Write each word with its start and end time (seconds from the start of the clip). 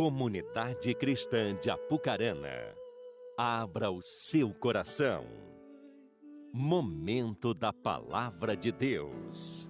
Comunidade 0.00 0.94
Cristã 0.94 1.54
de 1.62 1.68
Apucarana, 1.68 2.48
abra 3.36 3.90
o 3.90 4.00
seu 4.00 4.48
coração. 4.48 5.26
Momento 6.54 7.52
da 7.52 7.70
Palavra 7.70 8.56
de 8.56 8.72
Deus. 8.72 9.68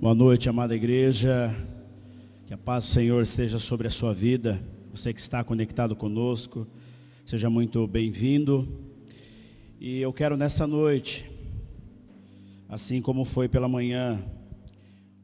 Boa 0.00 0.12
noite, 0.12 0.48
amada 0.48 0.74
igreja. 0.74 1.54
Que 2.48 2.54
a 2.54 2.58
paz 2.58 2.84
do 2.84 2.90
Senhor 2.90 3.22
esteja 3.22 3.60
sobre 3.60 3.86
a 3.86 3.90
sua 3.90 4.12
vida. 4.12 4.60
Você 4.90 5.14
que 5.14 5.20
está 5.20 5.44
conectado 5.44 5.94
conosco, 5.94 6.66
seja 7.24 7.48
muito 7.48 7.86
bem-vindo. 7.86 8.66
E 9.78 10.00
eu 10.00 10.12
quero 10.12 10.36
nessa 10.36 10.66
noite, 10.66 11.30
assim 12.68 13.00
como 13.00 13.24
foi 13.24 13.48
pela 13.48 13.68
manhã, 13.68 14.20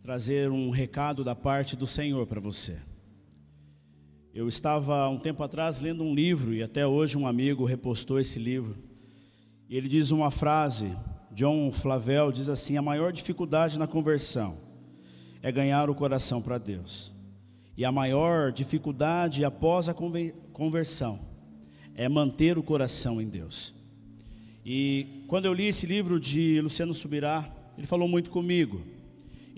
trazer 0.08 0.50
um 0.50 0.70
recado 0.70 1.22
da 1.22 1.34
parte 1.34 1.76
do 1.76 1.86
Senhor 1.86 2.26
para 2.26 2.40
você. 2.40 2.78
Eu 4.32 4.48
estava 4.48 5.06
um 5.10 5.18
tempo 5.18 5.42
atrás 5.42 5.80
lendo 5.80 6.02
um 6.02 6.14
livro 6.14 6.54
e 6.54 6.62
até 6.62 6.86
hoje 6.86 7.18
um 7.18 7.26
amigo 7.26 7.66
repostou 7.66 8.18
esse 8.18 8.38
livro. 8.38 8.74
E 9.68 9.76
ele 9.76 9.86
diz 9.86 10.10
uma 10.10 10.30
frase, 10.30 10.96
John 11.30 11.70
Flavel 11.70 12.32
diz 12.32 12.48
assim: 12.48 12.78
a 12.78 12.80
maior 12.80 13.12
dificuldade 13.12 13.78
na 13.78 13.86
conversão 13.86 14.56
é 15.42 15.52
ganhar 15.52 15.90
o 15.90 15.94
coração 15.94 16.40
para 16.40 16.56
Deus. 16.56 17.12
E 17.76 17.84
a 17.84 17.92
maior 17.92 18.50
dificuldade 18.50 19.44
após 19.44 19.90
a 19.90 19.94
conversão 20.54 21.20
é 21.94 22.08
manter 22.08 22.56
o 22.56 22.62
coração 22.62 23.20
em 23.20 23.28
Deus. 23.28 23.74
E 24.64 25.22
quando 25.28 25.44
eu 25.44 25.52
li 25.52 25.66
esse 25.66 25.84
livro 25.84 26.18
de 26.18 26.62
Luciano 26.62 26.94
Subirá, 26.94 27.54
ele 27.76 27.86
falou 27.86 28.08
muito 28.08 28.30
comigo 28.30 28.96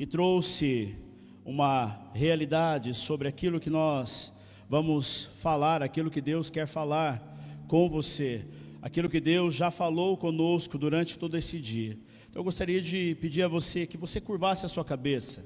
e 0.00 0.06
trouxe 0.06 0.96
uma 1.44 2.10
realidade 2.14 2.94
sobre 2.94 3.28
aquilo 3.28 3.60
que 3.60 3.68
nós 3.68 4.32
vamos 4.66 5.26
falar, 5.42 5.82
aquilo 5.82 6.10
que 6.10 6.22
Deus 6.22 6.48
quer 6.48 6.66
falar 6.66 7.20
com 7.68 7.86
você, 7.86 8.46
aquilo 8.80 9.10
que 9.10 9.20
Deus 9.20 9.54
já 9.54 9.70
falou 9.70 10.16
conosco 10.16 10.78
durante 10.78 11.18
todo 11.18 11.36
esse 11.36 11.60
dia. 11.60 11.98
Então 12.30 12.40
eu 12.40 12.44
gostaria 12.44 12.80
de 12.80 13.14
pedir 13.20 13.42
a 13.42 13.48
você 13.48 13.86
que 13.86 13.98
você 13.98 14.22
curvasse 14.22 14.64
a 14.64 14.70
sua 14.70 14.86
cabeça. 14.86 15.44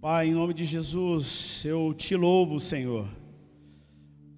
Pai, 0.00 0.28
em 0.28 0.32
nome 0.32 0.54
de 0.54 0.64
Jesus, 0.64 1.62
eu 1.66 1.92
te 1.92 2.16
louvo, 2.16 2.58
Senhor, 2.58 3.06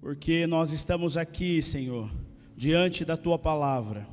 porque 0.01 0.45
nós 0.45 0.73
estamos 0.73 1.15
aqui, 1.15 1.61
Senhor, 1.61 2.11
diante 2.53 3.05
da 3.05 3.15
tua 3.15 3.39
palavra. 3.39 4.05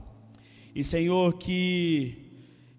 E, 0.73 0.85
Senhor, 0.85 1.37
que 1.37 2.20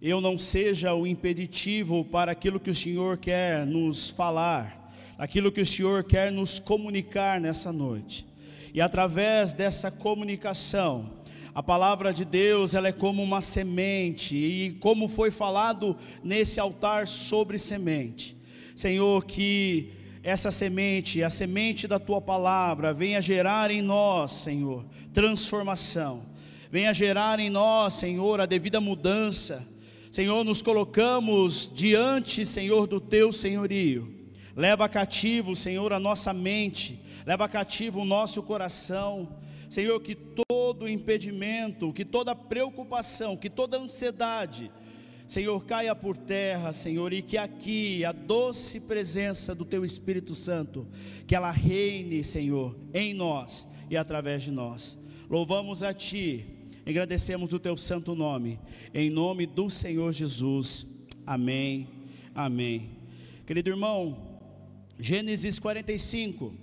eu 0.02 0.20
não 0.20 0.36
seja 0.36 0.96
o 0.96 1.06
impeditivo 1.06 2.04
para 2.04 2.32
aquilo 2.32 2.60
que 2.60 2.72
o 2.72 2.76
Senhor 2.76 3.18
quer 3.18 3.68
nos 3.68 4.10
falar, 4.10 4.92
aquilo 5.16 5.52
que 5.52 5.62
o 5.62 5.66
Senhor 5.66 6.04
quer 6.04 6.32
nos 6.32 6.60
comunicar 6.60 7.40
nessa 7.40 7.72
noite. 7.72 8.26
E 8.74 8.82
através 8.82 9.54
dessa 9.54 9.92
comunicação, 9.92 11.08
a 11.54 11.62
palavra 11.62 12.12
de 12.12 12.26
Deus, 12.26 12.74
ela 12.74 12.88
é 12.88 12.92
como 12.92 13.22
uma 13.22 13.42
semente, 13.42 14.36
e 14.36 14.72
como 14.80 15.08
foi 15.08 15.30
falado 15.30 15.96
nesse 16.24 16.60
altar 16.60 17.08
sobre 17.08 17.60
semente. 17.60 18.36
Senhor, 18.76 19.24
que 19.26 19.92
essa 20.24 20.50
semente, 20.50 21.22
a 21.22 21.30
semente 21.30 21.88
da 21.88 22.00
tua 22.00 22.20
palavra, 22.20 22.92
venha 22.92 23.22
gerar 23.22 23.70
em 23.70 23.84
nós, 23.84 24.32
Senhor, 24.32 24.84
transformação. 25.14 26.24
Venha 26.72 26.92
gerar 26.92 27.40
em 27.40 27.52
nós, 27.52 27.96
Senhor, 27.96 28.42
a 28.42 28.48
devida 28.48 28.82
mudança 28.82 29.70
Senhor, 30.12 30.44
nos 30.44 30.62
colocamos 30.62 31.72
diante, 31.74 32.46
Senhor, 32.46 32.86
do 32.86 33.00
teu 33.00 33.32
senhorio. 33.32 34.14
Leva 34.54 34.90
cativo, 34.90 35.56
Senhor, 35.56 35.94
a 35.94 36.02
nossa 36.02 36.34
mente, 36.34 37.00
leva 37.26 37.48
cativo 37.48 38.02
o 38.02 38.06
nosso 38.06 38.44
coração. 38.44 39.40
Senhor, 39.70 39.98
que 40.02 40.14
todo 40.14 40.90
impedimento, 40.90 41.94
que 41.94 42.04
toda 42.04 42.36
preocupação, 42.36 43.38
que 43.38 43.50
toda 43.50 43.80
ansiedade, 43.80 44.70
Senhor, 45.26 45.64
caia 45.64 45.96
por 45.96 46.18
terra, 46.18 46.74
Senhor, 46.74 47.14
e 47.14 47.22
que 47.22 47.38
aqui 47.38 48.04
a 48.04 48.12
doce 48.12 48.82
presença 48.82 49.56
do 49.56 49.64
Teu 49.64 49.86
Espírito 49.86 50.36
Santo, 50.36 50.86
que 51.26 51.34
ela 51.34 51.52
reine, 51.52 52.22
Senhor, 52.22 52.76
em 52.94 53.14
nós 53.14 53.66
e 53.90 53.96
através 53.96 54.44
de 54.44 54.52
nós. 54.52 54.98
Louvamos 55.30 55.84
a 55.84 55.94
Ti 55.94 56.61
Agradecemos 56.86 57.54
o 57.54 57.60
teu 57.60 57.78
santo 57.78 58.16
nome, 58.16 58.60
em 58.94 59.10
nome 59.10 59.46
do 59.46 59.70
Senhor 59.70 60.12
Jesus. 60.12 60.88
Amém. 61.26 61.88
Amém. 62.34 62.90
Querido 63.46 63.70
irmão, 63.70 64.40
Gênesis 64.98 65.60
45 65.60 66.54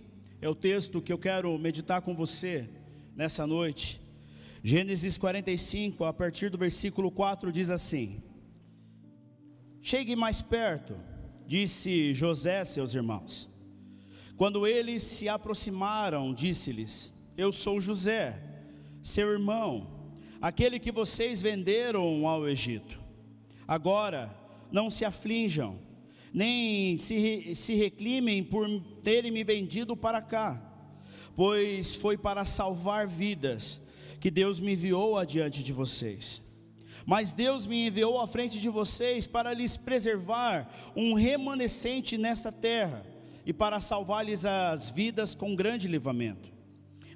é 0.40 0.48
o 0.48 0.56
texto 0.56 1.00
que 1.00 1.12
eu 1.12 1.18
quero 1.18 1.56
meditar 1.56 2.02
com 2.02 2.16
você 2.16 2.68
nessa 3.14 3.46
noite. 3.46 4.00
Gênesis 4.62 5.16
45, 5.16 6.04
a 6.04 6.12
partir 6.12 6.50
do 6.50 6.58
versículo 6.58 7.12
4 7.12 7.52
diz 7.52 7.70
assim: 7.70 8.20
Chegue 9.80 10.16
mais 10.16 10.42
perto, 10.42 10.96
disse 11.46 12.12
José 12.12 12.58
a 12.58 12.64
seus 12.64 12.92
irmãos. 12.92 13.48
Quando 14.36 14.66
eles 14.66 15.04
se 15.04 15.28
aproximaram, 15.28 16.34
disse-lhes: 16.34 17.12
Eu 17.36 17.52
sou 17.52 17.80
José, 17.80 18.42
seu 19.00 19.30
irmão 19.30 19.97
aquele 20.41 20.78
que 20.78 20.93
vocês 20.93 21.43
venderam 21.43 22.26
ao 22.26 22.49
Egito. 22.49 23.00
Agora, 23.66 24.34
não 24.71 24.91
se 24.91 25.04
aflinjam, 25.04 25.78
nem 26.32 26.97
se, 26.99 27.54
se 27.54 27.75
reclimem 27.75 28.43
por 28.43 28.69
terem 29.03 29.31
me 29.31 29.43
vendido 29.43 29.97
para 29.97 30.22
cá, 30.22 30.62
pois 31.34 31.94
foi 31.94 32.16
para 32.16 32.44
salvar 32.44 33.06
vidas 33.06 33.81
que 34.21 34.31
Deus 34.31 34.60
me 34.60 34.72
enviou 34.72 35.16
adiante 35.16 35.62
de 35.62 35.72
vocês. 35.72 36.43
Mas 37.06 37.32
Deus 37.32 37.66
me 37.66 37.87
enviou 37.87 38.21
à 38.21 38.27
frente 38.27 38.60
de 38.60 38.69
vocês 38.69 39.27
para 39.27 39.54
lhes 39.54 39.77
preservar 39.77 40.71
um 40.94 41.15
remanescente 41.15 42.19
nesta 42.19 42.53
terra 42.53 43.04
e 43.47 43.53
para 43.53 43.81
salvar-lhes 43.81 44.44
as 44.44 44.91
vidas 44.91 45.34
com 45.34 45.56
grande 45.56 45.88
livramento. 45.88 46.53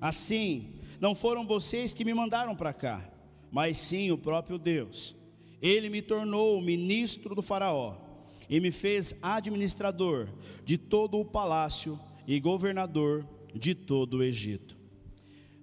Assim, 0.01 0.73
não 0.99 1.15
foram 1.15 1.47
vocês 1.47 1.93
que 1.93 2.05
me 2.05 2.15
mandaram 2.15 2.57
para 2.57 2.73
cá, 2.73 3.12
mas 3.53 3.77
sim 3.77 4.11
o 4.11 4.17
próprio 4.17 4.59
Deus. 4.59 5.15
Ele 5.61 5.91
me 5.91 6.01
tornou 6.01 6.61
ministro 6.63 7.35
do 7.35 7.43
Faraó 7.43 7.97
e 8.49 8.59
me 8.59 8.73
fez 8.73 9.15
administrador 9.21 10.29
de 10.65 10.79
todo 10.79 11.21
o 11.21 11.25
palácio 11.25 12.01
e 12.27 12.41
governador 12.41 13.29
de 13.55 13.75
todo 13.75 14.15
o 14.15 14.23
Egito. 14.23 14.77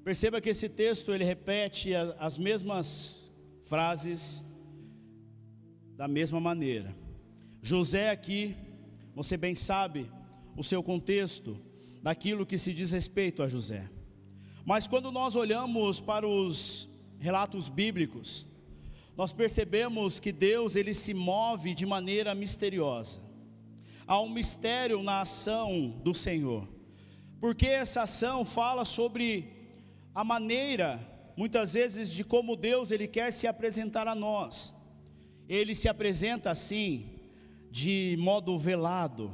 Perceba 0.03 0.39
que 0.39 0.50
esse 0.50 0.69
texto 0.69 1.13
ele 1.13 1.23
repete 1.23 1.94
as 2.19 2.38
mesmas 2.38 3.31
frases 3.63 4.44
da 5.97 6.07
mesma 6.07 6.39
maneira. 6.39 6.95
José 7.61 8.09
aqui, 8.09 8.56
você 9.13 9.35
bem 9.35 9.56
sabe 9.56 10.09
o 10.56 10.63
seu 10.63 10.81
contexto 10.81 11.59
daquilo 12.01 12.45
que 12.45 12.57
se 12.57 12.73
diz 12.73 12.91
respeito 12.91 13.44
a 13.44 13.47
José. 13.47 13.89
Mas 14.66 14.88
quando 14.88 15.11
nós 15.11 15.35
olhamos 15.35 16.00
para 16.00 16.27
os 16.27 16.88
relatos 17.19 17.69
bíblicos, 17.69 18.46
nós 19.16 19.34
percebemos 19.34 20.19
que 20.19 20.31
Deus 20.31 20.75
ele 20.75 20.94
se 20.94 21.13
move 21.13 21.75
de 21.75 21.85
maneira 21.85 22.34
misteriosa. 22.34 23.22
Há 24.07 24.19
um 24.22 24.30
mistério 24.30 25.03
na 25.03 25.22
ação 25.22 26.00
do 26.03 26.16
Senhor. 26.16 26.68
Porque 27.40 27.68
essa 27.68 28.03
ação 28.03 28.44
fala 28.44 28.85
sobre 28.85 29.52
a 30.16 30.24
maneira, 30.24 31.00
muitas 31.35 31.74
vezes, 31.74 32.12
de 32.12 32.24
como 32.24 32.56
Deus 32.56 32.91
ele 32.91 33.07
quer 33.07 33.31
se 33.31 33.46
apresentar 33.46 34.07
a 34.07 34.16
nós. 34.16 34.74
Ele 35.48 35.75
se 35.75 35.88
apresenta 35.88 36.50
assim, 36.50 37.19
de 37.69 38.16
modo 38.19 38.57
velado, 38.57 39.31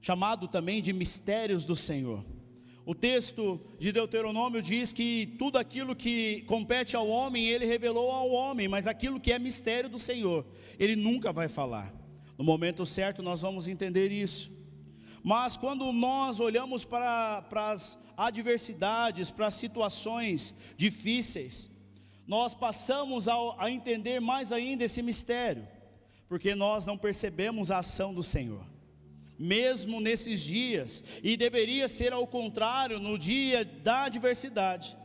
chamado 0.00 0.48
também 0.48 0.82
de 0.82 0.92
mistérios 0.92 1.64
do 1.64 1.76
Senhor. 1.76 2.24
O 2.84 2.94
texto 2.94 3.60
de 3.78 3.92
Deuteronômio 3.92 4.60
diz 4.60 4.92
que 4.92 5.36
tudo 5.38 5.56
aquilo 5.56 5.94
que 5.94 6.42
compete 6.42 6.96
ao 6.96 7.06
homem, 7.06 7.46
ele 7.46 7.64
revelou 7.64 8.10
ao 8.10 8.30
homem, 8.30 8.66
mas 8.66 8.88
aquilo 8.88 9.20
que 9.20 9.32
é 9.32 9.38
mistério 9.38 9.88
do 9.88 10.00
Senhor, 10.00 10.44
ele 10.78 10.96
nunca 10.96 11.32
vai 11.32 11.48
falar. 11.48 11.94
No 12.36 12.42
momento 12.42 12.84
certo 12.84 13.22
nós 13.22 13.40
vamos 13.40 13.68
entender 13.68 14.10
isso. 14.10 14.50
Mas 15.22 15.56
quando 15.56 15.92
nós 15.92 16.40
olhamos 16.40 16.84
para, 16.84 17.42
para 17.42 17.70
as 17.70 17.96
adversidades, 18.16 19.30
para 19.30 19.46
as 19.46 19.54
situações 19.54 20.52
difíceis, 20.76 21.70
nós 22.26 22.52
passamos 22.52 23.28
a, 23.28 23.34
a 23.58 23.70
entender 23.70 24.20
mais 24.20 24.50
ainda 24.50 24.82
esse 24.82 25.02
mistério, 25.02 25.68
porque 26.28 26.56
nós 26.56 26.84
não 26.84 26.98
percebemos 26.98 27.70
a 27.70 27.78
ação 27.78 28.12
do 28.12 28.24
Senhor 28.24 28.71
mesmo 29.38 30.00
nesses 30.00 30.40
dias, 30.40 31.02
e 31.22 31.36
deveria 31.36 31.88
ser 31.88 32.12
ao 32.12 32.26
contrário 32.26 32.98
no 32.98 33.18
dia 33.18 33.64
da 33.64 34.04
adversidade. 34.04 34.96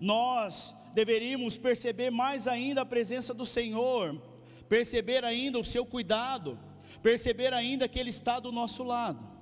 Nós 0.00 0.74
deveríamos 0.94 1.56
perceber 1.56 2.10
mais 2.10 2.46
ainda 2.46 2.82
a 2.82 2.86
presença 2.86 3.32
do 3.34 3.46
Senhor, 3.46 4.20
perceber 4.68 5.24
ainda 5.24 5.58
o 5.58 5.64
seu 5.64 5.84
cuidado, 5.84 6.58
perceber 7.02 7.52
ainda 7.52 7.88
que 7.88 7.98
Ele 7.98 8.10
está 8.10 8.40
do 8.40 8.52
nosso 8.52 8.82
lado. 8.82 9.34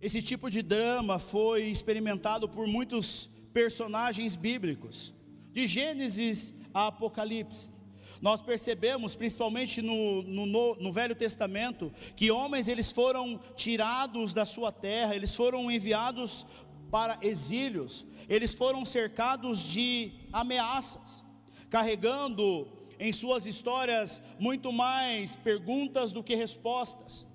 Esse 0.00 0.22
tipo 0.22 0.48
de 0.48 0.62
drama 0.62 1.18
foi 1.18 1.64
experimentado 1.64 2.48
por 2.48 2.66
muitos 2.66 3.28
personagens 3.52 4.36
bíblicos, 4.36 5.12
de 5.52 5.66
Gênesis 5.66 6.54
a 6.72 6.86
Apocalipse. 6.86 7.77
Nós 8.20 8.40
percebemos, 8.40 9.14
principalmente 9.14 9.80
no, 9.80 10.22
no, 10.22 10.74
no, 10.76 10.92
Velho 10.92 11.14
Testamento, 11.14 11.92
que 12.16 12.30
homens 12.30 12.68
eles 12.68 12.90
foram 12.90 13.38
tirados 13.54 14.34
da 14.34 14.44
sua 14.44 14.72
terra, 14.72 15.14
eles 15.14 15.34
foram 15.34 15.70
enviados 15.70 16.46
para 16.90 17.18
exílios, 17.22 18.06
eles 18.28 18.54
foram 18.54 18.84
cercados 18.84 19.68
de 19.68 20.12
ameaças, 20.32 21.24
carregando 21.70 22.66
em 22.98 23.12
suas 23.12 23.46
histórias 23.46 24.20
muito 24.38 24.72
mais 24.72 25.36
perguntas 25.36 26.12
do 26.12 26.22
que 26.22 26.34
respostas. 26.34 27.26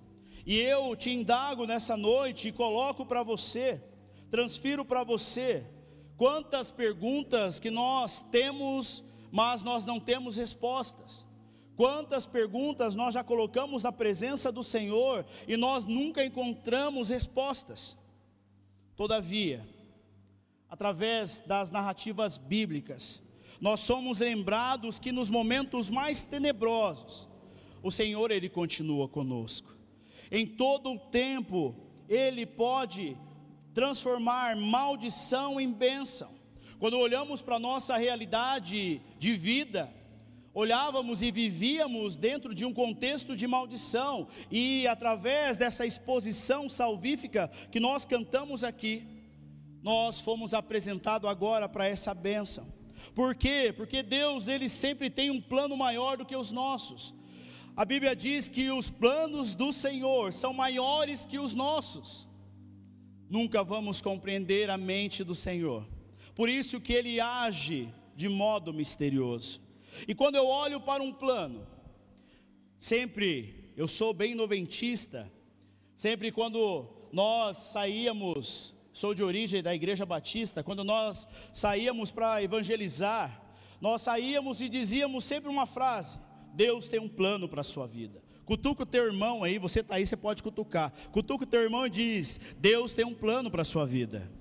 E 0.46 0.60
eu 0.60 0.96
te 0.96 1.10
indago 1.10 1.66
nessa 1.66 1.96
noite 1.96 2.50
e 2.50 2.52
coloco 2.52 3.06
para 3.06 3.24
você, 3.24 3.82
transfiro 4.30 4.84
para 4.84 5.04
você, 5.04 5.66
quantas 6.18 6.70
perguntas 6.70 7.60
que 7.60 7.70
nós 7.70 8.22
temos, 8.24 9.04
mas 9.34 9.64
nós 9.64 9.84
não 9.84 10.00
temos 10.00 10.38
respostas. 10.38 11.26
Quantas 11.76 12.28
perguntas 12.28 12.94
nós 12.94 13.16
já 13.16 13.24
colocamos 13.24 13.82
na 13.82 13.92
presença 13.92 14.52
do 14.52 14.64
Senhor 14.64 15.26
e 15.48 15.58
nós 15.58 15.86
nunca 15.86 16.24
encontramos 16.24 17.10
respostas. 17.10 17.98
Todavia, 18.96 19.68
através 20.70 21.42
das 21.42 21.72
narrativas 21.72 22.38
bíblicas, 22.38 23.24
nós 23.60 23.80
somos 23.80 24.20
lembrados 24.20 25.00
que 25.00 25.12
nos 25.12 25.32
momentos 25.32 25.90
mais 25.90 26.26
tenebrosos, 26.26 27.28
o 27.82 27.90
Senhor 27.90 28.30
ele 28.30 28.50
continua 28.50 29.10
conosco. 29.10 29.76
Em 30.32 30.46
todo 30.46 30.92
o 30.92 31.00
tempo, 31.00 31.76
ele 32.08 32.46
pode 32.46 33.18
transformar 33.74 34.56
maldição 34.56 35.60
em 35.60 35.74
bênção. 35.74 36.43
Quando 36.84 37.00
olhamos 37.00 37.42
para 37.42 37.56
a 37.56 37.60
nossa 37.60 37.96
realidade 37.96 39.02
de 39.18 39.34
vida, 39.36 39.90
olhávamos 40.54 41.22
e 41.22 41.32
vivíamos 41.32 42.18
dentro 42.18 42.54
de 42.54 42.66
um 42.66 42.74
contexto 42.74 43.38
de 43.38 43.48
maldição, 43.48 44.28
e 44.52 44.86
através 44.86 45.58
dessa 45.58 45.86
exposição 45.86 46.68
salvífica 46.68 47.50
que 47.72 47.80
nós 47.80 48.04
cantamos 48.04 48.66
aqui, 48.66 49.02
nós 49.82 50.20
fomos 50.20 50.54
apresentados 50.54 51.30
agora 51.30 51.70
para 51.70 51.88
essa 51.88 52.14
bênção. 52.14 52.68
Por 53.16 53.34
quê? 53.34 53.74
Porque 53.74 54.04
Deus, 54.04 54.50
ele 54.50 54.68
sempre 54.68 55.10
tem 55.10 55.32
um 55.32 55.40
plano 55.40 55.78
maior 55.78 56.18
do 56.18 56.26
que 56.26 56.36
os 56.36 56.52
nossos. 56.52 57.14
A 57.78 57.86
Bíblia 57.86 58.14
diz 58.14 58.50
que 58.50 58.70
os 58.72 58.90
planos 58.90 59.56
do 59.56 59.72
Senhor 59.72 60.34
são 60.34 60.52
maiores 60.52 61.26
que 61.26 61.40
os 61.40 61.54
nossos. 61.54 62.28
Nunca 63.30 63.64
vamos 63.64 64.02
compreender 64.02 64.70
a 64.70 64.78
mente 64.78 65.24
do 65.24 65.34
Senhor. 65.34 65.93
Por 66.36 66.50
isso 66.50 66.80
que 66.80 66.94
ele 66.94 67.20
age 67.20 67.94
de 68.16 68.28
modo 68.28 68.74
misterioso. 68.74 69.62
E 70.08 70.16
quando 70.16 70.36
eu 70.36 70.48
olho 70.48 70.80
para 70.82 71.04
um 71.04 71.14
plano, 71.14 71.68
sempre, 72.80 73.72
eu 73.78 73.88
sou 73.88 74.14
bem 74.14 74.34
noventista, 74.34 75.32
sempre 75.96 76.32
quando 76.32 76.88
nós 77.12 77.58
saíamos, 77.58 78.76
sou 78.92 79.14
de 79.14 79.24
origem 79.24 79.62
da 79.62 79.74
Igreja 79.74 80.06
Batista, 80.06 80.64
quando 80.64 80.84
nós 80.84 81.28
saíamos 81.52 82.12
para 82.12 82.42
evangelizar, 82.42 83.42
nós 83.80 84.02
saíamos 84.02 84.62
e 84.62 84.70
dizíamos 84.70 85.24
sempre 85.24 85.50
uma 85.50 85.68
frase: 85.68 86.18
Deus 86.54 86.90
tem 86.90 87.00
um 87.00 87.10
plano 87.10 87.48
para 87.48 87.62
a 87.62 87.66
sua 87.66 87.86
vida. 87.86 88.24
Cutuca 88.46 88.84
o 88.84 88.86
teu 88.86 89.06
irmão 89.06 89.44
aí, 89.44 89.58
você 89.58 89.80
está 89.82 89.96
aí, 89.96 90.06
você 90.06 90.18
pode 90.18 90.44
cutucar. 90.44 90.92
Cutuca 91.12 91.44
o 91.44 91.48
teu 91.48 91.62
irmão 91.62 91.86
e 91.86 91.90
diz: 91.90 92.40
Deus 92.58 92.96
tem 92.96 93.06
um 93.06 93.14
plano 93.14 93.52
para 93.52 93.62
a 93.62 93.66
sua 93.66 93.86
vida. 93.86 94.32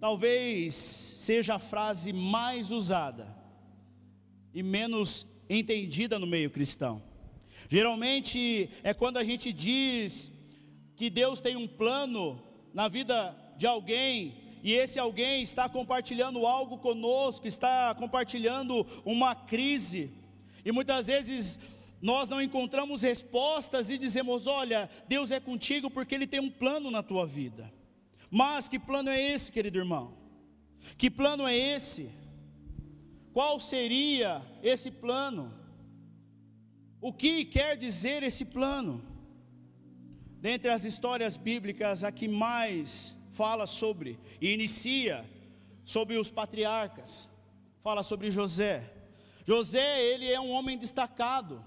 Talvez 0.00 0.74
seja 0.74 1.54
a 1.54 1.58
frase 1.58 2.12
mais 2.12 2.70
usada 2.70 3.36
e 4.54 4.62
menos 4.62 5.26
entendida 5.48 6.18
no 6.18 6.26
meio 6.26 6.50
cristão. 6.50 7.02
Geralmente 7.68 8.70
é 8.82 8.94
quando 8.94 9.18
a 9.18 9.24
gente 9.24 9.52
diz 9.52 10.30
que 10.96 11.10
Deus 11.10 11.40
tem 11.40 11.56
um 11.56 11.66
plano 11.66 12.42
na 12.72 12.88
vida 12.88 13.36
de 13.56 13.66
alguém 13.66 14.48
e 14.62 14.72
esse 14.72 14.98
alguém 14.98 15.42
está 15.42 15.68
compartilhando 15.68 16.46
algo 16.46 16.78
conosco, 16.78 17.46
está 17.46 17.94
compartilhando 17.94 18.86
uma 19.04 19.34
crise, 19.34 20.10
e 20.64 20.72
muitas 20.72 21.06
vezes 21.06 21.58
nós 22.02 22.28
não 22.28 22.42
encontramos 22.42 23.02
respostas 23.02 23.88
e 23.90 23.98
dizemos: 23.98 24.46
Olha, 24.46 24.88
Deus 25.08 25.30
é 25.30 25.40
contigo 25.40 25.90
porque 25.90 26.14
Ele 26.14 26.26
tem 26.26 26.40
um 26.40 26.50
plano 26.50 26.90
na 26.90 27.02
tua 27.02 27.26
vida. 27.26 27.72
Mas 28.30 28.68
que 28.68 28.78
plano 28.78 29.10
é 29.10 29.20
esse, 29.20 29.50
querido 29.50 29.78
irmão? 29.78 30.16
Que 30.96 31.10
plano 31.10 31.46
é 31.46 31.56
esse? 31.56 32.10
Qual 33.32 33.58
seria 33.58 34.42
esse 34.62 34.90
plano? 34.90 35.54
O 37.00 37.12
que 37.12 37.44
quer 37.44 37.76
dizer 37.76 38.22
esse 38.22 38.44
plano? 38.44 39.04
Dentre 40.40 40.70
as 40.70 40.84
histórias 40.84 41.36
bíblicas, 41.36 42.04
a 42.04 42.12
que 42.12 42.28
mais 42.28 43.16
fala 43.32 43.66
sobre 43.66 44.18
e 44.40 44.52
inicia 44.52 45.24
sobre 45.84 46.16
os 46.16 46.30
patriarcas, 46.30 47.28
fala 47.82 48.02
sobre 48.02 48.30
José. 48.30 48.92
José, 49.44 50.04
ele 50.04 50.30
é 50.30 50.40
um 50.40 50.50
homem 50.50 50.76
destacado. 50.76 51.64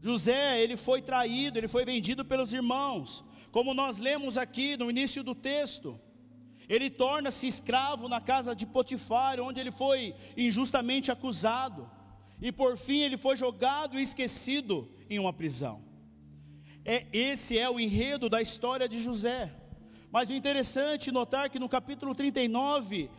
José, 0.00 0.60
ele 0.60 0.76
foi 0.76 1.02
traído, 1.02 1.58
ele 1.58 1.68
foi 1.68 1.84
vendido 1.84 2.24
pelos 2.24 2.52
irmãos. 2.52 3.24
Como 3.52 3.74
nós 3.74 3.98
lemos 3.98 4.38
aqui 4.38 4.78
no 4.78 4.88
início 4.88 5.22
do 5.22 5.34
texto, 5.34 6.00
ele 6.66 6.88
torna-se 6.88 7.46
escravo 7.46 8.08
na 8.08 8.18
casa 8.18 8.56
de 8.56 8.64
Potifar, 8.64 9.38
onde 9.40 9.60
ele 9.60 9.70
foi 9.70 10.14
injustamente 10.34 11.12
acusado, 11.12 11.88
e 12.40 12.50
por 12.50 12.78
fim 12.78 13.00
ele 13.00 13.18
foi 13.18 13.36
jogado 13.36 14.00
e 14.00 14.02
esquecido 14.02 14.90
em 15.10 15.18
uma 15.18 15.34
prisão. 15.34 15.84
É, 16.82 17.06
esse 17.12 17.58
é 17.58 17.68
o 17.68 17.78
enredo 17.78 18.30
da 18.30 18.40
história 18.40 18.88
de 18.88 18.98
José. 18.98 19.54
Mas 20.10 20.30
o 20.30 20.32
interessante 20.32 21.12
notar 21.12 21.50
que 21.50 21.58
no 21.58 21.68
capítulo 21.68 22.14
39, 22.14 23.10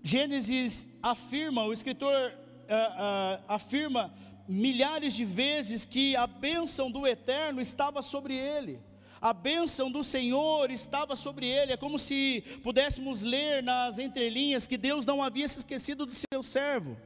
Gênesis 0.00 0.96
afirma, 1.02 1.64
o 1.64 1.72
escritor 1.72 2.30
uh, 2.30 2.30
uh, 2.30 3.44
afirma 3.48 4.14
milhares 4.48 5.12
de 5.12 5.24
vezes 5.24 5.84
que 5.84 6.14
a 6.14 6.26
bênção 6.26 6.88
do 6.88 7.04
eterno 7.04 7.60
estava 7.60 8.00
sobre 8.00 8.36
ele 8.36 8.86
a 9.20 9.32
bênção 9.32 9.90
do 9.90 10.02
Senhor 10.04 10.70
estava 10.70 11.16
sobre 11.16 11.46
ele. 11.46 11.72
É 11.72 11.76
como 11.76 11.98
se 11.98 12.42
pudéssemos 12.62 13.22
ler 13.22 13.62
nas 13.62 13.98
entrelinhas 13.98 14.66
que 14.66 14.76
Deus 14.76 15.04
não 15.04 15.22
havia 15.22 15.48
se 15.48 15.58
esquecido 15.58 16.06
do 16.06 16.14
seu 16.14 16.42
servo 16.42 16.96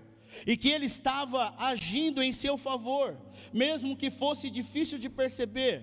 e 0.47 0.57
que 0.57 0.69
ele 0.69 0.87
estava 0.87 1.55
agindo 1.59 2.23
em 2.23 2.33
seu 2.33 2.57
favor, 2.57 3.17
mesmo 3.53 3.97
que 3.97 4.11
fosse 4.11 4.51
difícil 4.51 4.99
de 4.99 5.09
perceber. 5.09 5.83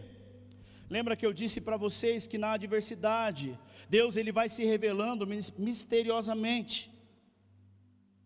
Lembra 0.89 1.15
que 1.15 1.25
eu 1.25 1.31
disse 1.31 1.61
para 1.61 1.77
vocês 1.77 2.25
que 2.25 2.37
na 2.37 2.53
adversidade, 2.53 3.57
Deus 3.87 4.17
ele 4.17 4.31
vai 4.31 4.49
se 4.49 4.65
revelando 4.65 5.27
misteriosamente. 5.57 6.91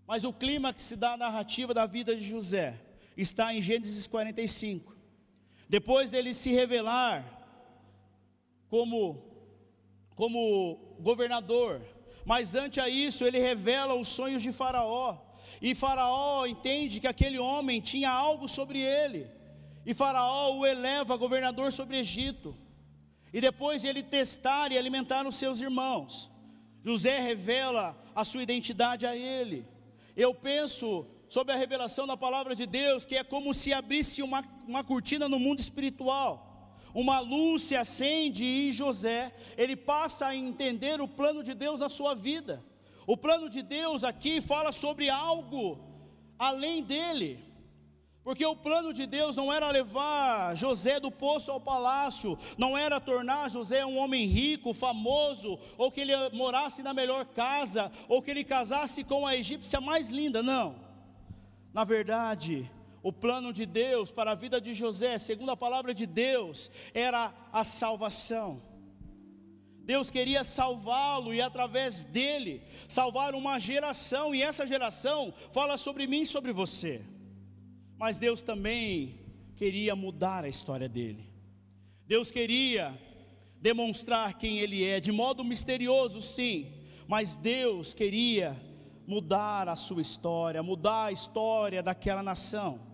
Mas 0.07 0.23
o 0.23 0.31
clímax 0.31 0.93
da 0.97 1.17
narrativa 1.17 1.73
da 1.73 1.85
vida 1.85 2.15
de 2.15 2.23
José 2.23 2.79
está 3.17 3.53
em 3.53 3.61
Gênesis 3.61 4.07
45. 4.07 4.95
Depois 5.67 6.11
dele 6.11 6.33
se 6.33 6.51
revelar 6.51 7.32
como, 8.73 9.23
como 10.15 10.97
governador, 10.99 11.79
mas 12.25 12.55
ante 12.55 12.79
a 12.81 12.89
isso 12.89 13.23
ele 13.23 13.37
revela 13.37 13.93
os 13.93 14.07
sonhos 14.07 14.41
de 14.41 14.51
Faraó, 14.51 15.15
e 15.61 15.75
Faraó 15.75 16.47
entende 16.47 16.99
que 16.99 17.05
aquele 17.05 17.37
homem 17.37 17.79
tinha 17.79 18.09
algo 18.09 18.49
sobre 18.49 18.79
ele, 18.81 19.29
e 19.85 19.93
Faraó 19.93 20.57
o 20.57 20.65
eleva 20.65 21.15
governador 21.17 21.71
sobre 21.71 21.99
Egito, 21.99 22.57
e 23.31 23.39
depois 23.39 23.83
de 23.83 23.89
ele 23.89 24.01
testar 24.01 24.71
e 24.71 24.77
alimentar 24.79 25.27
os 25.27 25.35
seus 25.35 25.61
irmãos, 25.61 26.31
José 26.81 27.19
revela 27.19 27.95
a 28.15 28.25
sua 28.25 28.41
identidade 28.41 29.05
a 29.05 29.15
ele. 29.15 29.67
Eu 30.17 30.33
penso 30.33 31.05
sobre 31.29 31.53
a 31.53 31.57
revelação 31.57 32.07
da 32.07 32.17
palavra 32.17 32.55
de 32.55 32.65
Deus, 32.65 33.05
que 33.05 33.17
é 33.17 33.23
como 33.23 33.53
se 33.53 33.71
abrisse 33.71 34.23
uma, 34.23 34.43
uma 34.67 34.83
cortina 34.83 35.29
no 35.29 35.37
mundo 35.37 35.59
espiritual 35.59 36.52
uma 36.93 37.19
luz 37.19 37.63
se 37.63 37.75
acende 37.75 38.43
e 38.43 38.71
José, 38.71 39.33
ele 39.57 39.75
passa 39.75 40.27
a 40.27 40.35
entender 40.35 41.01
o 41.01 41.07
plano 41.07 41.41
de 41.43 41.53
Deus 41.53 41.79
na 41.79 41.89
sua 41.89 42.13
vida. 42.13 42.63
O 43.07 43.17
plano 43.17 43.49
de 43.49 43.61
Deus 43.61 44.03
aqui 44.03 44.39
fala 44.41 44.71
sobre 44.71 45.09
algo 45.09 45.79
além 46.37 46.83
dele, 46.83 47.43
Porque 48.23 48.45
o 48.45 48.55
plano 48.55 48.93
de 48.93 49.05
Deus 49.05 49.35
não 49.35 49.51
era 49.51 49.69
levar 49.69 50.55
José 50.55 50.97
do 50.97 51.11
poço 51.11 51.51
ao 51.51 51.59
palácio, 51.59 52.37
não 52.57 52.77
era 52.77 52.99
tornar 52.99 53.49
José 53.49 53.85
um 53.85 53.97
homem 53.97 54.25
rico, 54.25 54.73
famoso, 54.73 55.59
ou 55.77 55.91
que 55.91 55.99
ele 55.99 56.13
morasse 56.31 56.81
na 56.81 56.93
melhor 56.93 57.25
casa, 57.25 57.91
ou 58.07 58.21
que 58.21 58.31
ele 58.31 58.45
casasse 58.45 59.03
com 59.03 59.27
a 59.27 59.35
egípcia 59.35 59.81
mais 59.81 60.09
linda, 60.09 60.41
não. 60.41 60.75
Na 61.73 61.83
verdade, 61.83 62.71
o 63.03 63.11
plano 63.11 63.51
de 63.51 63.65
Deus 63.65 64.09
para 64.09 64.31
a 64.31 64.35
vida 64.35 64.61
de 64.61 64.73
José, 64.73 65.17
segundo 65.17 65.51
a 65.51 65.57
palavra 65.57 65.93
de 65.93 66.05
Deus, 66.05 66.71
era 66.93 67.33
a 67.51 67.65
salvação. 67.65 68.63
Deus 69.83 70.09
queria 70.09 70.45
salvá-lo 70.45 71.33
e 71.33 71.41
através 71.41 72.05
dele 72.05 72.63
salvar 72.87 73.35
uma 73.35 73.59
geração, 73.59 74.33
e 74.33 74.41
essa 74.41 74.65
geração 74.65 75.33
fala 75.51 75.77
sobre 75.77 76.07
mim 76.07 76.21
e 76.21 76.25
sobre 76.25 76.53
você. 76.53 77.01
Mas 77.97 78.17
Deus 78.17 78.41
também 78.41 79.19
queria 79.57 79.93
mudar 79.93 80.45
a 80.45 80.49
história 80.49 80.87
dele. 80.87 81.29
Deus 82.07 82.31
queria 82.31 82.97
demonstrar 83.59 84.37
quem 84.37 84.59
ele 84.59 84.85
é, 84.85 85.01
de 85.01 85.11
modo 85.11 85.43
misterioso, 85.43 86.21
sim, 86.21 86.71
mas 87.05 87.35
Deus 87.35 87.93
queria 87.93 88.57
mudar 89.05 89.67
a 89.67 89.75
sua 89.75 90.01
história, 90.01 90.63
mudar 90.63 91.05
a 91.05 91.11
história 91.11 91.83
daquela 91.83 92.23
nação. 92.23 92.92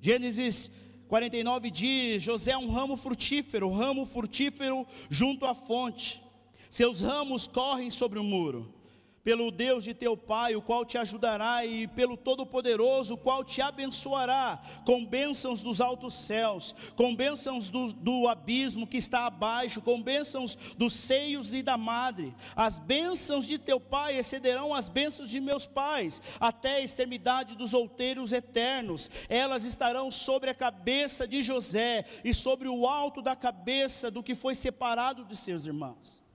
Gênesis 0.00 0.70
49 1.08 1.70
diz: 1.70 2.22
José 2.22 2.52
é 2.52 2.58
um 2.58 2.70
ramo 2.70 2.96
frutífero, 2.96 3.70
ramo 3.70 4.06
frutífero 4.06 4.86
junto 5.10 5.44
à 5.46 5.54
fonte. 5.54 6.22
Seus 6.70 7.00
ramos 7.00 7.46
correm 7.46 7.90
sobre 7.90 8.18
o 8.18 8.24
muro 8.24 8.77
pelo 9.22 9.50
Deus 9.50 9.84
de 9.84 9.94
teu 9.94 10.16
pai, 10.16 10.56
o 10.56 10.62
qual 10.62 10.84
te 10.84 10.96
ajudará, 10.96 11.64
e 11.64 11.86
pelo 11.86 12.16
Todo-Poderoso, 12.16 13.14
o 13.14 13.18
qual 13.18 13.44
te 13.44 13.60
abençoará, 13.60 14.60
com 14.84 15.04
bênçãos 15.04 15.62
dos 15.62 15.80
altos 15.80 16.14
céus, 16.14 16.74
com 16.96 17.14
bênçãos 17.14 17.70
do, 17.70 17.92
do 17.92 18.28
abismo 18.28 18.86
que 18.86 18.96
está 18.96 19.26
abaixo, 19.26 19.80
com 19.80 20.02
bênçãos 20.02 20.56
dos 20.76 20.92
seios 20.92 21.52
e 21.52 21.62
da 21.62 21.76
madre. 21.76 22.34
As 22.56 22.78
bênçãos 22.78 23.46
de 23.46 23.58
teu 23.58 23.80
pai 23.80 24.16
excederão 24.16 24.74
as 24.74 24.88
bênçãos 24.88 25.30
de 25.30 25.40
meus 25.40 25.66
pais, 25.66 26.22
até 26.40 26.76
a 26.76 26.80
extremidade 26.80 27.56
dos 27.56 27.74
outeiros 27.74 28.32
eternos. 28.32 29.10
Elas 29.28 29.64
estarão 29.64 30.10
sobre 30.10 30.50
a 30.50 30.54
cabeça 30.54 31.26
de 31.26 31.42
José 31.42 32.04
e 32.24 32.32
sobre 32.32 32.68
o 32.68 32.86
alto 32.86 33.20
da 33.20 33.36
cabeça 33.36 34.10
do 34.10 34.22
que 34.22 34.34
foi 34.34 34.54
separado 34.54 35.24
de 35.24 35.36
seus 35.36 35.66
irmãos. 35.66 36.27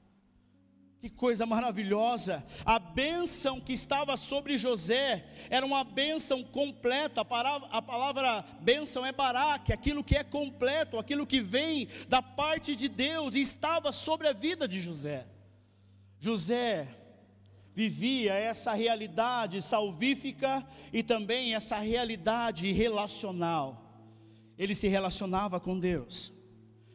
Que 1.04 1.10
coisa 1.10 1.46
maravilhosa! 1.46 2.46
A 2.64 2.80
bênção 2.80 3.60
que 3.60 3.74
estava 3.74 4.16
sobre 4.16 4.58
José 4.58 5.28
era 5.50 5.66
uma 5.66 5.84
bênção 5.84 6.42
completa. 6.42 7.20
A 7.20 7.82
palavra, 7.82 8.42
bênção 8.62 9.06
é 9.06 9.12
baraque, 9.12 9.74
aquilo 9.74 10.02
que 10.02 10.16
é 10.16 10.24
completo, 10.24 10.98
aquilo 10.98 11.28
que 11.28 11.42
vem 11.42 11.90
da 12.08 12.22
parte 12.22 12.74
de 12.74 12.88
Deus 12.88 13.36
e 13.36 13.42
estava 13.42 13.92
sobre 13.92 14.30
a 14.30 14.32
vida 14.32 14.66
de 14.66 14.80
José. 14.80 15.28
José 16.22 16.88
vivia 17.74 18.36
essa 18.36 18.72
realidade 18.72 19.62
salvífica 19.62 20.66
e 20.94 21.04
também 21.04 21.54
essa 21.54 21.80
realidade 21.80 22.72
relacional. 22.72 23.94
Ele 24.58 24.74
se 24.74 24.88
relacionava 24.88 25.60
com 25.60 25.78
Deus, 25.78 26.32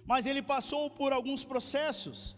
mas 0.07 0.25
ele 0.25 0.41
passou 0.41 0.89
por 0.89 1.13
alguns 1.13 1.45
processos. 1.45 2.38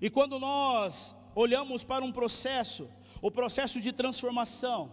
E 0.00 0.10
quando 0.10 0.38
nós 0.38 1.14
olhamos 1.34 1.84
para 1.84 2.04
um 2.04 2.12
processo, 2.12 2.88
o 3.22 3.30
processo 3.30 3.80
de 3.80 3.92
transformação, 3.92 4.90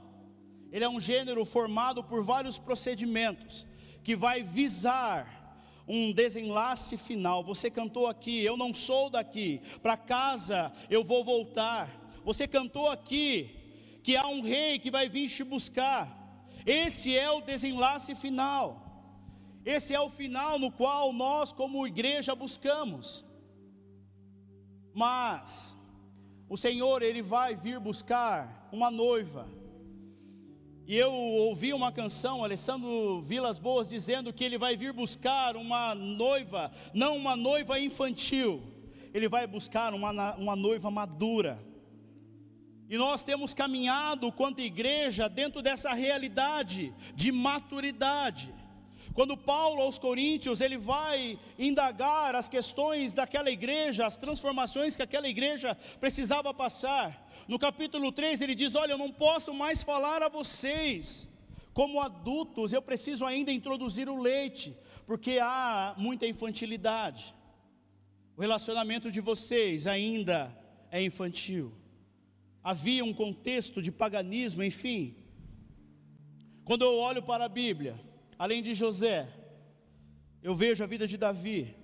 ele 0.72 0.86
é 0.86 0.90
um 0.90 1.00
gênero 1.00 1.46
formado 1.46 2.04
por 2.04 2.24
vários 2.24 2.58
procedimentos 2.58 3.66
que 4.04 4.16
vai 4.16 4.42
visar 4.42 5.44
um 5.88 6.12
desenlace 6.12 6.98
final. 6.98 7.44
Você 7.44 7.70
cantou 7.70 8.08
aqui, 8.08 8.44
eu 8.44 8.58
não 8.58 8.74
sou 8.74 9.10
daqui, 9.10 9.62
para 9.82 9.98
casa 9.98 10.74
eu 10.90 11.04
vou 11.04 11.24
voltar. 11.24 11.90
Você 12.24 12.48
cantou 12.48 12.90
aqui 12.90 14.00
que 14.02 14.16
há 14.16 14.28
um 14.28 14.42
rei 14.42 14.80
que 14.80 14.90
vai 14.90 15.08
vir 15.08 15.30
te 15.30 15.44
buscar. 15.44 16.20
Esse 16.66 17.18
é 17.18 17.30
o 17.30 17.42
desenlace 17.42 18.16
final. 18.16 18.84
Esse 19.66 19.94
é 19.94 20.00
o 20.00 20.10
final 20.10 20.60
no 20.60 20.72
qual 20.72 21.14
nós, 21.14 21.54
como 21.54 21.88
igreja, 21.88 22.36
buscamos. 22.36 23.26
Mas 24.94 25.76
o 26.48 26.58
Senhor, 26.58 27.02
ele 27.02 27.22
vai 27.22 27.56
vir 27.56 27.80
buscar 27.80 28.70
uma 28.72 28.92
noiva. 28.92 29.48
E 30.86 30.96
eu 30.96 31.12
ouvi 31.12 31.74
uma 31.74 31.92
canção, 31.92 32.44
Alessandro 32.44 33.22
Vilas 33.22 33.58
Boas, 33.58 33.90
dizendo 33.90 34.34
que 34.34 34.44
ele 34.44 34.58
vai 34.58 34.76
vir 34.76 34.94
buscar 34.94 35.56
uma 35.56 35.96
noiva, 35.96 36.72
não 36.94 37.16
uma 37.16 37.36
noiva 37.36 37.80
infantil, 37.80 38.62
ele 39.14 39.30
vai 39.30 39.48
buscar 39.48 39.94
uma, 39.94 40.36
uma 40.36 40.56
noiva 40.56 40.92
madura. 40.92 41.58
E 42.90 42.98
nós 42.98 43.24
temos 43.24 43.54
caminhado, 43.54 44.32
quanto 44.32 44.62
igreja, 44.62 45.30
dentro 45.30 45.62
dessa 45.62 45.94
realidade 45.94 46.94
de 47.16 47.32
maturidade. 47.32 48.54
Quando 49.14 49.38
Paulo 49.38 49.82
aos 49.82 50.00
Coríntios, 50.00 50.60
ele 50.60 50.78
vai 50.78 51.38
indagar 51.58 52.36
as 52.36 52.50
questões 52.50 53.14
daquela 53.14 53.52
igreja, 53.52 54.08
as 54.08 54.18
transformações 54.18 54.96
que 54.96 55.04
aquela 55.04 55.28
igreja 55.28 55.76
precisava 56.00 56.54
passar. 56.54 57.32
No 57.48 57.60
capítulo 57.60 58.12
3 58.12 58.42
ele 58.42 58.56
diz: 58.56 58.74
"Olha, 58.74 58.94
eu 58.94 58.98
não 58.98 59.12
posso 59.12 59.54
mais 59.54 59.84
falar 59.84 60.24
a 60.24 60.30
vocês 60.30 61.28
como 61.74 62.00
adultos, 62.00 62.72
eu 62.72 62.82
preciso 62.82 63.26
ainda 63.26 63.52
introduzir 63.52 64.08
o 64.08 64.22
leite, 64.22 64.78
porque 65.08 65.40
há 65.42 65.96
muita 65.98 66.28
infantilidade. 66.28 67.34
O 68.38 68.42
relacionamento 68.42 69.12
de 69.12 69.20
vocês 69.20 69.88
ainda 69.88 70.56
é 70.92 71.02
infantil. 71.02 71.74
Havia 72.64 73.04
um 73.04 73.14
contexto 73.14 73.82
de 73.82 73.92
paganismo, 73.92 74.64
enfim. 74.64 75.16
Quando 76.64 76.84
eu 76.84 76.96
olho 76.96 77.22
para 77.24 77.46
a 77.46 77.50
Bíblia, 77.50 78.00
além 78.38 78.62
de 78.62 78.74
José, 78.74 79.28
eu 80.42 80.54
vejo 80.56 80.84
a 80.84 80.88
vida 80.88 81.08
de 81.08 81.18
Davi. 81.18 81.76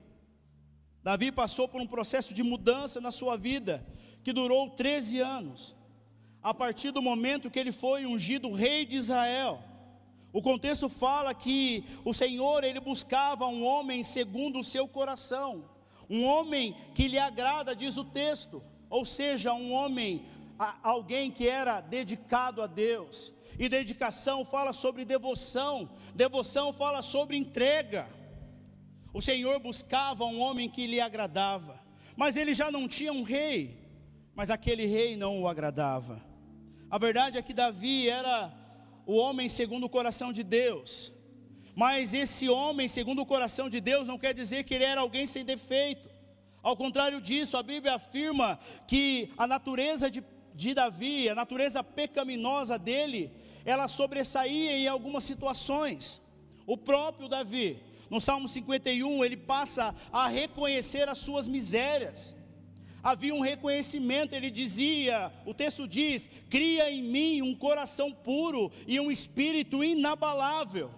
Davi 1.04 1.32
passou 1.32 1.68
por 1.68 1.80
um 1.80 1.88
processo 1.88 2.34
de 2.34 2.44
mudança 2.44 3.00
na 3.00 3.12
sua 3.12 3.38
vida 3.38 3.86
que 4.24 4.34
durou 4.34 4.70
13 4.72 5.20
anos. 5.20 5.76
A 6.42 6.54
partir 6.54 6.92
do 6.92 7.02
momento 7.02 7.50
que 7.50 7.60
ele 7.60 7.72
foi 7.72 8.06
ungido 8.06 8.52
rei 8.52 8.86
de 8.86 8.96
Israel. 8.98 9.64
O 10.32 10.42
contexto 10.42 10.88
fala 10.90 11.34
que 11.34 11.84
o 12.06 12.14
Senhor 12.14 12.64
ele 12.64 12.80
buscava 12.80 13.48
um 13.48 13.66
homem 13.66 14.04
segundo 14.04 14.60
o 14.60 14.64
seu 14.64 14.88
coração, 14.88 15.70
um 16.10 16.24
homem 16.26 16.76
que 16.94 17.08
lhe 17.08 17.18
agrada, 17.18 17.76
diz 17.76 17.98
o 17.98 18.04
texto, 18.04 18.62
ou 18.90 19.06
seja, 19.06 19.54
um 19.54 19.72
homem, 19.72 20.24
alguém 20.84 21.32
que 21.32 21.48
era 21.48 21.82
dedicado 21.82 22.62
a 22.62 22.68
Deus, 22.68 23.34
e 23.60 23.68
dedicação 23.68 24.46
fala 24.46 24.72
sobre 24.72 25.04
devoção, 25.04 25.90
devoção 26.16 26.72
fala 26.72 27.02
sobre 27.02 27.36
entrega. 27.36 28.08
O 29.14 29.22
Senhor 29.22 29.60
buscava 29.60 30.24
um 30.24 30.40
homem 30.40 30.70
que 30.70 30.88
lhe 30.88 31.02
agradava, 31.02 31.78
mas 32.16 32.38
ele 32.38 32.54
já 32.54 32.72
não 32.72 32.88
tinha 32.88 33.12
um 33.12 33.22
rei, 33.22 33.78
mas 34.34 34.50
aquele 34.50 34.86
rei 34.86 35.18
não 35.18 35.42
o 35.42 35.48
agradava. 35.48 36.24
A 36.90 36.98
verdade 36.98 37.38
é 37.38 37.42
que 37.42 37.54
Davi 37.54 38.08
era 38.08 38.50
o 39.06 39.18
homem 39.18 39.50
segundo 39.50 39.88
o 39.88 39.90
coração 39.90 40.32
de 40.32 40.42
Deus, 40.42 41.12
mas 41.76 42.14
esse 42.14 42.48
homem 42.48 42.88
segundo 42.88 43.22
o 43.22 43.26
coração 43.26 43.70
de 43.70 43.82
Deus 43.82 44.08
não 44.08 44.18
quer 44.18 44.34
dizer 44.34 44.64
que 44.64 44.74
ele 44.74 44.86
era 44.86 45.02
alguém 45.02 45.28
sem 45.28 45.44
defeito. 45.44 46.08
Ao 46.64 46.78
contrário 46.78 47.20
disso, 47.20 47.58
a 47.58 47.64
Bíblia 47.64 47.96
afirma 47.96 48.58
que 48.88 49.32
a 49.38 49.46
natureza 49.46 50.10
de, 50.10 50.24
de 50.56 50.74
Davi, 50.74 51.28
a 51.28 51.36
natureza 51.36 51.84
pecaminosa 51.84 52.78
dele, 52.78 53.32
ela 53.66 53.88
sobressaía 53.88 54.78
em 54.78 54.88
algumas 54.88 55.24
situações. 55.24 56.22
O 56.66 56.78
próprio 56.78 57.28
Davi, 57.28 57.82
no 58.10 58.20
Salmo 58.20 58.48
51, 58.48 59.24
ele 59.24 59.38
passa 59.38 59.94
a 60.12 60.28
reconhecer 60.28 61.08
as 61.10 61.18
suas 61.18 61.48
misérias. 61.48 62.36
Havia 63.02 63.34
um 63.34 63.40
reconhecimento, 63.40 64.36
ele 64.36 64.50
dizia, 64.50 65.32
o 65.46 65.54
texto 65.54 65.88
diz: 65.88 66.30
cria 66.50 66.92
em 66.92 67.02
mim 67.02 67.42
um 67.42 67.56
coração 67.56 68.12
puro 68.12 68.72
e 68.86 69.00
um 69.00 69.10
espírito 69.10 69.84
inabalável. 69.84 70.92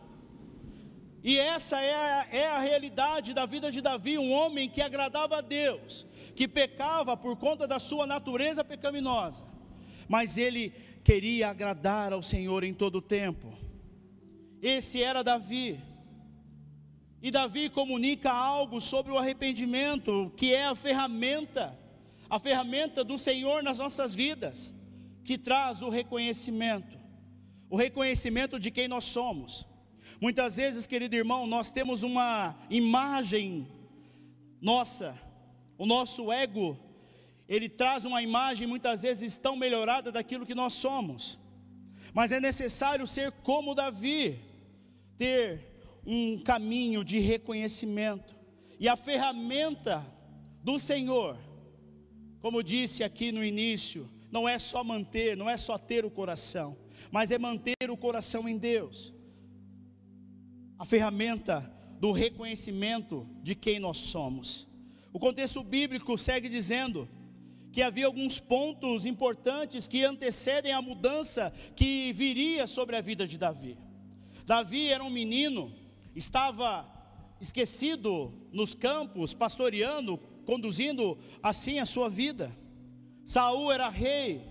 E 1.24 1.38
essa 1.38 1.80
é 1.80 1.94
a, 1.94 2.27
é 2.32 2.48
a 2.48 2.60
realidade 2.60 3.34
da 3.34 3.46
vida 3.46 3.72
de 3.72 3.80
Davi, 3.80 4.18
um 4.18 4.32
homem 4.32 4.68
que 4.68 4.82
agradava 4.82 5.38
a 5.38 5.41
Deus, 5.41 6.08
que 6.36 6.48
pecava 6.48 7.15
por 7.15 7.38
conta 7.38 7.68
da 7.68 7.80
sua 7.80 8.08
natureza 8.08 8.63
pecaminosa, 8.63 9.46
mas 10.10 10.38
ele 10.38 10.74
queria 11.03 11.50
agradar 11.50 12.13
ao 12.13 12.22
Senhor 12.22 12.63
em 12.63 12.74
todo 12.74 12.98
o 12.98 13.01
tempo. 13.01 13.58
Esse 14.62 15.01
era 15.01 15.24
Davi. 15.24 15.79
E 17.22 17.29
Davi 17.29 17.70
comunica 17.70 18.31
algo 18.31 18.79
sobre 18.81 19.12
o 19.12 19.17
arrependimento, 19.17 20.31
que 20.36 20.53
é 20.53 20.65
a 20.65 20.75
ferramenta, 20.75 21.77
a 22.29 22.39
ferramenta 22.39 23.03
do 23.03 23.17
Senhor 23.17 23.62
nas 23.62 23.77
nossas 23.77 24.15
vidas, 24.15 24.75
que 25.24 25.38
traz 25.38 25.81
o 25.81 25.89
reconhecimento, 25.89 26.98
o 27.70 27.75
reconhecimento 27.75 28.60
de 28.60 28.72
quem 28.72 28.88
nós 28.88 29.03
somos. 29.03 29.67
Muitas 30.20 30.58
vezes, 30.58 30.88
querido 30.88 31.15
irmão, 31.15 31.46
nós 31.46 31.70
temos 31.70 32.03
uma 32.03 32.55
imagem 32.70 33.67
nossa, 34.60 35.20
o 35.77 35.86
nosso 35.86 36.31
ego, 36.31 36.77
ele 37.51 37.67
traz 37.67 38.05
uma 38.05 38.24
imagem 38.24 38.65
muitas 38.65 39.01
vezes 39.01 39.38
tão 39.38 39.58
melhorada 39.58 40.10
daquilo 40.10 40.46
que 40.46 40.55
nós 40.55 40.74
somos. 40.74 41.38
Mas 42.13 42.31
é 42.31 42.39
necessário 42.39 43.05
ser 43.05 43.29
como 43.43 43.75
Davi, 43.75 44.39
ter 45.17 46.00
um 46.08 46.39
caminho 46.39 47.03
de 47.03 47.20
reconhecimento. 47.20 48.34
E 48.79 48.88
a 48.88 48.96
ferramenta 48.96 50.01
do 50.63 50.79
Senhor, 50.79 51.38
como 52.39 52.63
disse 52.63 53.03
aqui 53.03 53.34
no 53.34 53.43
início, 53.43 54.10
não 54.31 54.48
é 54.48 54.58
só 54.58 54.81
manter, 54.81 55.36
não 55.36 55.50
é 55.50 55.58
só 55.58 55.77
ter 55.77 56.05
o 56.05 56.10
coração, 56.10 56.77
mas 57.12 57.31
é 57.31 57.38
manter 57.38 57.75
o 57.89 57.98
coração 57.98 58.48
em 58.48 58.58
Deus. 58.58 59.13
A 60.79 60.86
ferramenta 60.86 61.70
do 62.00 62.13
reconhecimento 62.13 63.27
de 63.43 63.55
quem 63.55 63.77
nós 63.77 63.98
somos. 63.98 64.70
O 65.12 65.20
contexto 65.20 65.62
bíblico 65.62 66.17
segue 66.17 66.48
dizendo 66.48 67.10
que 67.71 67.81
havia 67.81 68.05
alguns 68.05 68.39
pontos 68.39 69.05
importantes 69.05 69.87
que 69.87 70.03
antecedem 70.03 70.73
a 70.73 70.81
mudança 70.81 71.51
que 71.75 72.11
viria 72.13 72.67
sobre 72.67 72.95
a 72.95 73.01
vida 73.01 73.25
de 73.25 73.37
Davi. 73.37 73.77
Davi 74.45 74.89
era 74.89 75.03
um 75.03 75.09
menino, 75.09 75.73
estava 76.15 76.85
esquecido 77.39 78.33
nos 78.51 78.75
campos, 78.75 79.33
pastoreando, 79.33 80.17
conduzindo 80.45 81.17
assim 81.41 81.79
a 81.79 81.85
sua 81.85 82.09
vida. 82.09 82.55
Saul 83.25 83.71
era 83.71 83.87
rei, 83.87 84.41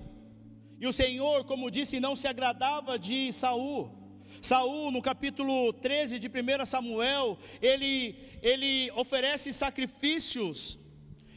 e 0.81 0.87
o 0.87 0.93
Senhor, 0.93 1.45
como 1.45 1.71
disse, 1.71 2.01
não 2.01 2.17
se 2.17 2.27
agradava 2.27 2.99
de 2.99 3.31
Saul. 3.33 3.91
Saul, 4.41 4.91
no 4.91 5.03
capítulo 5.03 5.73
13 5.75 6.19
de 6.19 6.29
1 6.29 6.65
Samuel, 6.65 7.37
ele, 7.61 8.17
ele 8.41 8.91
oferece 8.93 9.53
sacrifícios 9.53 10.79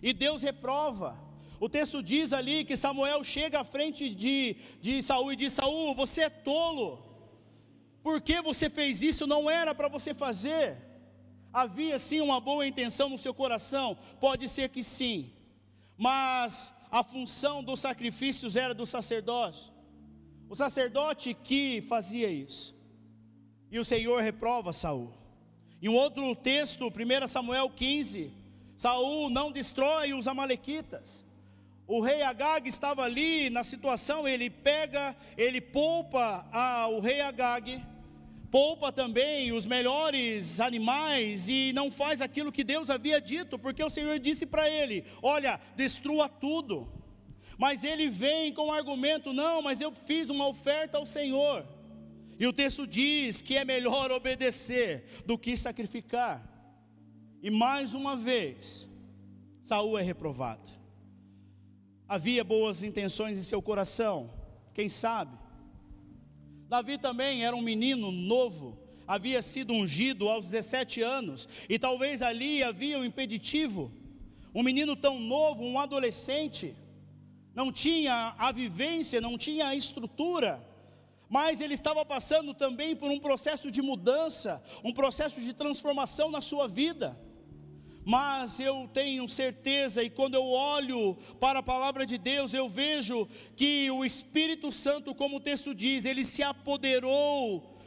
e 0.02 0.14
Deus 0.14 0.42
reprova. 0.44 1.23
O 1.64 1.70
texto 1.70 2.04
diz 2.04 2.34
ali 2.34 2.66
que 2.66 2.76
Samuel 2.76 3.24
chega 3.24 3.62
à 3.62 3.64
frente 3.64 4.14
de, 4.14 4.58
de 4.82 5.02
Saul 5.02 5.32
e 5.32 5.38
diz: 5.38 5.54
Saul, 5.54 5.96
você 5.96 6.24
é 6.24 6.30
tolo. 6.30 7.02
Por 8.04 8.20
que 8.20 8.42
você 8.42 8.70
fez 8.70 9.02
isso? 9.02 9.26
Não 9.26 9.50
era 9.50 9.74
para 9.74 9.88
você 9.88 10.14
fazer. 10.14 10.76
Havia 11.54 11.98
sim 11.98 12.20
uma 12.20 12.42
boa 12.42 12.68
intenção 12.68 13.08
no 13.08 13.18
seu 13.18 13.34
coração? 13.34 13.98
Pode 14.20 14.50
ser 14.50 14.68
que 14.68 14.84
sim, 14.84 15.32
mas 15.98 16.74
a 16.92 17.02
função 17.02 17.64
dos 17.64 17.80
sacrifícios 17.80 18.58
era 18.58 18.74
do 18.74 18.86
sacerdote. 18.86 19.72
O 20.50 20.56
sacerdote 20.56 21.34
que 21.34 21.82
fazia 21.88 22.30
isso. 22.30 22.76
E 23.72 23.80
o 23.80 23.86
Senhor 23.86 24.22
reprova 24.22 24.74
Saul. 24.74 25.14
Em 25.82 25.88
um 25.88 25.96
outro 25.96 26.36
texto, 26.36 26.88
1 26.88 27.28
Samuel 27.30 27.70
15, 27.70 28.34
Saul 28.76 29.30
não 29.30 29.50
destrói 29.50 30.14
os 30.14 30.28
amalequitas. 30.28 31.24
O 31.96 32.02
rei 32.02 32.24
Agag 32.24 32.68
estava 32.68 33.04
ali 33.04 33.52
na 33.52 33.64
situação, 33.64 34.28
ele 34.28 34.50
pega, 34.50 35.16
ele 35.38 35.62
poupa 35.62 36.44
o 36.90 37.00
rei 37.00 37.22
Agag, 37.22 37.86
poupa 38.50 38.92
também 38.92 39.52
os 39.52 39.68
melhores 39.68 40.60
animais 40.60 41.48
e 41.48 41.72
não 41.72 41.92
faz 41.92 42.20
aquilo 42.20 42.52
que 42.52 42.64
Deus 42.64 42.90
havia 42.90 43.22
dito, 43.22 43.60
porque 43.60 43.84
o 43.84 43.92
Senhor 43.92 44.18
disse 44.18 44.44
para 44.44 44.68
ele: 44.68 45.06
Olha, 45.22 45.60
destrua 45.76 46.28
tudo. 46.28 46.92
Mas 47.60 47.84
ele 47.84 48.10
vem 48.10 48.52
com 48.52 48.70
o 48.70 48.72
argumento: 48.72 49.32
Não, 49.32 49.62
mas 49.62 49.80
eu 49.80 49.92
fiz 49.92 50.32
uma 50.32 50.48
oferta 50.48 50.98
ao 50.98 51.06
Senhor. 51.06 51.64
E 52.40 52.48
o 52.48 52.54
texto 52.54 52.88
diz 52.88 53.40
que 53.40 53.56
é 53.56 53.64
melhor 53.64 54.10
obedecer 54.20 55.06
do 55.28 55.38
que 55.38 55.56
sacrificar. 55.56 56.42
E 57.44 57.52
mais 57.52 57.94
uma 57.94 58.16
vez, 58.16 58.90
Saul 59.62 60.00
é 60.00 60.02
reprovado. 60.02 60.83
Havia 62.14 62.44
boas 62.44 62.84
intenções 62.84 63.40
em 63.40 63.42
seu 63.42 63.60
coração, 63.60 64.30
quem 64.72 64.88
sabe? 64.88 65.36
Davi 66.70 67.00
também 67.00 67.44
era 67.44 67.56
um 67.56 67.62
menino 67.62 68.12
novo, 68.12 68.78
havia 69.08 69.42
sido 69.42 69.74
ungido 69.74 70.30
aos 70.30 70.46
17 70.52 71.02
anos, 71.02 71.50
e 71.68 71.80
talvez 71.80 72.22
ali 72.22 72.62
havia 72.62 73.00
um 73.00 73.04
impeditivo. 73.04 73.92
Um 74.54 74.62
menino 74.62 74.96
tão 74.96 75.20
novo, 75.20 75.64
um 75.64 75.80
adolescente, 75.80 76.76
não 77.56 77.72
tinha 77.72 78.36
a 78.38 78.52
vivência, 78.52 79.20
não 79.20 79.36
tinha 79.36 79.70
a 79.70 79.76
estrutura 79.76 80.64
mas 81.34 81.62
ele 81.62 81.74
estava 81.74 82.06
passando 82.06 82.54
também 82.54 82.96
por 82.96 83.10
um 83.10 83.20
processo 83.20 83.72
de 83.72 83.82
mudança, 83.82 84.64
um 84.84 84.94
processo 84.94 85.42
de 85.42 85.52
transformação 85.52 86.30
na 86.30 86.42
sua 86.42 86.68
vida. 86.68 87.20
Mas 88.06 88.60
eu 88.60 88.90
tenho 88.94 89.28
certeza, 89.30 90.04
e 90.04 90.10
quando 90.10 90.36
eu 90.36 90.46
olho 90.46 91.16
para 91.40 91.60
a 91.60 91.64
palavra 91.64 92.06
de 92.06 92.18
Deus, 92.18 92.54
eu 92.54 92.68
vejo 92.68 93.28
que 93.56 93.90
o 93.92 94.04
Espírito 94.04 94.72
Santo, 94.72 95.16
como 95.16 95.38
o 95.38 95.40
texto 95.40 95.74
diz, 95.74 96.06
ele 96.06 96.26
se 96.26 96.44
apoderou 96.44 97.80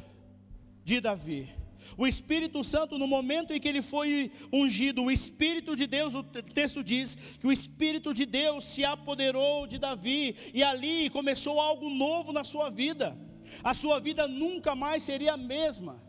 de 0.85 1.01
Davi. 1.01 1.55
O 1.99 2.07
Espírito 2.07 2.63
Santo, 2.65 2.99
no 2.99 3.07
momento 3.07 3.53
em 3.53 3.61
que 3.61 3.69
ele 3.69 3.83
foi 3.83 4.31
ungido, 4.53 5.05
o 5.05 5.11
Espírito 5.11 5.75
de 5.75 5.87
Deus, 5.87 6.15
o 6.15 6.23
texto 6.23 6.83
diz 6.83 7.15
que 7.41 7.47
o 7.47 7.53
Espírito 7.53 8.13
de 8.13 8.27
Deus 8.27 8.65
se 8.65 8.85
apoderou 8.85 9.67
de 9.67 9.79
Davi, 9.79 10.35
e 10.53 10.63
ali 10.63 11.11
começou 11.11 11.61
algo 11.61 11.89
novo 11.89 12.33
na 12.33 12.45
sua 12.45 12.71
vida 12.71 13.17
a 13.63 13.75
sua 13.75 14.01
vida 14.01 14.27
nunca 14.27 14.75
mais 14.75 15.03
seria 15.03 15.35
a 15.35 15.37
mesma. 15.37 16.03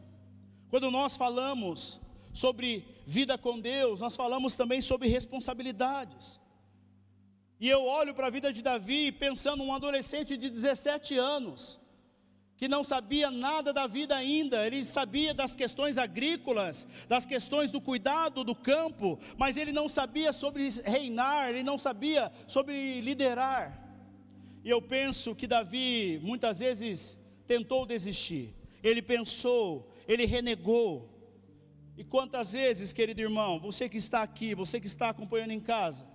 Quando 0.70 0.91
nós 0.91 1.15
falamos 1.15 2.00
sobre 2.38 2.86
vida 3.06 3.38
com 3.38 3.60
Deus, 3.60 4.00
nós 4.00 4.15
falamos 4.15 4.56
também 4.56 4.82
sobre 4.82 5.08
responsabilidades. 5.08 6.39
E 7.60 7.67
eu 7.67 7.84
olho 7.84 8.13
para 8.13 8.28
a 8.28 8.30
vida 8.30 8.54
de 8.54 8.62
Davi 8.62 9.12
pensando 9.12 9.63
um 9.63 9.73
adolescente 9.73 10.38
de 10.38 10.47
17 10.50 11.17
anos, 11.17 11.80
que 12.56 12.67
não 12.67 12.84
sabia 12.84 13.32
nada 13.32 13.73
da 13.73 13.88
vida 13.88 14.15
ainda, 14.15 14.65
ele 14.65 14.84
sabia 14.84 15.34
das 15.34 15.56
questões 15.56 15.97
agrícolas, 15.97 16.88
das 17.08 17.26
questões 17.26 17.71
do 17.71 17.82
cuidado 17.82 18.43
do 18.43 18.56
campo, 18.56 19.19
mas 19.38 19.58
ele 19.58 19.71
não 19.71 19.89
sabia 19.89 20.32
sobre 20.32 20.69
reinar, 20.84 21.50
ele 21.50 21.63
não 21.63 21.78
sabia 21.78 22.32
sobre 22.47 23.02
liderar. 23.02 23.84
E 24.63 24.69
eu 24.69 24.82
penso 24.82 25.34
que 25.34 25.47
Davi 25.47 26.19
muitas 26.23 26.60
vezes 26.60 27.17
tentou 27.47 27.86
desistir, 27.86 28.54
ele 28.84 29.02
pensou, 29.02 29.91
ele 30.08 30.26
renegou. 30.26 31.16
E 31.98 32.04
quantas 32.04 32.54
vezes, 32.54 32.94
querido 32.94 33.20
irmão, 33.20 33.60
você 33.60 33.90
que 33.90 33.98
está 33.98 34.22
aqui, 34.22 34.54
você 34.54 34.80
que 34.80 34.86
está 34.86 35.10
acompanhando 35.10 35.52
em 35.52 35.60
casa, 35.60 36.06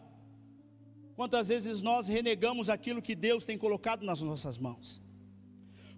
quantas 1.17 1.49
vezes 1.49 1.83
nós 1.83 2.07
renegamos 2.07 2.71
aquilo 2.71 3.03
que 3.03 3.17
Deus 3.17 3.45
tem 3.45 3.59
colocado 3.59 4.05
nas 4.05 4.23
nossas 4.23 4.57
mãos? 4.57 5.03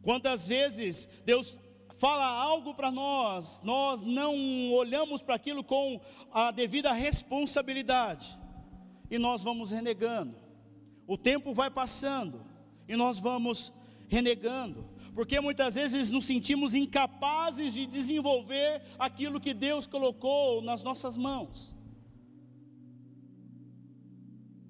Quantas 0.01 0.49
vezes 0.49 1.07
Deus 1.27 1.61
fala 1.99 2.25
algo 2.25 2.75
para 2.75 2.91
nós, 2.91 3.61
nós 3.63 4.01
não 4.01 4.73
olhamos 4.73 5.21
para 5.21 5.35
aquilo 5.35 5.63
com 5.63 6.01
a 6.33 6.51
devida 6.51 6.91
responsabilidade, 6.93 8.39
e 9.11 9.19
nós 9.19 9.45
vamos 9.45 9.71
renegando. 9.71 10.35
O 11.07 11.19
tempo 11.19 11.53
vai 11.53 11.71
passando 11.71 12.43
e 12.89 12.97
nós 12.97 13.19
vamos 13.19 13.71
renegando 14.09 14.95
porque 15.15 15.39
muitas 15.39 15.77
vezes 15.77 16.11
nos 16.11 16.25
sentimos 16.25 16.75
incapazes 16.75 17.73
de 17.73 17.87
desenvolver 17.87 18.83
aquilo 18.99 19.41
que 19.41 19.55
Deus 19.55 19.87
colocou 19.87 20.61
nas 20.61 20.83
nossas 20.83 21.17
mãos. 21.17 21.73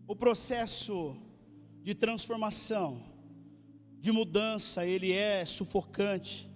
O 0.07 0.15
processo 0.15 1.17
de 1.83 1.95
transformação, 1.95 3.03
de 3.99 4.13
mudança, 4.13 4.85
ele 4.85 5.13
é 5.13 5.43
sufocante, 5.47 6.51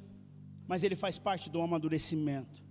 mas 0.67 0.85
ele 0.85 0.95
faz 0.95 1.17
parte 1.17 1.49
do 1.49 1.63
amadurecimento. 1.63 2.63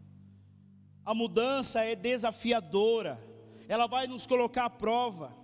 A 1.03 1.15
mudança 1.15 1.83
é 1.83 1.95
desafiadora, 1.95 3.19
ela 3.67 3.87
vai 3.87 4.05
nos 4.05 4.27
colocar 4.27 4.65
à 4.65 4.69
prova. 4.69 5.35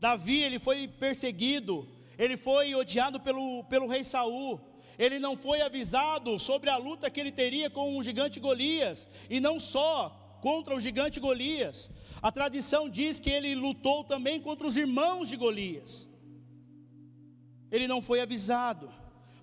Davi, 0.00 0.42
ele 0.42 0.58
foi 0.58 0.88
perseguido, 0.88 1.86
ele 2.18 2.36
foi 2.36 2.74
odiado 2.74 3.20
pelo, 3.20 3.64
pelo 3.64 3.86
rei 3.86 4.04
Saul, 4.04 4.60
ele 4.98 5.18
não 5.18 5.36
foi 5.36 5.60
avisado 5.60 6.38
sobre 6.38 6.70
a 6.70 6.76
luta 6.76 7.10
que 7.10 7.20
ele 7.20 7.32
teria 7.32 7.68
com 7.68 7.98
o 7.98 8.02
gigante 8.02 8.38
Golias, 8.40 9.08
e 9.28 9.40
não 9.40 9.58
só 9.58 10.20
contra 10.40 10.74
o 10.74 10.80
gigante 10.80 11.18
Golias, 11.18 11.90
a 12.22 12.30
tradição 12.30 12.88
diz 12.88 13.18
que 13.18 13.30
ele 13.30 13.54
lutou 13.54 14.04
também 14.04 14.40
contra 14.40 14.66
os 14.66 14.76
irmãos 14.76 15.28
de 15.28 15.36
Golias. 15.36 16.08
Ele 17.70 17.88
não 17.88 18.00
foi 18.00 18.20
avisado, 18.20 18.92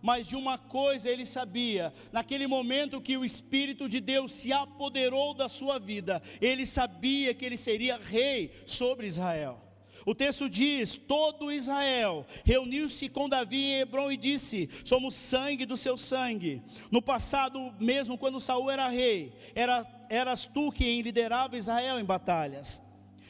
mas 0.02 0.28
de 0.28 0.36
uma 0.36 0.58
coisa 0.58 1.10
ele 1.10 1.26
sabia: 1.26 1.94
naquele 2.12 2.48
momento 2.48 3.02
que 3.02 3.18
o 3.18 3.26
Espírito 3.26 3.90
de 3.90 4.00
Deus 4.00 4.32
se 4.32 4.54
apoderou 4.54 5.34
da 5.34 5.50
sua 5.50 5.80
vida, 5.80 6.22
ele 6.40 6.66
sabia 6.66 7.34
que 7.34 7.46
ele 7.46 7.58
seria 7.58 7.98
rei 7.98 8.52
sobre 8.66 9.08
Israel. 9.08 9.71
O 10.06 10.16
texto 10.16 10.50
diz: 10.50 10.98
todo 10.98 11.52
Israel 11.52 12.26
reuniu-se 12.44 13.08
com 13.10 13.30
Davi 13.30 13.64
em 13.64 13.80
Hebron 13.80 14.12
e 14.12 14.18
disse: 14.18 14.70
Somos 14.84 15.14
sangue 15.14 15.66
do 15.66 15.78
seu 15.78 15.98
sangue. 15.98 16.62
No 16.90 17.02
passado 17.02 17.74
mesmo, 17.80 18.18
quando 18.18 18.40
Saul 18.40 18.70
era 18.72 18.88
rei, 18.88 19.34
era, 19.54 19.86
eras 20.10 20.46
tu 20.46 20.72
quem 20.72 21.02
liderava 21.02 21.58
Israel 21.58 22.00
em 22.00 22.06
batalhas. 22.06 22.80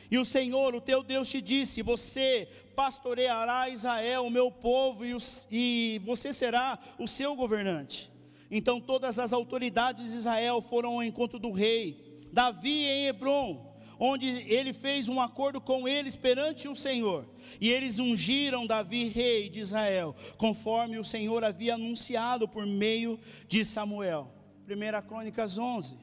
E 0.09 0.17
o 0.17 0.25
Senhor, 0.25 0.75
o 0.75 0.81
teu 0.81 1.03
Deus, 1.03 1.29
te 1.29 1.41
disse: 1.41 1.81
Você 1.81 2.47
pastoreará 2.75 3.69
Israel, 3.69 4.25
o 4.25 4.31
meu 4.31 4.51
povo, 4.51 5.05
e, 5.05 5.15
e 5.49 6.01
você 6.05 6.33
será 6.33 6.77
o 6.99 7.07
seu 7.07 7.35
governante. 7.35 8.11
Então 8.49 8.81
todas 8.81 9.17
as 9.17 9.31
autoridades 9.31 10.11
de 10.11 10.17
Israel 10.17 10.61
foram 10.61 10.95
ao 10.95 11.03
encontro 11.03 11.39
do 11.39 11.51
rei. 11.51 12.27
Davi 12.33 12.85
em 12.85 13.07
Hebron 13.07 13.70
onde 14.03 14.27
ele 14.51 14.73
fez 14.73 15.07
um 15.07 15.21
acordo 15.21 15.61
com 15.61 15.87
eles 15.87 16.15
perante 16.15 16.67
o 16.67 16.75
Senhor. 16.75 17.23
E 17.61 17.69
eles 17.69 17.99
ungiram 17.99 18.65
Davi 18.65 19.07
rei 19.09 19.47
de 19.47 19.59
Israel, 19.59 20.15
conforme 20.39 20.97
o 20.97 21.03
Senhor 21.03 21.43
havia 21.43 21.75
anunciado 21.75 22.47
por 22.47 22.65
meio 22.65 23.19
de 23.47 23.63
Samuel. 23.63 24.33
1 24.67 25.07
Crônicas 25.07 25.59
11. 25.59 25.99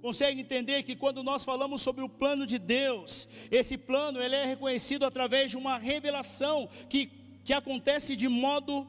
Consegue 0.00 0.42
entender 0.42 0.84
que 0.84 0.94
quando 0.94 1.24
nós 1.24 1.44
falamos 1.44 1.82
sobre 1.82 2.04
o 2.04 2.08
plano 2.08 2.46
de 2.46 2.56
Deus, 2.56 3.26
esse 3.50 3.76
plano 3.76 4.22
ele 4.22 4.36
é 4.36 4.44
reconhecido 4.44 5.04
através 5.04 5.50
de 5.50 5.56
uma 5.56 5.76
revelação 5.76 6.68
que, 6.88 7.10
que 7.44 7.52
acontece 7.52 8.14
de 8.14 8.28
modo 8.28 8.86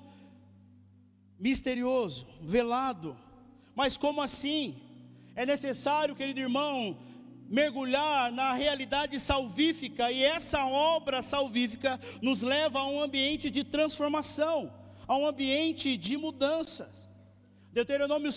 misterioso, 1.39 2.28
velado. 2.43 3.17
Mas 3.74 3.98
como 3.98 4.22
assim? 4.22 4.80
É 5.36 5.48
necessário, 5.48 6.15
querido 6.15 6.39
irmão, 6.39 6.96
mergulhar 7.54 8.32
na 8.32 8.52
realidade 8.54 9.20
salvífica, 9.20 10.12
e 10.12 10.24
essa 10.24 10.66
obra 10.66 11.22
salvífica 11.22 12.00
nos 12.20 12.42
leva 12.42 12.80
a 12.80 12.88
um 12.88 13.00
ambiente 13.00 13.52
de 13.52 13.63
transformação, 13.63 14.74
a 15.08 15.16
um 15.16 15.28
ambiente 15.28 15.96
de 15.96 16.18
mudanças. 16.18 17.08
Deuteronômio 17.72 18.32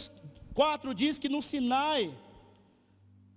4 0.52 0.94
diz 0.94 1.18
que 1.18 1.30
no 1.30 1.40
Sinai, 1.40 2.14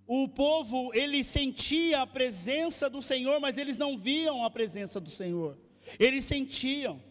o 0.05 0.27
povo 0.27 0.91
ele 0.93 1.23
sentia 1.23 2.01
a 2.01 2.07
presença 2.07 2.89
do 2.89 3.01
Senhor, 3.01 3.39
mas 3.39 3.57
eles 3.57 3.77
não 3.77 3.97
viam 3.97 4.43
a 4.43 4.49
presença 4.49 4.99
do 4.99 5.09
Senhor. 5.09 5.57
Eles 5.97 6.25
sentiam. 6.25 7.01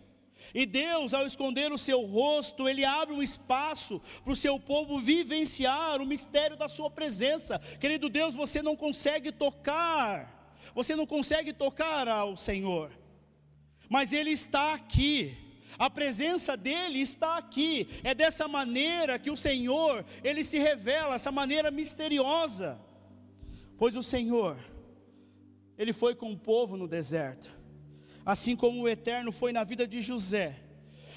E 0.54 0.64
Deus, 0.64 1.12
ao 1.12 1.26
esconder 1.26 1.72
o 1.72 1.78
seu 1.78 2.02
rosto, 2.02 2.68
Ele 2.68 2.84
abre 2.84 3.14
um 3.14 3.22
espaço 3.22 4.00
para 4.22 4.32
o 4.32 4.36
seu 4.36 4.58
povo 4.58 4.98
vivenciar 4.98 6.00
o 6.00 6.06
mistério 6.06 6.56
da 6.56 6.68
Sua 6.68 6.90
presença. 6.90 7.58
Querido 7.80 8.08
Deus, 8.08 8.34
você 8.34 8.62
não 8.62 8.76
consegue 8.76 9.30
tocar, 9.30 10.60
você 10.74 10.96
não 10.96 11.06
consegue 11.06 11.52
tocar 11.52 12.08
ao 12.08 12.36
Senhor, 12.36 12.90
mas 13.88 14.12
Ele 14.12 14.30
está 14.30 14.74
aqui. 14.74 15.36
A 15.78 15.90
presença 15.90 16.56
dele 16.56 16.98
está 16.98 17.36
aqui. 17.36 17.86
É 18.02 18.14
dessa 18.14 18.48
maneira 18.48 19.18
que 19.18 19.30
o 19.30 19.36
Senhor, 19.36 20.04
ele 20.24 20.42
se 20.42 20.58
revela, 20.58 21.14
essa 21.14 21.30
maneira 21.30 21.70
misteriosa. 21.70 22.80
Pois 23.76 23.94
o 23.94 24.02
Senhor, 24.02 24.56
ele 25.76 25.92
foi 25.92 26.14
com 26.14 26.32
o 26.32 26.38
povo 26.38 26.76
no 26.76 26.88
deserto 26.88 27.57
assim 28.28 28.54
como 28.54 28.82
o 28.82 28.88
eterno 28.88 29.32
foi 29.32 29.54
na 29.54 29.64
vida 29.64 29.88
de 29.88 30.02
José, 30.02 30.54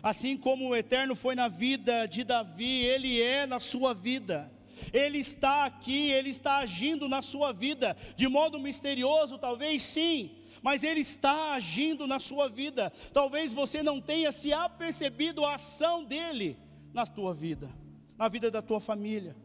assim 0.02 0.38
como 0.38 0.69
o 0.69 0.76
eterno 0.76 1.13
foi 1.13 1.36
na 1.36 1.50
vida 1.50 2.06
de 2.06 2.24
Davi, 2.24 2.86
ele 2.86 3.21
é 3.21 3.45
na 3.45 3.60
sua 3.60 3.93
vida. 3.93 4.50
Ele 4.93 5.17
está 5.17 5.65
aqui, 5.65 6.10
ele 6.10 6.30
está 6.30 6.60
agindo 6.60 7.10
na 7.10 7.21
sua 7.21 7.52
vida, 7.52 7.97
de 8.15 8.30
modo 8.30 8.58
misterioso, 8.58 9.38
talvez 9.38 9.84
sim, 9.84 10.32
mas 10.63 10.84
Ele 10.84 11.02
está 11.02 11.54
agindo 11.54 12.08
na 12.08 12.19
sua 12.19 12.50
vida. 12.50 12.89
Talvez 13.13 13.54
você 13.54 13.84
não 13.84 14.02
tenha 14.02 14.32
se 14.32 14.52
apercebido 14.52 15.45
a 15.45 15.56
ação 15.56 16.04
dEle 16.04 16.58
na 16.93 17.06
tua 17.06 17.32
vida, 17.32 17.69
na 18.17 18.28
vida 18.28 18.50
da 18.50 18.62
tua 18.62 18.80
família. 18.80 19.36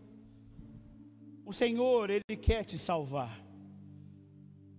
O 1.45 1.53
Senhor, 1.53 2.09
Ele 2.09 2.37
quer 2.41 2.65
te 2.65 2.79
salvar, 2.79 3.39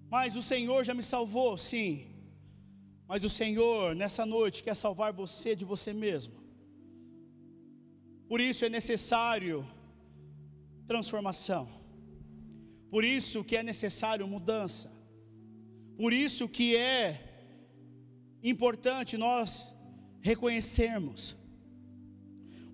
mas 0.10 0.36
o 0.36 0.42
Senhor 0.42 0.84
já 0.84 0.96
me 0.96 1.04
salvou, 1.04 1.56
sim, 1.56 2.17
mas 3.08 3.24
o 3.24 3.30
Senhor, 3.30 3.96
nessa 3.96 4.26
noite, 4.26 4.62
quer 4.62 4.76
salvar 4.76 5.14
você 5.14 5.56
de 5.56 5.64
você 5.64 5.94
mesmo. 5.94 6.36
Por 8.28 8.42
isso 8.42 8.66
é 8.66 8.70
necessário 8.70 9.66
transformação. 10.86 11.70
Por 12.92 13.06
isso 13.06 13.44
que 13.46 13.56
é 13.56 13.64
necessário 13.64 14.28
mudança. 14.28 14.92
Por 15.96 16.12
isso 16.12 16.50
que 16.50 16.76
é 16.76 17.24
importante 18.44 19.18
nós 19.18 19.74
reconhecermos. 20.20 21.38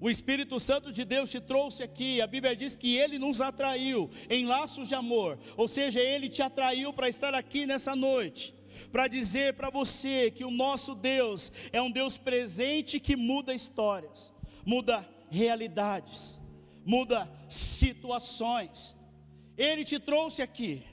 O 0.01 0.09
Espírito 0.09 0.59
Santo 0.59 0.91
de 0.91 1.05
Deus 1.05 1.29
te 1.29 1.39
trouxe 1.39 1.83
aqui. 1.83 2.19
A 2.21 2.27
Bíblia 2.27 2.55
diz 2.55 2.75
que 2.75 2.97
ele 2.97 3.19
nos 3.19 3.39
atraiu 3.39 4.09
em 4.29 4.45
laços 4.45 4.89
de 4.89 4.95
amor, 4.95 5.39
ou 5.55 5.67
seja, 5.67 5.99
ele 6.01 6.27
te 6.27 6.41
atraiu 6.41 6.91
para 6.91 7.07
estar 7.07 7.35
aqui 7.35 7.65
nessa 7.67 7.95
noite 7.95 8.53
para 8.91 9.07
dizer 9.07 9.53
para 9.53 9.69
você 9.69 10.31
que 10.31 10.43
o 10.43 10.51
nosso 10.51 10.95
Deus 10.95 11.51
é 11.71 11.81
um 11.81 11.91
Deus 11.91 12.17
presente 12.17 12.99
que 12.99 13.15
muda 13.15 13.53
histórias, 13.53 14.33
muda 14.65 15.07
realidades, 15.29 16.39
muda 16.85 17.29
situações. 17.49 18.95
Ele 19.57 19.83
te 19.83 19.99
trouxe 19.99 20.41
aqui, 20.41 20.83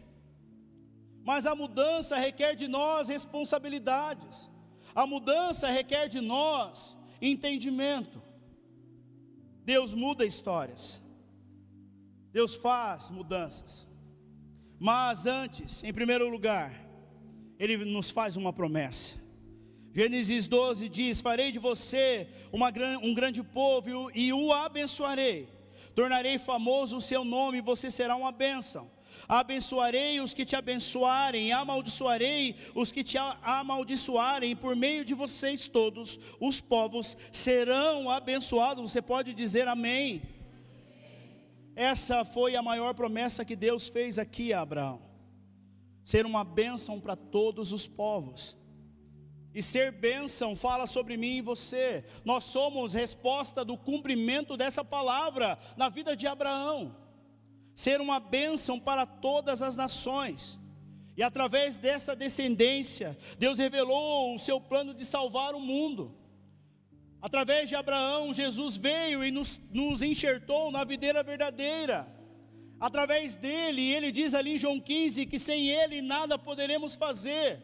mas 1.22 1.46
a 1.46 1.54
mudança 1.54 2.16
requer 2.16 2.54
de 2.54 2.68
nós 2.68 3.08
responsabilidades, 3.08 4.50
a 4.94 5.06
mudança 5.06 5.68
requer 5.68 6.08
de 6.08 6.20
nós 6.20 6.96
entendimento. 7.20 8.22
Deus 9.64 9.94
muda 9.94 10.24
histórias, 10.24 11.00
Deus 12.32 12.54
faz 12.54 13.10
mudanças, 13.10 13.86
mas 14.78 15.26
antes, 15.26 15.84
em 15.84 15.92
primeiro 15.92 16.28
lugar, 16.28 16.89
ele 17.60 17.76
nos 17.84 18.08
faz 18.08 18.38
uma 18.38 18.54
promessa. 18.54 19.16
Gênesis 19.92 20.48
12 20.48 20.88
diz: 20.88 21.20
Farei 21.20 21.52
de 21.52 21.58
você 21.58 22.26
uma, 22.50 22.72
um 23.02 23.12
grande 23.12 23.42
povo 23.42 24.10
e 24.14 24.32
o 24.32 24.50
abençoarei. 24.50 25.46
Tornarei 25.94 26.38
famoso 26.38 26.96
o 26.96 27.00
seu 27.02 27.22
nome 27.22 27.58
e 27.58 27.60
você 27.60 27.90
será 27.90 28.16
uma 28.16 28.32
bênção. 28.32 28.90
Abençoarei 29.28 30.20
os 30.20 30.32
que 30.32 30.44
te 30.44 30.56
abençoarem, 30.56 31.52
amaldiçoarei 31.52 32.56
os 32.74 32.90
que 32.90 33.04
te 33.04 33.18
amaldiçoarem, 33.18 34.56
por 34.56 34.74
meio 34.74 35.04
de 35.04 35.12
vocês 35.12 35.66
todos 35.68 36.18
os 36.40 36.60
povos 36.60 37.16
serão 37.30 38.08
abençoados. 38.08 38.90
Você 38.90 39.02
pode 39.02 39.34
dizer 39.34 39.68
amém. 39.68 40.22
Essa 41.76 42.24
foi 42.24 42.56
a 42.56 42.62
maior 42.62 42.94
promessa 42.94 43.44
que 43.44 43.56
Deus 43.56 43.88
fez 43.88 44.18
aqui 44.18 44.52
a 44.52 44.62
Abraão 44.62 45.09
ser 46.10 46.26
uma 46.26 46.42
bênção 46.42 46.98
para 46.98 47.14
todos 47.14 47.72
os 47.72 47.86
povos. 47.86 48.56
E 49.54 49.62
ser 49.62 49.92
bênção 49.92 50.56
fala 50.56 50.86
sobre 50.88 51.16
mim 51.16 51.36
e 51.36 51.40
você. 51.40 52.04
Nós 52.24 52.42
somos 52.44 52.94
resposta 52.94 53.64
do 53.64 53.76
cumprimento 53.76 54.56
dessa 54.56 54.84
palavra 54.84 55.56
na 55.76 55.88
vida 55.88 56.16
de 56.16 56.26
Abraão. 56.26 56.96
Ser 57.76 58.00
uma 58.00 58.18
bênção 58.18 58.78
para 58.78 59.06
todas 59.06 59.62
as 59.62 59.76
nações. 59.76 60.58
E 61.16 61.22
através 61.22 61.78
dessa 61.78 62.16
descendência, 62.16 63.16
Deus 63.38 63.58
revelou 63.58 64.34
o 64.34 64.38
seu 64.38 64.60
plano 64.60 64.92
de 64.92 65.04
salvar 65.04 65.54
o 65.54 65.60
mundo. 65.60 66.16
Através 67.22 67.68
de 67.68 67.76
Abraão, 67.76 68.34
Jesus 68.34 68.76
veio 68.76 69.22
e 69.22 69.30
nos, 69.30 69.60
nos 69.70 70.02
enxertou 70.02 70.72
na 70.72 70.82
videira 70.82 71.22
verdadeira 71.22 72.19
através 72.80 73.36
dele, 73.36 73.82
ele 73.92 74.10
diz 74.10 74.32
ali 74.32 74.54
em 74.54 74.58
João 74.58 74.80
15 74.80 75.26
que 75.26 75.38
sem 75.38 75.68
ele 75.68 76.00
nada 76.00 76.38
poderemos 76.38 76.94
fazer. 76.94 77.62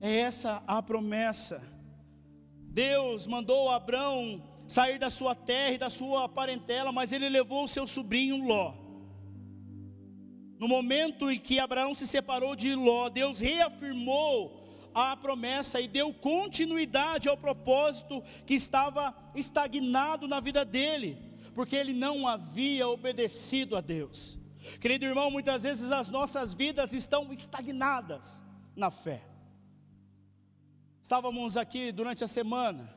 É 0.00 0.14
essa 0.18 0.62
a 0.66 0.82
promessa. 0.82 1.74
Deus 2.60 3.26
mandou 3.26 3.70
Abraão 3.70 4.42
sair 4.68 4.98
da 4.98 5.08
sua 5.08 5.34
terra 5.34 5.70
e 5.70 5.78
da 5.78 5.88
sua 5.88 6.28
parentela, 6.28 6.92
mas 6.92 7.12
ele 7.12 7.30
levou 7.30 7.64
o 7.64 7.68
seu 7.68 7.86
sobrinho 7.86 8.44
Ló. 8.44 8.74
No 10.58 10.68
momento 10.68 11.30
em 11.30 11.38
que 11.38 11.58
Abraão 11.58 11.94
se 11.94 12.06
separou 12.06 12.54
de 12.54 12.74
Ló, 12.74 13.08
Deus 13.08 13.40
reafirmou 13.40 14.64
a 14.94 15.16
promessa 15.16 15.80
e 15.80 15.88
deu 15.88 16.12
continuidade 16.12 17.28
ao 17.28 17.36
propósito 17.36 18.22
que 18.44 18.54
estava 18.54 19.14
estagnado 19.34 20.28
na 20.28 20.40
vida 20.40 20.64
dele 20.64 21.25
porque 21.56 21.74
ele 21.74 21.94
não 21.94 22.28
havia 22.28 22.86
obedecido 22.86 23.76
a 23.76 23.80
Deus. 23.80 24.38
Querido 24.78 25.06
irmão, 25.06 25.30
muitas 25.30 25.62
vezes 25.62 25.90
as 25.90 26.10
nossas 26.10 26.52
vidas 26.52 26.92
estão 26.92 27.32
estagnadas 27.32 28.42
na 28.76 28.90
fé. 28.90 29.24
Estávamos 31.00 31.56
aqui 31.56 31.90
durante 31.92 32.22
a 32.22 32.26
semana 32.26 32.94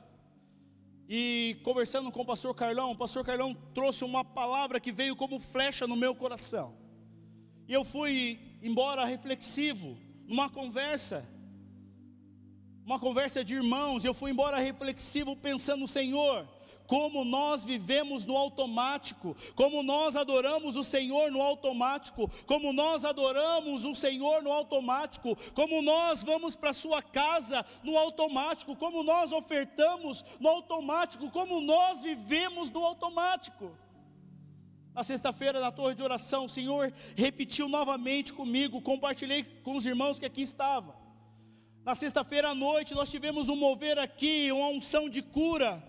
e 1.07 1.57
conversando 1.63 2.11
com 2.11 2.21
o 2.21 2.25
pastor 2.25 2.53
Carlão, 2.53 2.91
o 2.91 2.97
pastor 2.97 3.23
Carlão 3.23 3.55
trouxe 3.73 4.03
uma 4.03 4.25
palavra 4.25 4.77
que 4.77 4.91
veio 4.91 5.15
como 5.15 5.39
flecha 5.39 5.87
no 5.87 5.95
meu 5.95 6.13
coração. 6.13 6.75
E 7.65 7.71
eu 7.71 7.85
fui 7.85 8.57
embora 8.61 9.05
reflexivo, 9.05 9.97
numa 10.27 10.49
conversa, 10.49 11.25
uma 12.85 12.99
conversa 12.99 13.41
de 13.41 13.55
irmãos, 13.55 14.03
eu 14.03 14.13
fui 14.13 14.31
embora 14.31 14.57
reflexivo 14.57 15.33
pensando, 15.33 15.87
Senhor, 15.87 16.45
como 16.89 17.23
nós 17.23 17.63
vivemos 17.63 18.25
no 18.25 18.35
automático, 18.35 19.37
como 19.55 19.83
nós 19.83 20.15
adoramos 20.15 20.75
o 20.75 20.83
Senhor 20.83 21.31
no 21.31 21.39
automático, 21.39 22.27
como 22.47 22.73
nós 22.73 23.05
adoramos 23.05 23.85
o 23.85 23.93
Senhor 23.93 24.41
no 24.41 24.51
automático, 24.51 25.37
como 25.53 25.83
nós 25.83 26.23
vamos 26.23 26.55
para 26.55 26.73
sua 26.73 26.99
casa 27.03 27.63
no 27.83 27.95
automático, 27.95 28.75
como 28.75 29.03
nós 29.03 29.31
ofertamos 29.31 30.25
no 30.39 30.49
automático, 30.49 31.29
como 31.29 31.61
nós 31.61 32.01
vivemos 32.01 32.71
no 32.71 32.83
automático. 32.83 33.71
Na 34.91 35.03
sexta-feira, 35.03 35.59
na 35.59 35.71
torre 35.71 35.93
de 35.93 36.01
oração, 36.01 36.45
o 36.45 36.49
Senhor 36.49 36.91
repetiu 37.15 37.69
novamente 37.69 38.33
comigo, 38.33 38.81
compartilhei 38.81 39.43
com 39.43 39.77
os 39.77 39.85
irmãos 39.85 40.17
que 40.17 40.25
aqui 40.25 40.41
estavam. 40.41 40.95
Na 41.85 41.93
sexta-feira 41.93 42.49
à 42.49 42.55
noite, 42.55 42.95
nós 42.95 43.11
tivemos 43.11 43.47
um 43.47 43.55
mover 43.55 43.99
aqui, 43.99 44.51
uma 44.51 44.69
unção 44.69 45.07
de 45.07 45.21
cura. 45.21 45.87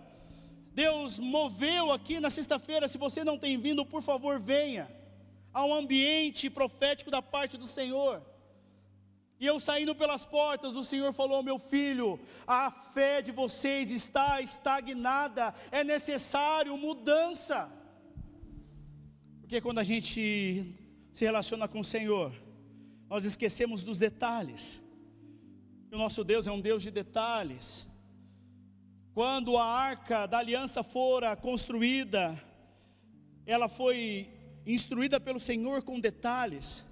Deus 0.82 1.18
moveu 1.18 1.92
aqui 1.92 2.16
na 2.24 2.30
sexta-feira. 2.30 2.88
Se 2.88 2.98
você 3.06 3.20
não 3.28 3.36
tem 3.44 3.54
vindo, 3.66 3.84
por 3.84 4.02
favor, 4.10 4.34
venha. 4.40 4.84
Há 5.52 5.62
um 5.64 5.74
ambiente 5.74 6.48
profético 6.48 7.10
da 7.16 7.20
parte 7.34 7.54
do 7.62 7.66
Senhor. 7.66 8.14
E 9.42 9.44
eu 9.50 9.56
saindo 9.58 9.94
pelas 9.94 10.24
portas, 10.36 10.76
o 10.76 10.84
Senhor 10.90 11.12
falou: 11.12 11.42
Meu 11.42 11.58
filho, 11.58 12.08
a 12.46 12.70
fé 12.70 13.20
de 13.26 13.32
vocês 13.42 13.90
está 13.90 14.40
estagnada, 14.40 15.54
é 15.70 15.82
necessário 15.84 16.82
mudança. 16.88 17.58
Porque 19.40 19.60
quando 19.60 19.80
a 19.80 19.88
gente 19.92 20.20
se 21.12 21.24
relaciona 21.24 21.66
com 21.68 21.80
o 21.80 21.90
Senhor, 21.94 22.32
nós 23.12 23.24
esquecemos 23.24 23.84
dos 23.84 23.98
detalhes. 23.98 24.80
E 25.90 25.94
o 25.94 25.98
nosso 25.98 26.22
Deus 26.22 26.46
é 26.46 26.52
um 26.52 26.60
Deus 26.60 26.82
de 26.82 26.90
detalhes. 26.90 27.89
Quando 29.12 29.56
a 29.56 29.64
arca 29.64 30.26
da 30.26 30.38
aliança 30.38 30.84
fora 30.84 31.34
construída, 31.34 32.40
ela 33.44 33.68
foi 33.68 34.30
instruída 34.64 35.18
pelo 35.18 35.40
Senhor 35.40 35.82
com 35.82 35.98
detalhes. 35.98 36.86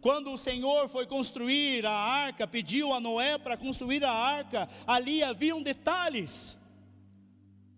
Quando 0.00 0.32
o 0.32 0.38
Senhor 0.38 0.88
foi 0.88 1.06
construir 1.06 1.86
a 1.86 1.92
arca, 1.92 2.46
pediu 2.46 2.92
a 2.92 2.98
Noé 2.98 3.38
para 3.38 3.56
construir 3.56 4.04
a 4.04 4.10
arca, 4.10 4.68
ali 4.84 5.22
haviam 5.22 5.62
detalhes. 5.62 6.58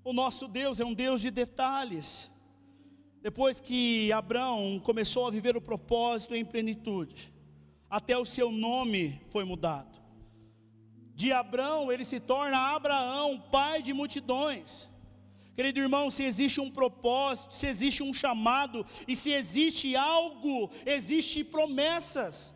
O 0.03 0.13
nosso 0.15 0.49
Deus 0.49 0.81
é 0.81 0.85
um 0.85 0.95
Deus 0.95 1.21
de 1.21 1.31
detalhes. 1.31 2.31
Depois 3.21 3.61
que 3.61 4.11
Abraão 4.11 4.81
começou 4.83 5.27
a 5.27 5.31
viver 5.31 5.55
o 5.55 5.61
propósito 5.61 6.35
em 6.35 6.45
plenitude, 6.45 7.31
até 7.91 8.17
o 8.17 8.25
seu 8.25 8.51
nome 8.51 9.21
foi 9.29 9.45
mudado 9.45 9.92
de 11.15 11.33
Abraão, 11.33 11.93
ele 11.93 12.05
se 12.05 12.19
torna 12.19 12.75
Abraão, 12.75 13.39
pai 13.51 13.83
de 13.83 13.93
multidões. 13.93 14.89
Querido 15.55 15.81
irmão, 15.81 16.09
se 16.09 16.25
existe 16.25 16.61
um 16.61 16.71
propósito, 16.71 17.55
se 17.55 17.67
existe 17.67 18.03
um 18.03 18.15
chamado, 18.15 18.85
e 19.07 19.15
se 19.15 19.31
existe 19.31 19.95
algo, 19.95 20.71
existe 20.87 21.45
promessas. 21.45 22.55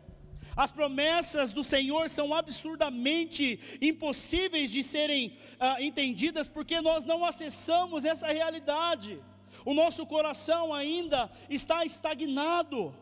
As 0.55 0.71
promessas 0.71 1.51
do 1.51 1.63
Senhor 1.63 2.09
são 2.09 2.33
absurdamente 2.33 3.59
impossíveis 3.79 4.71
de 4.71 4.81
serem 4.81 5.37
ah, 5.59 5.79
entendidas, 5.79 6.49
porque 6.49 6.81
nós 6.81 7.05
não 7.05 7.23
acessamos 7.23 8.03
essa 8.03 8.27
realidade. 8.27 9.21
O 9.63 9.75
nosso 9.75 10.03
coração 10.07 10.73
ainda 10.73 11.29
está 11.47 11.85
estagnado 11.85 12.93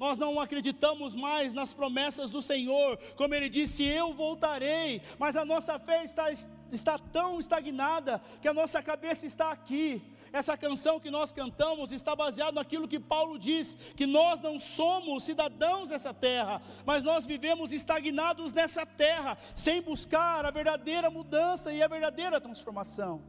nós 0.00 0.18
não 0.18 0.40
acreditamos 0.40 1.14
mais 1.14 1.52
nas 1.52 1.74
promessas 1.74 2.30
do 2.30 2.40
Senhor, 2.40 2.96
como 3.16 3.34
Ele 3.34 3.50
disse: 3.50 3.84
Eu 3.84 4.14
voltarei, 4.14 5.02
mas 5.18 5.36
a 5.36 5.44
nossa 5.44 5.78
fé 5.78 6.02
está, 6.02 6.32
está 6.72 6.98
tão 6.98 7.38
estagnada 7.38 8.18
que 8.40 8.48
a 8.48 8.54
nossa 8.54 8.82
cabeça 8.82 9.26
está 9.26 9.52
aqui. 9.52 10.02
Essa 10.32 10.56
canção 10.56 10.98
que 10.98 11.10
nós 11.10 11.32
cantamos 11.32 11.92
está 11.92 12.16
baseada 12.16 12.52
naquilo 12.52 12.88
que 12.88 12.98
Paulo 12.98 13.38
diz: 13.38 13.74
que 13.94 14.06
nós 14.06 14.40
não 14.40 14.58
somos 14.58 15.22
cidadãos 15.22 15.90
dessa 15.90 16.14
terra, 16.14 16.62
mas 16.86 17.04
nós 17.04 17.26
vivemos 17.26 17.70
estagnados 17.70 18.54
nessa 18.54 18.86
terra, 18.86 19.36
sem 19.38 19.82
buscar 19.82 20.46
a 20.46 20.50
verdadeira 20.50 21.10
mudança 21.10 21.74
e 21.74 21.82
a 21.82 21.88
verdadeira 21.88 22.40
transformação. 22.40 23.22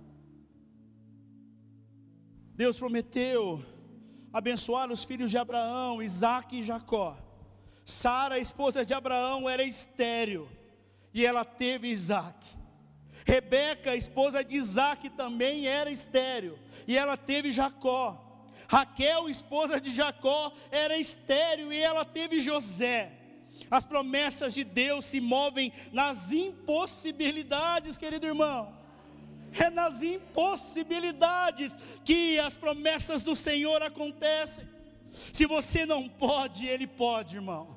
Deus 2.55 2.77
prometeu 2.77 3.61
abençoar 4.33 4.91
os 4.91 5.03
filhos 5.03 5.31
de 5.31 5.37
Abraão, 5.37 6.01
Isaac 6.01 6.57
e 6.57 6.63
Jacó. 6.63 7.17
Sara, 7.85 8.39
esposa 8.39 8.85
de 8.85 8.93
Abraão, 8.93 9.49
era 9.49 9.63
estéril 9.63 10.47
e 11.13 11.25
ela 11.25 11.43
teve 11.43 11.87
Isaac. 11.87 12.57
Rebeca, 13.25 13.95
esposa 13.95 14.43
de 14.43 14.55
Isaac, 14.55 15.09
também 15.11 15.67
era 15.67 15.91
estéril 15.91 16.57
e 16.87 16.97
ela 16.97 17.17
teve 17.17 17.51
Jacó. 17.51 18.27
Raquel, 18.69 19.29
esposa 19.29 19.79
de 19.79 19.93
Jacó, 19.93 20.51
era 20.69 20.97
estéril 20.97 21.71
e 21.71 21.79
ela 21.79 22.05
teve 22.05 22.39
José. 22.39 23.11
As 23.69 23.85
promessas 23.85 24.53
de 24.53 24.63
Deus 24.63 25.05
se 25.05 25.21
movem 25.21 25.71
nas 25.91 26.31
impossibilidades, 26.31 27.97
querido 27.97 28.25
irmão 28.25 28.80
é 29.59 29.69
nas 29.69 30.01
impossibilidades 30.01 31.77
que 32.03 32.39
as 32.39 32.55
promessas 32.55 33.23
do 33.23 33.35
Senhor 33.35 33.81
acontecem. 33.81 34.67
Se 35.11 35.45
você 35.45 35.85
não 35.85 36.07
pode, 36.07 36.65
Ele 36.65 36.87
pode, 36.87 37.35
irmão. 37.35 37.75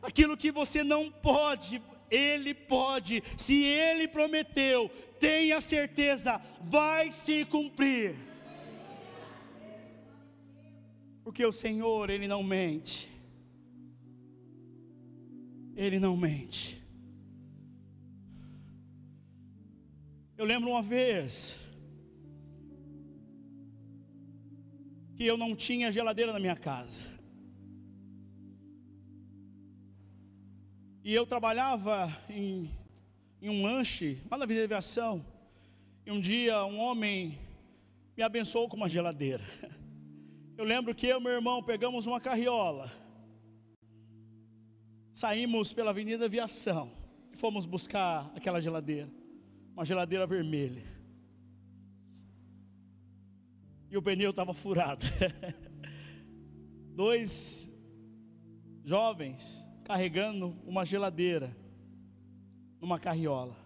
Aquilo 0.00 0.36
que 0.36 0.50
você 0.50 0.82
não 0.82 1.10
pode, 1.10 1.82
Ele 2.10 2.54
pode. 2.54 3.22
Se 3.36 3.62
Ele 3.62 4.08
prometeu, 4.08 4.88
tenha 5.18 5.60
certeza, 5.60 6.40
vai 6.60 7.10
se 7.10 7.44
cumprir. 7.44 8.16
Porque 11.22 11.44
o 11.44 11.52
Senhor, 11.52 12.08
Ele 12.08 12.26
não 12.26 12.42
mente. 12.42 13.10
Ele 15.76 16.00
não 16.00 16.16
mente. 16.16 16.77
Eu 20.38 20.44
lembro 20.44 20.70
uma 20.70 20.82
vez 20.84 21.58
que 25.16 25.24
eu 25.26 25.36
não 25.36 25.56
tinha 25.56 25.90
geladeira 25.90 26.32
na 26.32 26.38
minha 26.38 26.54
casa. 26.54 27.02
E 31.02 31.12
eu 31.12 31.26
trabalhava 31.26 32.16
em, 32.30 32.70
em 33.42 33.50
um 33.50 33.64
lanche, 33.64 34.22
lá 34.30 34.38
na 34.38 34.46
Vida 34.46 34.60
de 34.60 34.66
Aviação. 34.66 35.26
E 36.06 36.12
um 36.12 36.20
dia 36.20 36.64
um 36.66 36.78
homem 36.78 37.36
me 38.16 38.22
abençoou 38.22 38.68
com 38.68 38.76
uma 38.76 38.88
geladeira. 38.88 39.42
Eu 40.56 40.64
lembro 40.64 40.92
que 40.92 41.06
eu 41.06 41.20
e 41.20 41.22
meu 41.22 41.30
irmão 41.30 41.62
pegamos 41.62 42.04
uma 42.04 42.20
carriola. 42.20 42.90
Saímos 45.12 45.72
pela 45.72 45.90
Avenida 45.90 46.24
Aviação 46.24 46.90
e 47.32 47.36
fomos 47.36 47.64
buscar 47.64 48.28
aquela 48.34 48.60
geladeira 48.60 49.17
uma 49.78 49.84
geladeira 49.84 50.26
vermelha. 50.26 50.82
E 53.88 53.96
o 53.96 54.02
pneu 54.02 54.30
estava 54.30 54.52
furado. 54.52 55.06
Dois 56.96 57.70
jovens 58.84 59.64
carregando 59.84 60.48
uma 60.66 60.84
geladeira 60.84 61.56
numa 62.80 62.98
carriola. 62.98 63.56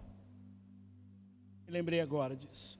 Lembrei 1.66 2.01
agora 2.01 2.37
disso. 2.37 2.79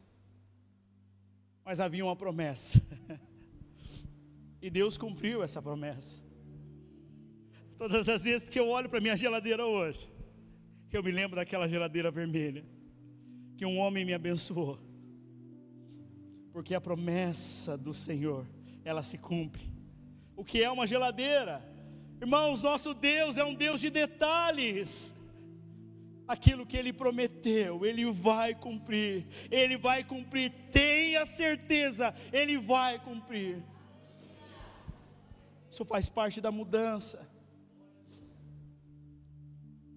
Mas 1.65 1.81
havia 1.81 2.05
uma 2.05 2.15
promessa. 2.15 2.83
e 4.61 4.69
Deus 4.69 4.99
cumpriu 4.99 5.43
essa 5.43 5.63
promessa. 5.63 6.23
Todas 7.79 8.11
as 8.11 8.25
vezes 8.25 8.51
que 8.51 8.61
eu 8.61 8.69
olho 8.69 8.91
para 8.91 9.01
minha 9.01 9.17
geladeira 9.17 9.65
hoje, 9.65 10.13
eu 10.93 11.03
me 11.03 11.11
lembro 11.11 11.37
daquela 11.37 11.67
geladeira 11.67 12.11
vermelha 12.11 12.82
que 13.63 13.67
um 13.67 13.79
homem 13.79 14.05
me 14.05 14.13
abençoou. 14.13 14.77
Porque 16.53 16.75
a 16.75 16.81
promessa 16.81 17.79
do 17.79 17.95
Senhor, 17.95 18.45
ela 18.85 19.05
se 19.05 19.17
cumpre. 19.17 19.71
O 20.35 20.45
que 20.45 20.61
é 20.61 20.69
uma 20.69 20.85
geladeira? 20.85 21.65
Irmãos, 22.21 22.61
nosso 22.61 22.93
Deus 22.93 23.37
é 23.37 23.45
um 23.45 23.55
Deus 23.55 23.81
de 23.81 23.89
detalhes. 23.89 25.15
Aquilo 26.27 26.67
que 26.67 26.77
ele 26.77 26.93
prometeu, 26.93 27.87
ele 27.87 28.05
vai 28.11 28.53
cumprir. 28.53 29.29
Ele 29.49 29.79
vai 29.79 30.03
cumprir, 30.03 30.51
tenha 30.73 31.25
certeza, 31.25 32.13
ele 32.33 32.59
vai 32.59 32.99
cumprir. 32.99 33.63
Isso 35.71 35.85
faz 35.85 36.09
parte 36.09 36.41
da 36.41 36.51
mudança. 36.51 37.31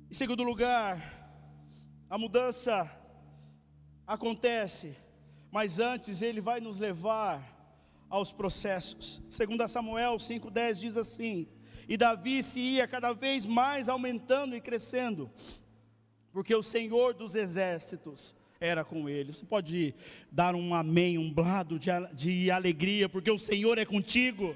Em 0.08 0.14
segundo 0.14 0.44
lugar, 0.44 1.02
a 2.08 2.16
mudança 2.16 3.02
acontece, 4.08 4.96
mas 5.52 5.80
antes 5.80 6.22
ele 6.22 6.42
vai 6.42 6.60
nos 6.60 6.78
levar 6.78 7.56
aos 8.10 8.32
processos. 8.32 9.22
Segundo 9.30 9.68
Samuel 9.68 10.18
5:10 10.18 10.80
diz 10.80 10.98
assim: 10.98 11.48
E 11.88 11.98
Davi 11.98 12.44
se 12.44 12.60
ia 12.60 12.88
cada 12.88 13.14
vez 13.14 13.46
mais 13.46 13.90
aumentando 13.90 14.56
e 14.56 14.62
crescendo, 14.62 15.30
porque 16.32 16.54
o 16.54 16.64
Senhor 16.64 17.14
dos 17.14 17.36
exércitos 17.36 18.36
era 18.60 18.84
com 18.84 19.10
ele. 19.10 19.34
Você 19.34 19.46
pode 19.46 19.94
dar 20.32 20.56
um 20.56 20.74
amém, 20.74 21.18
um 21.18 21.32
blado 21.32 21.78
de, 21.78 21.90
de 22.14 22.52
alegria, 22.52 23.10
porque 23.10 23.32
o 23.32 23.40
Senhor 23.40 23.78
é 23.78 23.86
contigo. 23.86 24.56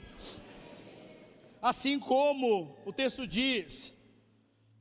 Assim 1.62 2.00
como 2.00 2.76
o 2.86 2.94
texto 2.94 3.28
diz 3.28 3.94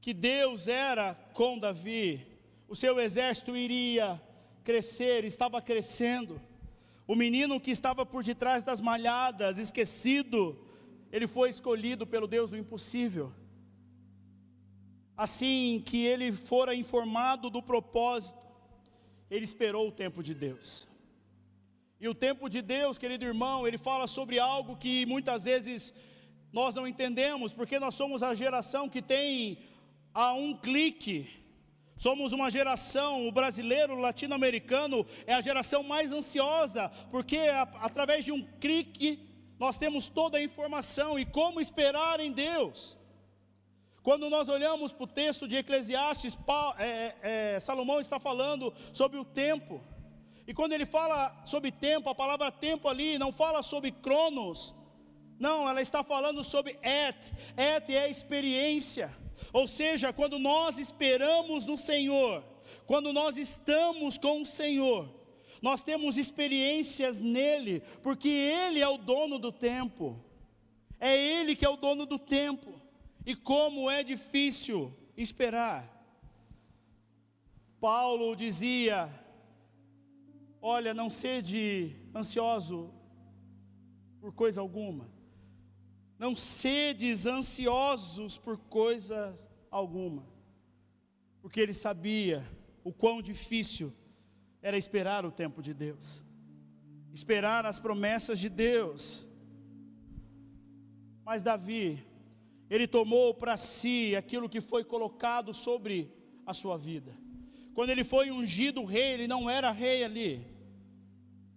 que 0.00 0.14
Deus 0.14 0.68
era 0.68 1.14
com 1.32 1.58
Davi, 1.58 2.24
o 2.68 2.76
seu 2.76 3.00
exército 3.00 3.56
iria 3.56 4.20
crescer, 4.64 5.24
estava 5.24 5.60
crescendo. 5.60 6.40
O 7.06 7.14
menino 7.14 7.60
que 7.60 7.70
estava 7.70 8.04
por 8.04 8.22
detrás 8.22 8.62
das 8.62 8.80
malhadas, 8.80 9.58
esquecido, 9.58 10.58
ele 11.10 11.26
foi 11.26 11.48
escolhido 11.48 12.06
pelo 12.06 12.26
Deus 12.26 12.50
do 12.50 12.56
impossível. 12.56 13.32
Assim 15.16 15.82
que 15.84 16.04
ele 16.04 16.30
fora 16.32 16.74
informado 16.74 17.50
do 17.50 17.62
propósito, 17.62 18.38
ele 19.30 19.44
esperou 19.44 19.88
o 19.88 19.92
tempo 19.92 20.22
de 20.22 20.34
Deus. 20.34 20.86
E 22.00 22.06
o 22.08 22.14
tempo 22.14 22.48
de 22.48 22.62
Deus, 22.62 22.96
querido 22.96 23.24
irmão, 23.24 23.66
ele 23.66 23.76
fala 23.76 24.06
sobre 24.06 24.38
algo 24.38 24.76
que 24.76 25.04
muitas 25.06 25.44
vezes 25.44 25.92
nós 26.52 26.74
não 26.74 26.86
entendemos, 26.86 27.52
porque 27.52 27.78
nós 27.78 27.94
somos 27.94 28.22
a 28.22 28.34
geração 28.34 28.88
que 28.88 29.02
tem 29.02 29.58
a 30.14 30.32
um 30.32 30.54
clique. 30.54 31.28
Somos 31.98 32.32
uma 32.32 32.48
geração, 32.48 33.26
o 33.26 33.32
brasileiro, 33.32 33.94
o 33.94 34.00
latino-americano 34.00 35.04
é 35.26 35.34
a 35.34 35.40
geração 35.40 35.82
mais 35.82 36.12
ansiosa, 36.12 36.88
porque 37.10 37.36
a, 37.36 37.62
através 37.82 38.24
de 38.24 38.30
um 38.30 38.40
clique 38.60 39.28
nós 39.58 39.76
temos 39.76 40.08
toda 40.08 40.38
a 40.38 40.42
informação 40.42 41.18
e 41.18 41.26
como 41.26 41.60
esperar 41.60 42.20
em 42.20 42.30
Deus. 42.30 42.96
Quando 44.00 44.30
nós 44.30 44.48
olhamos 44.48 44.92
para 44.92 45.04
o 45.04 45.08
texto 45.08 45.48
de 45.48 45.56
Eclesiastes, 45.56 46.38
é, 46.78 47.14
é, 47.56 47.60
Salomão 47.60 48.00
está 48.00 48.20
falando 48.20 48.72
sobre 48.92 49.18
o 49.18 49.24
tempo. 49.24 49.82
E 50.46 50.54
quando 50.54 50.72
ele 50.74 50.86
fala 50.86 51.42
sobre 51.44 51.72
tempo, 51.72 52.08
a 52.08 52.14
palavra 52.14 52.52
tempo 52.52 52.88
ali 52.88 53.18
não 53.18 53.32
fala 53.32 53.60
sobre 53.60 53.90
cronos, 53.90 54.72
não, 55.38 55.68
ela 55.68 55.82
está 55.82 56.02
falando 56.02 56.42
sobre 56.42 56.78
et. 56.82 57.32
Et 57.56 57.94
é 57.94 58.08
experiência. 58.08 59.14
Ou 59.52 59.66
seja, 59.66 60.12
quando 60.12 60.38
nós 60.38 60.78
esperamos 60.78 61.66
no 61.66 61.76
Senhor, 61.76 62.44
quando 62.86 63.12
nós 63.12 63.36
estamos 63.36 64.18
com 64.18 64.42
o 64.42 64.46
Senhor, 64.46 65.08
nós 65.60 65.82
temos 65.82 66.16
experiências 66.16 67.18
nele, 67.18 67.82
porque 68.02 68.28
ele 68.28 68.80
é 68.80 68.88
o 68.88 68.98
dono 68.98 69.38
do 69.38 69.50
tempo. 69.50 70.22
É 71.00 71.16
ele 71.16 71.56
que 71.56 71.64
é 71.64 71.68
o 71.68 71.76
dono 71.76 72.06
do 72.06 72.18
tempo. 72.18 72.80
E 73.26 73.34
como 73.34 73.90
é 73.90 74.02
difícil 74.02 74.94
esperar. 75.16 75.94
Paulo 77.80 78.34
dizia: 78.34 79.08
Olha, 80.60 80.94
não 80.94 81.10
sede 81.10 81.96
ansioso 82.14 82.92
por 84.20 84.32
coisa 84.32 84.60
alguma 84.60 85.17
não 86.18 86.34
sedes 86.34 87.26
ansiosos 87.26 88.36
por 88.36 88.58
coisa 88.58 89.36
alguma, 89.70 90.26
porque 91.40 91.60
ele 91.60 91.72
sabia 91.72 92.44
o 92.82 92.92
quão 92.92 93.22
difícil 93.22 93.94
era 94.60 94.76
esperar 94.76 95.24
o 95.24 95.30
tempo 95.30 95.62
de 95.62 95.72
Deus, 95.72 96.20
esperar 97.12 97.64
as 97.64 97.78
promessas 97.78 98.38
de 98.38 98.48
Deus. 98.48 99.26
Mas 101.24 101.42
Davi, 101.42 102.04
ele 102.68 102.88
tomou 102.88 103.32
para 103.32 103.56
si 103.56 104.16
aquilo 104.16 104.48
que 104.48 104.60
foi 104.60 104.82
colocado 104.82 105.54
sobre 105.54 106.12
a 106.44 106.52
sua 106.52 106.76
vida. 106.76 107.16
Quando 107.74 107.90
ele 107.90 108.02
foi 108.02 108.30
ungido 108.32 108.84
rei, 108.84 109.12
ele 109.12 109.28
não 109.28 109.48
era 109.48 109.70
rei 109.70 110.02
ali, 110.02 110.44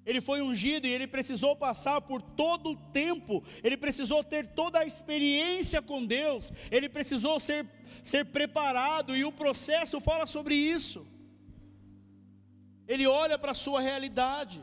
ele 0.06 0.20
foi 0.20 0.42
ungido 0.42 0.88
e 0.88 0.92
ele 0.92 1.08
precisou 1.08 1.56
passar 1.56 2.02
por 2.02 2.22
todo 2.22 2.72
o 2.72 2.76
tempo, 2.76 3.44
ele 3.64 3.78
precisou 3.78 4.24
ter 4.24 4.48
toda 4.48 4.80
a 4.80 4.86
experiência 4.86 5.82
com 5.82 6.06
Deus, 6.06 6.52
ele 6.72 6.90
precisou 6.90 7.40
ser, 7.40 7.66
ser 8.04 8.26
preparado, 8.26 9.16
e 9.16 9.24
o 9.24 9.32
processo 9.32 10.02
fala 10.02 10.26
sobre 10.26 10.56
isso. 10.56 11.06
Ele 12.88 13.08
olha 13.08 13.38
para 13.38 13.52
a 13.52 13.56
sua 13.56 13.80
realidade. 13.80 14.62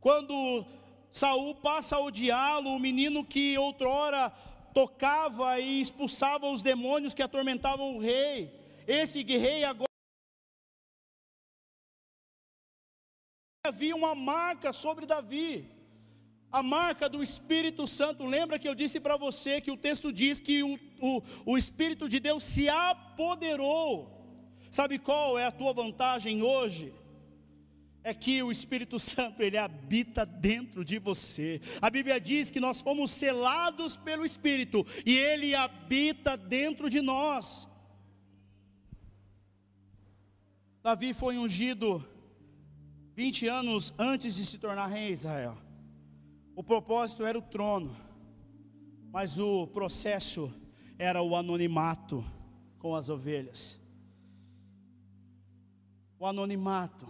Quando 0.00 0.66
Saul 1.10 1.54
passa 1.54 1.96
a 1.96 2.00
odiá-lo, 2.00 2.70
o 2.70 2.78
menino 2.78 3.24
que 3.24 3.56
outrora 3.56 4.30
tocava 4.74 5.58
e 5.58 5.80
expulsava 5.80 6.50
os 6.50 6.62
demônios 6.62 7.14
que 7.14 7.22
atormentavam 7.22 7.96
o 7.96 8.00
rei, 8.00 8.52
esse 8.86 9.22
rei 9.22 9.64
agora 9.64 9.87
havia 13.68 13.94
uma 13.94 14.14
marca 14.14 14.72
sobre 14.72 15.06
Davi, 15.06 15.70
a 16.50 16.62
marca 16.62 17.08
do 17.08 17.22
Espírito 17.22 17.86
Santo. 17.86 18.24
Lembra 18.24 18.58
que 18.58 18.68
eu 18.68 18.74
disse 18.74 18.98
para 18.98 19.16
você 19.16 19.60
que 19.60 19.70
o 19.70 19.76
texto 19.76 20.12
diz 20.12 20.40
que 20.40 20.62
o, 20.62 20.78
o, 21.00 21.22
o 21.52 21.58
Espírito 21.58 22.08
de 22.08 22.18
Deus 22.18 22.42
se 22.42 22.68
apoderou. 22.68 23.90
Sabe 24.70 24.98
qual 24.98 25.38
é 25.38 25.46
a 25.46 25.52
tua 25.52 25.72
vantagem 25.72 26.42
hoje? 26.42 26.92
é 28.04 28.14
que 28.14 28.42
o 28.42 28.50
Espírito 28.50 28.98
Santo 29.10 29.42
ele 29.42 29.58
habita 29.58 30.24
dentro 30.24 30.84
de 30.84 30.98
você. 30.98 31.60
A 31.80 31.90
Bíblia 31.90 32.18
diz 32.18 32.50
que 32.50 32.60
nós 32.60 32.80
fomos 32.80 33.10
selados 33.10 33.96
pelo 33.96 34.24
Espírito 34.24 34.86
e 35.04 35.16
ele 35.16 35.54
habita 35.54 36.36
dentro 36.36 36.88
de 36.88 37.00
nós. 37.00 37.68
Davi 40.82 41.12
foi 41.12 41.36
ungido 41.36 42.06
20 43.18 43.48
anos 43.48 43.92
antes 43.98 44.36
de 44.36 44.46
se 44.46 44.58
tornar 44.58 44.86
rei 44.86 45.10
Israel. 45.10 45.58
O 46.54 46.62
propósito 46.62 47.26
era 47.26 47.36
o 47.36 47.42
trono, 47.42 47.90
mas 49.10 49.40
o 49.40 49.66
processo 49.66 50.54
era 50.96 51.20
o 51.20 51.34
anonimato 51.34 52.24
com 52.78 52.94
as 52.94 53.08
ovelhas. 53.08 53.80
O 56.16 56.26
anonimato. 56.26 57.08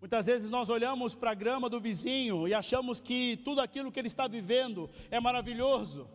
Muitas 0.00 0.26
vezes 0.26 0.50
nós 0.50 0.70
olhamos 0.70 1.14
para 1.14 1.30
a 1.30 1.34
grama 1.34 1.70
do 1.70 1.80
vizinho 1.80 2.48
e 2.48 2.52
achamos 2.52 2.98
que 2.98 3.36
tudo 3.44 3.60
aquilo 3.60 3.92
que 3.92 4.00
ele 4.00 4.08
está 4.08 4.26
vivendo 4.26 4.90
é 5.08 5.20
maravilhoso. 5.20 6.10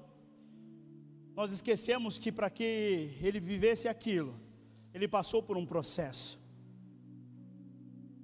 Nós 1.33 1.53
esquecemos 1.53 2.19
que 2.19 2.29
para 2.29 2.49
que 2.49 3.17
ele 3.21 3.39
vivesse 3.39 3.87
aquilo, 3.87 4.37
ele 4.93 5.07
passou 5.07 5.41
por 5.41 5.55
um 5.55 5.65
processo. 5.65 6.40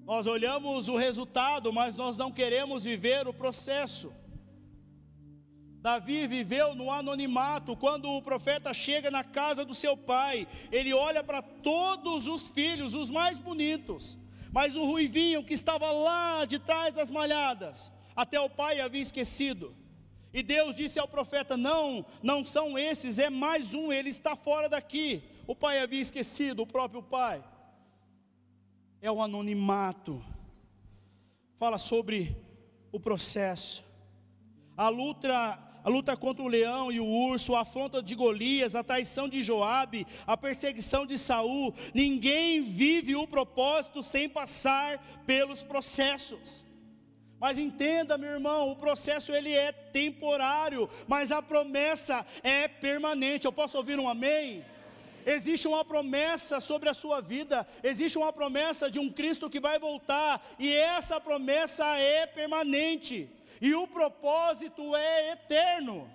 Nós 0.07 0.25
olhamos 0.25 0.87
o 0.87 0.95
resultado, 0.95 1.73
mas 1.73 1.97
nós 1.97 2.17
não 2.17 2.31
queremos 2.31 2.85
viver 2.85 3.27
o 3.27 3.33
processo. 3.33 4.09
Davi 5.81 6.25
viveu 6.25 6.73
no 6.73 6.89
anonimato, 6.89 7.75
quando 7.75 8.09
o 8.09 8.21
profeta 8.21 8.73
chega 8.73 9.11
na 9.11 9.21
casa 9.21 9.65
do 9.65 9.75
seu 9.75 9.97
pai, 9.97 10.47
ele 10.71 10.93
olha 10.93 11.21
para 11.21 11.41
todos 11.41 12.25
os 12.25 12.47
filhos, 12.47 12.93
os 12.93 13.09
mais 13.09 13.37
bonitos, 13.37 14.17
mas 14.49 14.77
o 14.77 14.85
ruivinho 14.85 15.43
que 15.43 15.53
estava 15.53 15.91
lá 15.91 16.45
de 16.45 16.57
trás 16.57 16.95
das 16.95 17.11
malhadas, 17.11 17.91
até 18.15 18.39
o 18.39 18.49
pai 18.49 18.79
havia 18.79 19.01
esquecido. 19.01 19.75
E 20.33 20.41
Deus 20.41 20.77
disse 20.77 20.99
ao 20.99 21.07
profeta: 21.09 21.57
Não, 21.57 22.05
não 22.23 22.45
são 22.45 22.79
esses, 22.79 23.19
é 23.19 23.29
mais 23.29 23.73
um, 23.73 23.91
ele 23.91 24.09
está 24.09 24.37
fora 24.37 24.69
daqui. 24.69 25.21
O 25.45 25.53
pai 25.53 25.79
havia 25.79 26.01
esquecido, 26.01 26.61
o 26.61 26.67
próprio 26.67 27.03
pai 27.03 27.43
é 29.07 29.11
o 29.11 29.21
anonimato. 29.21 30.21
Fala 31.55 31.77
sobre 31.77 32.35
o 32.91 32.99
processo. 32.99 33.83
A 34.75 34.89
luta, 34.89 35.33
a 35.83 35.89
luta 35.89 36.15
contra 36.17 36.43
o 36.43 36.47
leão 36.47 36.91
e 36.91 36.99
o 36.99 37.05
urso, 37.05 37.55
a 37.55 37.61
afronta 37.61 38.03
de 38.03 38.13
Golias, 38.13 38.75
a 38.75 38.83
traição 38.83 39.29
de 39.29 39.41
Joabe, 39.41 40.05
a 40.25 40.35
perseguição 40.35 41.05
de 41.05 41.17
Saul. 41.17 41.73
Ninguém 41.93 42.61
vive 42.61 43.15
o 43.15 43.25
propósito 43.25 44.03
sem 44.03 44.27
passar 44.27 44.99
pelos 45.25 45.63
processos. 45.63 46.65
Mas 47.39 47.57
entenda, 47.57 48.17
meu 48.17 48.31
irmão, 48.31 48.71
o 48.71 48.75
processo 48.75 49.31
ele 49.31 49.53
é 49.53 49.71
temporário, 49.71 50.89
mas 51.07 51.31
a 51.31 51.41
promessa 51.41 52.25
é 52.43 52.67
permanente. 52.67 53.45
Eu 53.45 53.53
posso 53.53 53.77
ouvir 53.77 53.97
um 53.99 54.09
amém? 54.09 54.65
Existe 55.35 55.67
uma 55.67 55.83
promessa 55.83 56.61
sobre 56.61 56.87
a 56.87 56.93
sua 56.93 57.19
vida, 57.19 57.67
existe 57.83 58.17
uma 58.17 58.31
promessa 58.31 58.89
de 58.89 58.97
um 58.97 59.11
Cristo 59.11 59.49
que 59.49 59.59
vai 59.59 59.77
voltar, 59.77 60.41
e 60.57 60.71
essa 60.73 61.19
promessa 61.19 61.85
é 61.97 62.25
permanente, 62.25 63.29
e 63.59 63.73
o 63.75 63.85
propósito 63.89 64.95
é 64.95 65.33
eterno. 65.33 66.09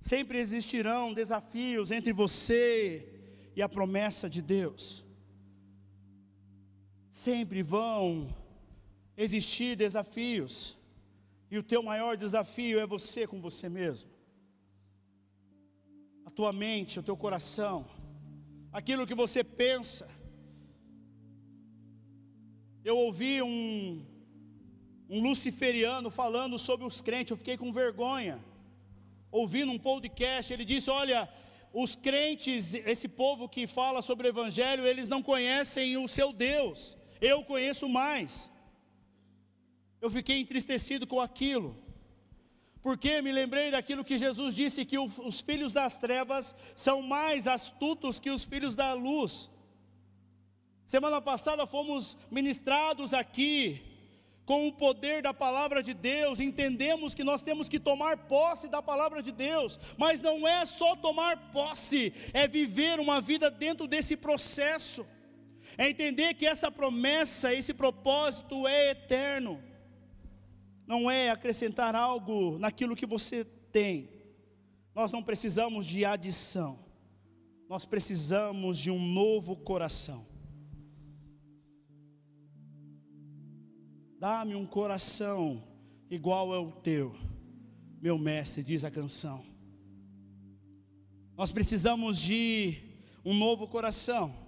Sempre 0.00 0.38
existirão 0.38 1.12
desafios 1.12 1.90
entre 1.90 2.14
você 2.14 3.06
e 3.54 3.60
a 3.60 3.68
promessa 3.68 4.30
de 4.30 4.40
Deus. 4.40 5.04
Sempre 7.10 7.62
vão 7.62 8.34
existir 9.14 9.76
desafios. 9.76 10.78
E 11.50 11.58
o 11.58 11.62
teu 11.62 11.82
maior 11.82 12.16
desafio 12.16 12.80
é 12.80 12.86
você 12.86 13.26
com 13.26 13.38
você 13.38 13.68
mesmo. 13.68 14.17
Tua 16.38 16.52
mente, 16.52 17.00
o 17.00 17.02
teu 17.02 17.16
coração, 17.16 17.84
aquilo 18.72 19.04
que 19.08 19.16
você 19.22 19.42
pensa. 19.42 20.08
Eu 22.84 22.96
ouvi 22.96 23.42
um, 23.42 24.06
um 25.10 25.20
luciferiano 25.20 26.12
falando 26.12 26.56
sobre 26.56 26.86
os 26.86 27.00
crentes, 27.00 27.32
eu 27.32 27.36
fiquei 27.36 27.56
com 27.56 27.72
vergonha. 27.72 28.36
Ouvindo 29.32 29.72
um 29.72 29.80
podcast, 29.80 30.52
ele 30.52 30.64
disse: 30.64 30.88
Olha, 30.90 31.28
os 31.72 31.96
crentes, 31.96 32.72
esse 32.72 33.08
povo 33.08 33.48
que 33.48 33.66
fala 33.66 34.00
sobre 34.00 34.28
o 34.28 34.32
Evangelho, 34.34 34.86
eles 34.86 35.08
não 35.08 35.20
conhecem 35.20 35.96
o 35.96 36.06
seu 36.06 36.32
Deus, 36.32 36.96
eu 37.20 37.42
conheço 37.42 37.88
mais. 37.88 38.48
Eu 40.00 40.08
fiquei 40.08 40.38
entristecido 40.38 41.04
com 41.04 41.20
aquilo, 41.20 41.76
porque 42.82 43.20
me 43.20 43.32
lembrei 43.32 43.70
daquilo 43.70 44.04
que 44.04 44.18
Jesus 44.18 44.54
disse: 44.54 44.84
que 44.84 44.98
os 44.98 45.40
filhos 45.40 45.72
das 45.72 45.98
trevas 45.98 46.54
são 46.74 47.02
mais 47.02 47.46
astutos 47.46 48.18
que 48.18 48.30
os 48.30 48.44
filhos 48.44 48.74
da 48.74 48.92
luz. 48.92 49.50
Semana 50.84 51.20
passada 51.20 51.66
fomos 51.66 52.16
ministrados 52.30 53.12
aqui 53.12 53.88
com 54.48 54.66
o 54.66 54.72
poder 54.72 55.20
da 55.20 55.34
palavra 55.34 55.82
de 55.82 55.92
Deus, 55.92 56.40
entendemos 56.40 57.14
que 57.14 57.22
nós 57.22 57.42
temos 57.42 57.68
que 57.68 57.78
tomar 57.78 58.16
posse 58.16 58.66
da 58.66 58.80
palavra 58.80 59.22
de 59.22 59.30
Deus, 59.30 59.78
mas 59.98 60.22
não 60.22 60.48
é 60.48 60.64
só 60.64 60.96
tomar 60.96 61.50
posse, 61.50 62.14
é 62.32 62.48
viver 62.48 62.98
uma 62.98 63.20
vida 63.20 63.50
dentro 63.50 63.86
desse 63.86 64.16
processo, 64.16 65.06
é 65.76 65.90
entender 65.90 66.32
que 66.32 66.46
essa 66.46 66.70
promessa, 66.70 67.52
esse 67.52 67.74
propósito 67.74 68.66
é 68.66 68.92
eterno, 68.92 69.62
não 70.88 71.10
é 71.10 71.28
acrescentar 71.28 71.94
algo 71.94 72.58
naquilo 72.58 72.96
que 72.96 73.04
você 73.04 73.44
tem, 73.44 74.08
nós 74.94 75.12
não 75.12 75.22
precisamos 75.22 75.86
de 75.86 76.02
adição, 76.02 76.78
nós 77.68 77.84
precisamos 77.84 78.78
de 78.78 78.90
um 78.90 78.98
novo 78.98 79.54
coração. 79.54 80.26
Dá-me 84.18 84.54
um 84.54 84.64
coração 84.64 85.62
igual 86.10 86.54
ao 86.54 86.72
teu, 86.72 87.14
meu 88.00 88.18
mestre, 88.18 88.64
diz 88.64 88.82
a 88.82 88.90
canção. 88.90 89.44
Nós 91.36 91.52
precisamos 91.52 92.18
de 92.18 92.78
um 93.22 93.34
novo 93.34 93.68
coração. 93.68 94.47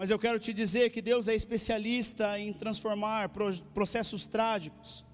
Mas 0.00 0.08
eu 0.08 0.18
quero 0.18 0.38
te 0.38 0.54
dizer 0.54 0.88
que 0.90 1.02
Deus 1.02 1.28
é 1.28 1.34
especialista 1.34 2.38
em 2.38 2.52
transformar 2.54 3.28
processos 3.74 4.26
trágicos 4.26 5.04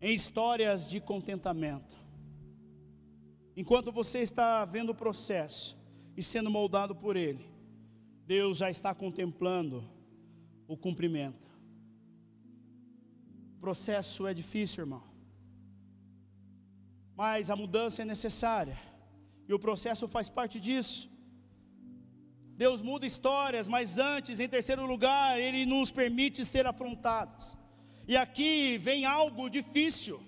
em 0.00 0.14
histórias 0.14 0.88
de 0.88 1.00
contentamento. 1.00 1.96
Enquanto 3.56 3.90
você 3.90 4.20
está 4.20 4.64
vendo 4.64 4.90
o 4.90 4.94
processo 4.94 5.76
e 6.16 6.22
sendo 6.22 6.48
moldado 6.48 6.94
por 6.94 7.16
ele, 7.16 7.44
Deus 8.24 8.58
já 8.58 8.70
está 8.70 8.94
contemplando 8.94 9.82
o 10.68 10.76
cumprimento 10.76 11.52
processo 13.62 14.26
é 14.26 14.34
difícil, 14.34 14.82
irmão. 14.82 15.04
Mas 17.14 17.48
a 17.48 17.54
mudança 17.54 18.02
é 18.02 18.04
necessária. 18.04 18.76
E 19.48 19.54
o 19.54 19.58
processo 19.66 20.08
faz 20.08 20.28
parte 20.28 20.58
disso. 20.58 21.08
Deus 22.56 22.82
muda 22.82 23.06
histórias, 23.06 23.66
mas 23.66 23.98
antes, 23.98 24.38
em 24.38 24.48
terceiro 24.48 24.84
lugar, 24.86 25.38
Ele 25.40 25.64
nos 25.66 25.90
permite 25.90 26.44
ser 26.44 26.66
afrontados. 26.66 27.56
E 28.06 28.16
aqui 28.16 28.78
vem 28.78 29.04
algo 29.04 29.48
difícil. 29.48 30.22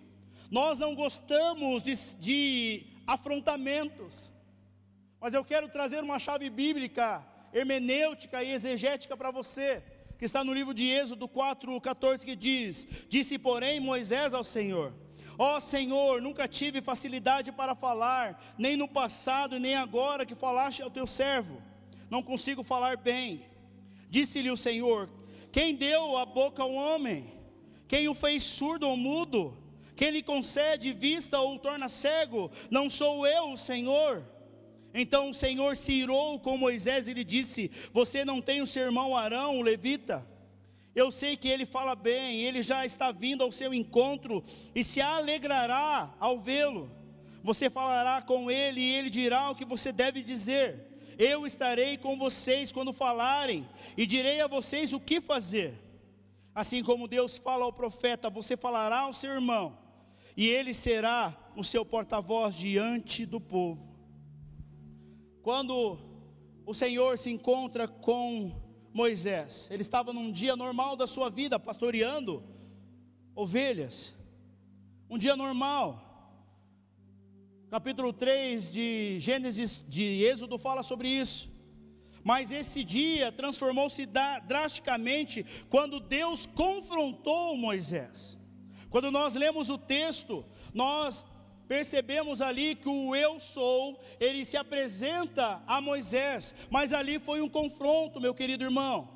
Nós 0.51 0.79
não 0.79 0.95
gostamos 0.95 1.83
de, 1.83 1.95
de 2.19 2.87
afrontamentos. 3.07 4.33
Mas 5.21 5.35
eu 5.35 5.45
quero 5.45 5.69
trazer 5.69 6.03
uma 6.03 6.19
chave 6.19 6.49
bíblica, 6.51 7.25
hermenêutica 7.53 8.43
e 8.43 8.51
exegética 8.51 9.17
para 9.17 9.31
você 9.31 9.83
que 10.19 10.25
está 10.25 10.45
no 10.45 10.55
livro 10.55 10.73
de 10.73 10.89
Êxodo 10.89 11.29
4:14 11.29 12.25
que 12.25 12.37
diz: 12.37 12.87
Disse, 13.09 13.39
porém, 13.39 13.81
Moisés 13.81 14.33
ao 14.33 14.45
Senhor: 14.45 14.95
Ó 15.39 15.57
oh, 15.57 15.61
Senhor, 15.61 16.23
nunca 16.23 16.47
tive 16.47 16.81
facilidade 16.81 17.51
para 17.51 17.75
falar, 17.75 18.41
nem 18.57 18.77
no 18.77 18.89
passado, 18.89 19.59
nem 19.59 19.75
agora 19.75 20.25
que 20.25 20.35
falaste 20.35 20.83
ao 20.83 20.91
teu 20.91 21.07
servo. 21.07 21.61
Não 22.15 22.23
consigo 22.23 22.63
falar 22.63 22.97
bem. 22.97 23.45
Disse-lhe 24.09 24.49
o 24.49 24.57
Senhor: 24.57 25.11
Quem 25.51 25.75
deu 25.75 26.17
a 26.17 26.25
boca 26.25 26.63
ao 26.63 26.73
homem? 26.73 27.25
Quem 27.89 28.09
o 28.09 28.15
fez 28.15 28.45
surdo 28.45 28.89
ou 28.89 28.97
mudo? 28.97 29.59
Quem 29.97 30.13
lhe 30.13 30.23
concede 30.23 30.93
vista 30.93 31.41
ou 31.41 31.57
o 31.57 31.59
torna 31.59 31.89
cego? 31.89 32.53
Não 32.71 32.89
sou 32.89 33.27
eu, 33.27 33.51
o 33.51 33.57
Senhor. 33.57 34.25
Então 34.95 35.31
o 35.31 35.35
Senhor 35.35 35.77
se 35.77 35.91
irou 35.91 36.39
com 36.39 36.57
Moisés 36.57 37.09
e 37.09 37.15
lhe 37.15 37.25
disse: 37.25 37.69
Você 37.93 38.25
não 38.25 38.41
tem 38.41 38.63
o 38.63 38.67
seu 38.67 38.85
irmão 38.85 39.17
Arão, 39.17 39.59
o 39.59 39.63
levita? 39.63 40.25
Eu 40.95 41.11
sei 41.11 41.37
que 41.37 41.49
ele 41.49 41.67
fala 41.67 41.97
bem, 41.97 42.43
ele 42.43 42.63
já 42.63 42.87
está 42.87 43.11
vindo 43.11 43.43
ao 43.43 43.51
seu 43.51 43.75
encontro 43.75 44.45
e 44.73 44.85
se 44.85 45.01
alegrará 45.01 46.15
ao 46.21 46.39
vê-lo. 46.39 46.89
Você 47.43 47.69
falará 47.69 48.23
com 48.23 48.49
ele 48.49 48.81
e 48.81 48.95
ele 48.95 49.11
dirá 49.11 49.51
o 49.51 49.57
que 49.57 49.65
você 49.65 49.91
deve 49.91 50.23
dizer. 50.23 50.94
Eu 51.19 51.47
estarei 51.47 51.97
com 51.97 52.19
vocês 52.19 52.73
quando 52.73 52.93
falarem 52.93 53.69
e 53.97 54.07
direi 54.07 54.41
a 54.41 54.47
vocês 54.47 54.93
o 54.93 55.01
que 55.01 55.21
fazer. 55.21 55.79
Assim 56.55 56.83
como 56.83 57.09
Deus 57.09 57.39
fala 57.39 57.65
ao 57.65 57.73
profeta, 57.73 58.31
você 58.31 58.57
falará 58.57 59.01
ao 59.01 59.13
seu 59.13 59.33
irmão 59.33 59.85
e 60.37 60.49
ele 60.49 60.75
será 60.75 61.37
o 61.57 61.63
seu 61.63 61.85
porta-voz 61.85 62.57
diante 62.57 63.25
do 63.25 63.41
povo. 63.41 63.95
Quando 65.43 65.99
o 66.67 66.75
Senhor 66.75 67.19
se 67.19 67.31
encontra 67.31 67.87
com 67.87 68.53
Moisés, 68.93 69.69
ele 69.71 69.83
estava 69.83 70.13
num 70.13 70.31
dia 70.31 70.57
normal 70.57 70.97
da 70.97 71.07
sua 71.07 71.31
vida, 71.31 71.59
pastoreando 71.59 72.43
ovelhas, 73.35 74.15
um 75.09 75.19
dia 75.19 75.37
normal. 75.37 76.04
Capítulo 77.71 78.13
3 78.13 78.73
de 78.73 79.19
Gênesis, 79.19 79.85
de 79.89 80.23
Êxodo, 80.23 80.59
fala 80.59 80.83
sobre 80.83 81.09
isso. 81.09 81.51
Mas 82.23 82.51
esse 82.51 82.85
dia 82.85 83.33
transformou-se 83.33 84.07
drasticamente 84.47 85.45
quando 85.69 85.99
Deus 85.99 86.47
confrontou 86.47 87.57
Moisés. 87.57 88.39
Quando 88.91 89.11
nós 89.11 89.35
lemos 89.35 89.71
o 89.71 89.79
texto, 89.79 90.45
nós 90.73 91.27
percebemos 91.67 92.41
ali 92.41 92.77
que 92.77 92.89
o 92.89 93.17
eu 93.17 93.41
sou, 93.41 93.99
ele 94.21 94.45
se 94.45 94.57
apresenta 94.57 95.63
a 95.67 95.81
Moisés, 95.81 96.55
mas 96.71 96.93
ali 96.93 97.19
foi 97.19 97.41
um 97.41 97.49
confronto, 97.49 98.21
meu 98.21 98.35
querido 98.35 98.63
irmão. 98.63 99.09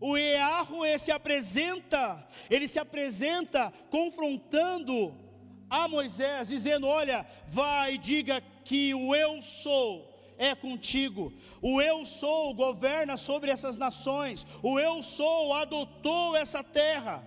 O 0.00 0.16
Earro 0.16 0.82
se 0.98 1.10
apresenta, 1.10 2.26
ele 2.48 2.68
se 2.68 2.78
apresenta 2.78 3.72
confrontando 3.90 5.25
a 5.68 5.88
Moisés, 5.88 6.48
dizendo: 6.48 6.86
Olha, 6.86 7.26
vai, 7.46 7.98
diga 7.98 8.42
que 8.64 8.94
o 8.94 9.14
eu 9.14 9.40
sou 9.42 10.16
é 10.38 10.54
contigo. 10.54 11.32
O 11.62 11.80
eu 11.80 12.04
sou 12.04 12.54
governa 12.54 13.16
sobre 13.16 13.50
essas 13.50 13.78
nações. 13.78 14.46
O 14.62 14.78
eu 14.78 15.02
sou 15.02 15.54
adotou 15.54 16.36
essa 16.36 16.62
terra. 16.62 17.24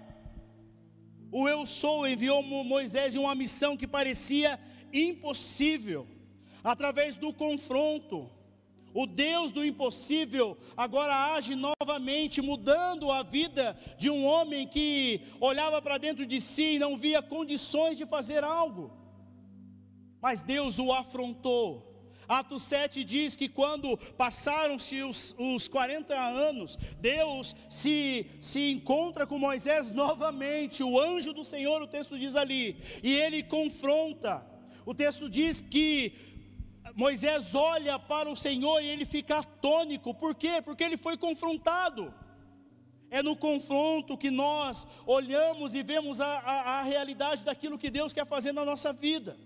O 1.32 1.48
eu 1.48 1.66
sou 1.66 2.08
enviou 2.08 2.42
Moisés 2.44 3.16
em 3.16 3.20
uma 3.20 3.36
missão 3.36 3.78
que 3.78 3.88
parecia 3.88 4.60
impossível, 4.92 6.08
através 6.64 7.18
do 7.18 7.34
confronto. 7.34 8.30
O 8.94 9.06
Deus 9.06 9.52
do 9.52 9.64
impossível 9.64 10.58
agora 10.76 11.34
age 11.36 11.56
novamente, 11.56 12.42
mudando 12.42 13.12
a 13.12 13.24
vida 13.24 13.78
de 13.98 14.10
um 14.10 14.26
homem 14.26 14.68
que 14.68 15.22
olhava 15.40 15.82
para 15.82 15.98
dentro 15.98 16.26
de 16.26 16.40
si 16.42 16.76
e 16.76 16.80
não 16.80 16.98
via 16.98 17.22
condições 17.22 17.98
de 17.98 18.06
fazer 18.06 18.44
algo. 18.44 18.92
Mas 20.22 20.42
Deus 20.42 20.80
o 20.80 20.92
afrontou, 20.92 21.90
Atos 22.30 22.62
7 22.62 23.04
diz 23.04 23.36
que 23.36 23.50
quando 23.50 23.98
passaram-se 24.16 25.02
os, 25.02 25.36
os 25.40 25.68
40 25.68 26.16
anos, 26.16 26.78
Deus 27.02 27.56
se, 27.68 28.28
se 28.40 28.70
encontra 28.70 29.26
com 29.26 29.40
Moisés 29.40 29.90
novamente, 29.90 30.84
o 30.84 31.00
anjo 31.00 31.34
do 31.34 31.44
Senhor, 31.44 31.82
o 31.82 31.88
texto 31.88 32.20
diz 32.20 32.36
ali, 32.36 32.78
e 33.02 33.12
ele 33.12 33.42
confronta. 33.42 34.46
O 34.86 34.94
texto 34.94 35.28
diz 35.28 35.62
que 35.62 36.14
Moisés 37.00 37.56
olha 37.56 37.97
para 37.97 38.30
o 38.30 38.36
Senhor 38.36 38.82
e 38.82 38.89
ele 38.89 39.06
fica 39.06 39.38
atônico, 39.38 40.14
por 40.14 40.36
quê? 40.36 40.62
Porque 40.62 40.84
ele 40.84 40.97
foi 40.97 41.16
confrontado. 41.16 42.14
É 43.10 43.24
no 43.24 43.38
confronto 43.38 44.18
que 44.18 44.30
nós 44.30 44.86
olhamos 45.06 45.74
e 45.74 45.82
vemos 45.82 46.20
a, 46.20 46.28
a, 46.39 46.56
a 46.80 46.82
realidade 46.82 47.45
daquilo 47.45 47.78
que 47.78 47.89
Deus 47.89 48.12
quer 48.12 48.26
fazer 48.28 48.52
na 48.52 48.66
nossa 48.66 48.91
vida. 48.91 49.38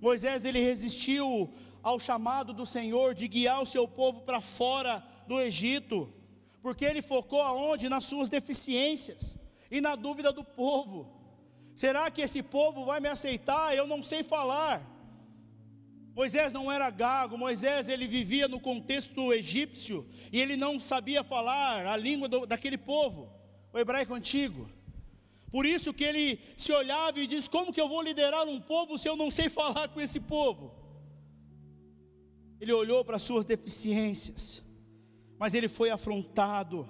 Moisés 0.00 0.42
ele 0.46 0.58
resistiu 0.58 1.52
ao 1.82 2.00
chamado 2.00 2.54
do 2.54 2.64
Senhor 2.64 3.12
de 3.12 3.28
guiar 3.28 3.60
o 3.60 3.66
seu 3.66 3.86
povo 3.86 4.22
para 4.22 4.40
fora 4.40 5.04
do 5.28 5.38
Egito, 5.38 6.10
porque 6.62 6.86
ele 6.86 7.02
focou 7.02 7.42
aonde? 7.42 7.90
Nas 7.90 8.04
suas 8.04 8.30
deficiências 8.30 9.36
e 9.70 9.82
na 9.82 9.94
dúvida 9.96 10.32
do 10.32 10.42
povo. 10.42 11.12
Será 11.76 12.10
que 12.10 12.22
esse 12.22 12.42
povo 12.42 12.86
vai 12.86 13.00
me 13.00 13.08
aceitar? 13.08 13.76
Eu 13.76 13.86
não 13.86 14.02
sei 14.02 14.22
falar. 14.22 14.93
Moisés 16.14 16.52
não 16.52 16.70
era 16.70 16.88
gago, 16.90 17.36
Moisés 17.36 17.88
ele 17.88 18.06
vivia 18.06 18.46
no 18.46 18.60
contexto 18.60 19.32
egípcio 19.32 20.08
e 20.32 20.40
ele 20.40 20.56
não 20.56 20.78
sabia 20.78 21.24
falar 21.24 21.86
a 21.86 21.96
língua 21.96 22.28
do, 22.28 22.46
daquele 22.46 22.78
povo, 22.78 23.32
o 23.72 23.78
hebraico 23.78 24.14
antigo. 24.14 24.70
Por 25.50 25.66
isso 25.66 25.92
que 25.92 26.04
ele 26.04 26.38
se 26.56 26.72
olhava 26.72 27.18
e 27.18 27.26
diz: 27.26 27.48
Como 27.48 27.72
que 27.72 27.80
eu 27.80 27.88
vou 27.88 28.00
liderar 28.00 28.46
um 28.46 28.60
povo 28.60 28.96
se 28.96 29.08
eu 29.08 29.16
não 29.16 29.28
sei 29.30 29.48
falar 29.48 29.88
com 29.88 30.00
esse 30.00 30.20
povo? 30.20 30.72
Ele 32.60 32.72
olhou 32.72 33.04
para 33.04 33.16
as 33.16 33.22
suas 33.22 33.44
deficiências, 33.44 34.62
mas 35.36 35.52
ele 35.52 35.68
foi 35.68 35.90
afrontado 35.90 36.88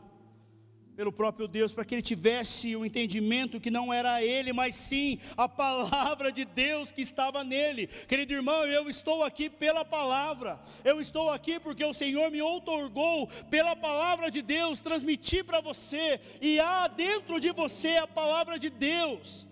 pelo 0.97 1.13
próprio 1.13 1.49
Deus, 1.49 1.73
para 1.73 1.85
que 1.85 1.95
ele 1.95 2.03
tivesse 2.03 2.77
o 2.77 2.85
entendimento 2.85 3.61
que 3.61 3.71
não 3.71 3.93
era 3.93 4.23
ele, 4.23 4.53
mas 4.53 4.75
sim 4.75 5.19
a 5.37 5.49
palavra 5.49 6.31
de 6.31 6.45
Deus 6.45 6.93
que 6.93 7.03
estava 7.03 7.43
nele. 7.43 7.87
Querido 7.87 8.33
irmão, 8.33 8.65
eu 8.67 8.89
estou 8.89 9.23
aqui 9.25 9.51
pela 9.51 9.85
palavra, 9.85 10.61
eu 10.85 11.01
estou 11.01 11.31
aqui 11.31 11.59
porque 11.59 11.85
o 11.85 11.95
Senhor 11.95 12.31
me 12.31 12.41
outorgou 12.41 13.27
pela 13.51 13.75
palavra 13.75 14.31
de 14.31 14.41
Deus, 14.41 14.81
transmitir 14.81 15.45
para 15.45 15.61
você, 15.61 16.21
e 16.41 16.61
há 16.61 16.87
dentro 16.87 17.41
de 17.41 17.51
você 17.51 17.97
a 17.97 18.07
palavra 18.07 18.59
de 18.59 18.71
Deus. 18.71 19.47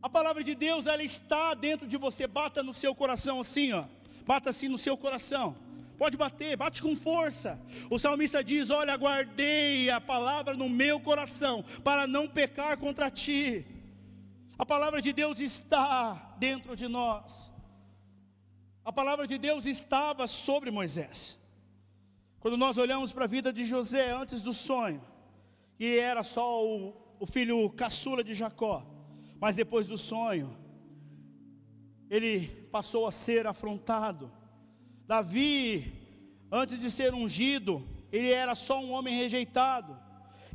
A 0.00 0.08
palavra 0.08 0.42
de 0.42 0.54
Deus, 0.54 0.86
ela 0.86 1.02
está 1.02 1.54
dentro 1.54 1.86
de 1.86 1.96
você, 1.96 2.26
bata 2.26 2.62
no 2.62 2.74
seu 2.74 2.94
coração 2.94 3.40
assim, 3.40 3.72
ó, 3.72 3.84
bata 4.26 4.50
assim 4.50 4.68
no 4.68 4.78
seu 4.78 4.96
coração. 4.96 5.56
Pode 6.02 6.16
bater, 6.16 6.56
bate 6.56 6.82
com 6.82 6.96
força. 6.96 7.64
O 7.88 7.96
salmista 7.96 8.42
diz: 8.42 8.70
Olha, 8.70 8.96
guardei 8.96 9.88
a 9.88 10.00
palavra 10.00 10.52
no 10.52 10.68
meu 10.68 10.98
coração 10.98 11.64
para 11.84 12.08
não 12.08 12.26
pecar 12.26 12.76
contra 12.76 13.08
ti. 13.08 13.64
A 14.58 14.66
palavra 14.66 15.00
de 15.00 15.12
Deus 15.12 15.38
está 15.38 16.34
dentro 16.40 16.74
de 16.74 16.88
nós. 16.88 17.52
A 18.84 18.92
palavra 18.92 19.28
de 19.28 19.38
Deus 19.38 19.64
estava 19.64 20.26
sobre 20.26 20.72
Moisés. 20.72 21.38
Quando 22.40 22.56
nós 22.56 22.78
olhamos 22.78 23.12
para 23.12 23.26
a 23.26 23.34
vida 23.36 23.52
de 23.52 23.64
José 23.64 24.10
antes 24.10 24.42
do 24.42 24.52
sonho, 24.52 25.00
que 25.76 26.00
era 26.00 26.24
só 26.24 26.66
o, 26.66 26.96
o 27.20 27.26
filho 27.26 27.70
caçula 27.70 28.24
de 28.24 28.34
Jacó, 28.34 28.84
mas 29.38 29.54
depois 29.54 29.86
do 29.86 29.96
sonho, 29.96 30.58
ele 32.10 32.48
passou 32.72 33.06
a 33.06 33.12
ser 33.12 33.46
afrontado 33.46 34.41
Davi, 35.06 35.92
antes 36.50 36.80
de 36.80 36.90
ser 36.90 37.14
ungido, 37.14 37.86
ele 38.10 38.30
era 38.30 38.54
só 38.54 38.80
um 38.80 38.92
homem 38.92 39.16
rejeitado, 39.16 39.98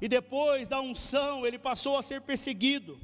e 0.02 0.08
depois 0.08 0.68
da 0.68 0.80
unção, 0.80 1.46
ele 1.46 1.58
passou 1.58 1.98
a 1.98 2.04
ser 2.04 2.22
perseguido. 2.22 3.00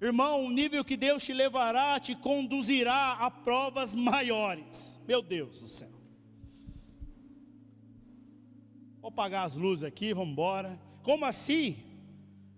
Irmão, 0.00 0.44
o 0.44 0.50
nível 0.50 0.84
que 0.84 0.96
Deus 0.96 1.22
te 1.22 1.32
levará 1.32 1.98
te 1.98 2.14
conduzirá 2.14 3.12
a 3.12 3.30
provas 3.30 3.94
maiores. 3.94 5.00
Meu 5.06 5.22
Deus 5.22 5.60
do 5.60 5.68
céu. 5.68 5.94
Vou 9.00 9.08
apagar 9.08 9.46
as 9.46 9.54
luzes 9.54 9.84
aqui, 9.84 10.12
vamos 10.12 10.32
embora. 10.32 10.78
Como 11.02 11.24
assim? 11.24 11.76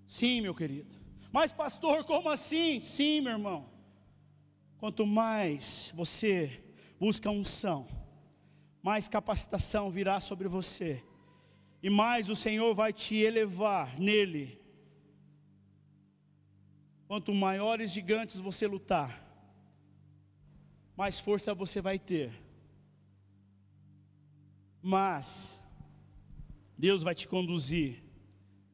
Sim, 0.06 0.40
meu 0.40 0.54
querido. 0.54 0.96
Mas, 1.30 1.52
pastor, 1.52 2.04
como 2.04 2.30
assim? 2.30 2.80
Sim, 2.80 3.20
meu 3.20 3.32
irmão. 3.32 3.68
Quanto 4.78 5.04
mais 5.04 5.92
você 5.94 6.64
busca 6.98 7.30
unção, 7.30 7.86
mais 8.82 9.08
capacitação 9.08 9.90
virá 9.90 10.20
sobre 10.20 10.48
você, 10.48 11.02
e 11.82 11.90
mais 11.90 12.30
o 12.30 12.36
Senhor 12.36 12.74
vai 12.74 12.92
te 12.92 13.16
elevar 13.16 13.98
nele. 13.98 14.60
Quanto 17.06 17.32
maiores 17.32 17.92
gigantes 17.92 18.40
você 18.40 18.66
lutar, 18.66 19.24
mais 20.96 21.20
força 21.20 21.54
você 21.54 21.80
vai 21.80 21.98
ter. 21.98 22.32
Mas 24.82 25.60
Deus 26.78 27.02
vai 27.02 27.14
te 27.14 27.28
conduzir 27.28 28.02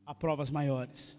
a 0.06 0.14
provas 0.14 0.50
maiores. 0.50 1.18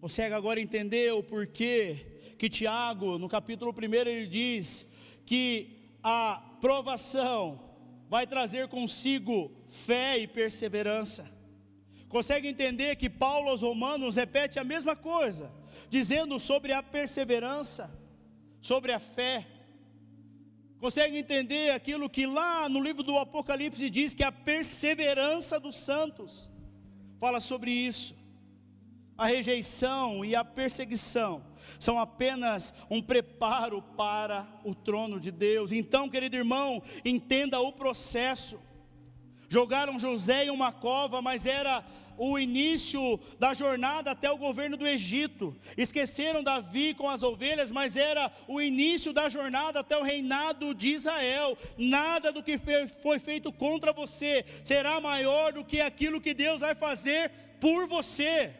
Consegue 0.00 0.34
agora 0.34 0.60
entender 0.60 1.12
o 1.12 1.22
porquê 1.22 2.34
que 2.38 2.48
Tiago, 2.48 3.18
no 3.18 3.28
capítulo 3.28 3.72
1, 3.72 3.94
ele 3.94 4.26
diz 4.26 4.86
que 5.26 5.77
a 6.08 6.40
provação 6.58 7.60
vai 8.08 8.26
trazer 8.26 8.66
consigo 8.68 9.52
fé 9.68 10.18
e 10.18 10.26
perseverança. 10.26 11.30
Consegue 12.08 12.48
entender 12.48 12.96
que 12.96 13.10
Paulo 13.10 13.50
aos 13.50 13.60
Romanos 13.60 14.16
repete 14.16 14.58
a 14.58 14.64
mesma 14.64 14.96
coisa, 14.96 15.52
dizendo 15.90 16.40
sobre 16.40 16.72
a 16.72 16.82
perseverança, 16.82 17.84
sobre 18.62 18.90
a 18.92 18.98
fé. 18.98 19.46
Consegue 20.80 21.18
entender 21.18 21.72
aquilo 21.72 22.08
que 22.08 22.24
lá 22.26 22.70
no 22.70 22.82
livro 22.82 23.02
do 23.02 23.18
Apocalipse 23.18 23.90
diz 23.90 24.14
que 24.14 24.24
a 24.24 24.32
perseverança 24.32 25.60
dos 25.60 25.76
santos 25.76 26.50
fala 27.18 27.38
sobre 27.38 27.70
isso. 27.70 28.16
A 29.18 29.26
rejeição 29.26 30.24
e 30.24 30.34
a 30.34 30.42
perseguição 30.42 31.44
são 31.78 31.98
apenas 31.98 32.72
um 32.90 33.02
preparo 33.02 33.82
para 33.96 34.46
o 34.64 34.74
trono 34.74 35.18
de 35.18 35.30
Deus. 35.30 35.72
Então, 35.72 36.08
querido 36.08 36.36
irmão, 36.36 36.82
entenda 37.04 37.60
o 37.60 37.72
processo. 37.72 38.58
Jogaram 39.48 39.98
José 39.98 40.44
em 40.44 40.50
uma 40.50 40.70
cova, 40.70 41.22
mas 41.22 41.46
era 41.46 41.84
o 42.18 42.38
início 42.38 43.18
da 43.38 43.54
jornada 43.54 44.10
até 44.10 44.30
o 44.30 44.36
governo 44.36 44.76
do 44.76 44.86
Egito. 44.86 45.56
Esqueceram 45.76 46.42
Davi 46.42 46.92
com 46.92 47.08
as 47.08 47.22
ovelhas, 47.22 47.70
mas 47.70 47.96
era 47.96 48.30
o 48.48 48.60
início 48.60 49.12
da 49.12 49.28
jornada 49.28 49.80
até 49.80 49.96
o 49.96 50.02
reinado 50.02 50.74
de 50.74 50.88
Israel. 50.88 51.56
Nada 51.78 52.32
do 52.32 52.42
que 52.42 52.58
foi 53.02 53.18
feito 53.18 53.52
contra 53.52 53.92
você 53.92 54.44
será 54.64 55.00
maior 55.00 55.52
do 55.52 55.64
que 55.64 55.80
aquilo 55.80 56.20
que 56.20 56.34
Deus 56.34 56.60
vai 56.60 56.74
fazer 56.74 57.30
por 57.60 57.86
você. 57.86 58.54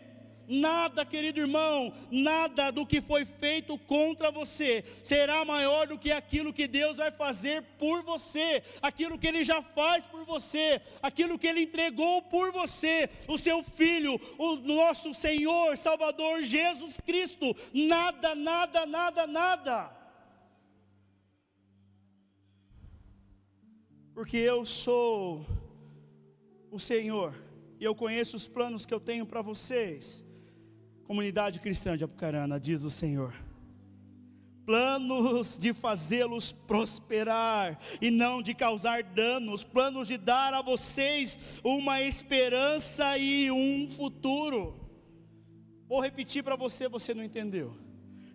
Nada, 0.51 1.05
querido 1.05 1.41
irmão, 1.41 1.93
nada 2.11 2.71
do 2.71 2.87
que 2.87 3.03
foi 3.03 3.27
feito 3.27 3.77
contra 3.81 4.31
você 4.31 4.83
será 5.03 5.45
maior 5.45 5.87
do 5.87 5.99
que 5.99 6.11
aquilo 6.11 6.55
que 6.55 6.67
Deus 6.67 6.97
vai 6.97 7.11
fazer 7.11 7.63
por 7.79 8.03
você, 8.03 8.63
aquilo 8.81 9.19
que 9.19 9.27
Ele 9.27 9.45
já 9.45 9.61
faz 9.61 10.07
por 10.07 10.25
você, 10.25 10.81
aquilo 11.03 11.39
que 11.39 11.47
Ele 11.47 11.65
entregou 11.65 12.23
por 12.23 12.51
você, 12.51 13.11
o 13.29 13.37
seu 13.37 13.63
Filho, 13.63 14.19
o 14.39 14.57
nosso 14.57 15.13
Senhor, 15.13 15.77
Salvador 15.77 16.43
Jesus 16.43 16.99
Cristo. 16.99 17.55
Nada, 17.75 18.35
nada, 18.35 18.87
nada, 18.87 19.27
nada. 19.27 19.99
Porque 24.15 24.39
eu 24.39 24.65
sou 24.65 25.45
o 26.71 26.79
Senhor, 26.79 27.35
e 27.79 27.85
eu 27.85 27.95
conheço 27.95 28.35
os 28.35 28.49
planos 28.49 28.87
que 28.87 28.95
eu 28.95 29.01
tenho 29.01 29.27
para 29.27 29.43
vocês 29.43 30.27
Comunidade 31.09 31.59
cristã 31.59 31.97
de 31.97 32.05
Apucarana, 32.05 32.61
diz 32.61 32.83
o 32.83 32.91
Senhor. 32.91 33.35
Planos 34.67 35.57
de 35.57 35.73
fazê-los 35.73 36.53
prosperar 36.53 37.79
e 38.03 38.11
não 38.11 38.43
de 38.43 38.53
causar 38.53 39.03
danos, 39.03 39.65
planos 39.65 40.07
de 40.07 40.19
dar 40.19 40.53
a 40.53 40.61
vocês 40.61 41.63
uma 41.65 42.03
esperança 42.03 43.17
e 43.17 43.51
um 43.51 43.89
futuro. 43.89 44.79
Vou 45.89 45.99
repetir 45.99 46.45
para 46.45 46.57
você, 46.57 46.91
você 46.91 47.15
não 47.15 47.25
entendeu. 47.25 47.75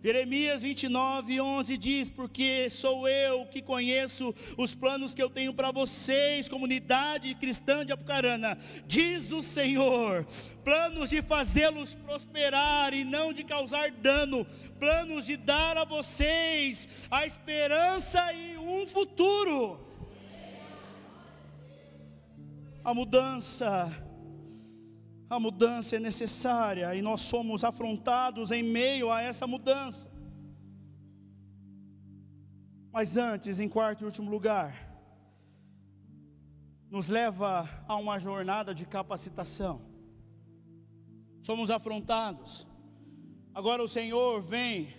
Jeremias 0.04 0.60
29, 0.60 1.40
11 1.40 1.78
diz: 1.78 2.10
Porque 2.10 2.68
sou 2.68 3.08
eu 3.08 3.46
que 3.46 3.62
conheço 3.62 4.34
os 4.58 4.74
planos 4.74 5.14
que 5.14 5.22
eu 5.22 5.30
tenho 5.30 5.54
para 5.54 5.72
vocês, 5.72 6.46
comunidade 6.46 7.34
cristã 7.36 7.86
de 7.86 7.90
Apucarana, 7.90 8.54
diz 8.86 9.32
o 9.32 9.42
Senhor: 9.42 10.26
planos 10.62 11.08
de 11.08 11.22
fazê-los 11.22 11.94
prosperar 11.94 12.92
e 12.92 13.02
não 13.02 13.32
de 13.32 13.44
causar 13.44 13.90
dano, 13.92 14.46
planos 14.78 15.24
de 15.24 15.38
dar 15.38 15.78
a 15.78 15.86
vocês 15.86 17.08
a 17.10 17.24
esperança 17.24 18.30
e 18.34 18.58
um 18.58 18.86
futuro. 18.86 19.80
A 22.84 22.92
mudança 22.92 24.03
a 25.34 25.40
mudança 25.40 25.96
é 25.96 26.00
necessária 26.00 26.94
e 26.94 27.02
nós 27.02 27.20
somos 27.20 27.64
afrontados 27.64 28.50
em 28.50 28.62
meio 28.62 29.10
a 29.10 29.20
essa 29.20 29.46
mudança. 29.46 30.10
Mas 32.92 33.16
antes, 33.16 33.58
em 33.58 33.68
quarto 33.68 34.02
e 34.02 34.04
último 34.04 34.30
lugar, 34.30 34.72
nos 36.88 37.08
leva 37.08 37.68
a 37.88 37.96
uma 37.96 38.20
jornada 38.20 38.72
de 38.72 38.86
capacitação. 38.86 39.82
Somos 41.42 41.70
afrontados. 41.70 42.66
Agora 43.52 43.82
o 43.82 43.88
Senhor 43.88 44.40
vem 44.40 44.94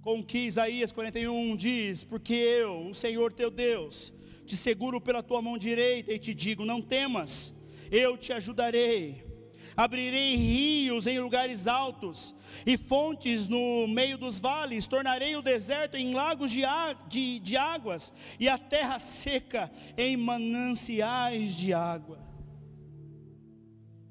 com 0.00 0.20
o 0.20 0.24
que 0.24 0.38
Isaías 0.38 0.90
41 0.90 1.54
diz: 1.54 2.02
Porque 2.02 2.34
eu, 2.34 2.88
o 2.88 2.94
Senhor 2.94 3.32
teu 3.32 3.50
Deus, 3.50 4.12
te 4.46 4.56
seguro 4.56 5.00
pela 5.00 5.22
tua 5.22 5.42
mão 5.42 5.58
direita 5.58 6.12
e 6.12 6.18
te 6.18 6.32
digo: 6.32 6.64
Não 6.64 6.80
temas, 6.80 7.52
eu 7.90 8.16
te 8.16 8.32
ajudarei 8.32 9.31
abrirei 9.76 10.36
rios 10.36 11.06
em 11.06 11.18
lugares 11.18 11.66
altos 11.66 12.34
e 12.66 12.76
fontes 12.76 13.48
no 13.48 13.86
meio 13.88 14.18
dos 14.18 14.38
vales, 14.38 14.86
tornarei 14.86 15.36
o 15.36 15.42
deserto 15.42 15.96
em 15.96 16.14
lagos 16.14 16.50
de, 16.50 16.62
de, 17.08 17.38
de 17.38 17.56
águas 17.56 18.12
e 18.38 18.48
a 18.48 18.58
terra 18.58 18.98
seca 18.98 19.70
em 19.96 20.16
mananciais 20.16 21.56
de 21.56 21.72
água. 21.72 22.18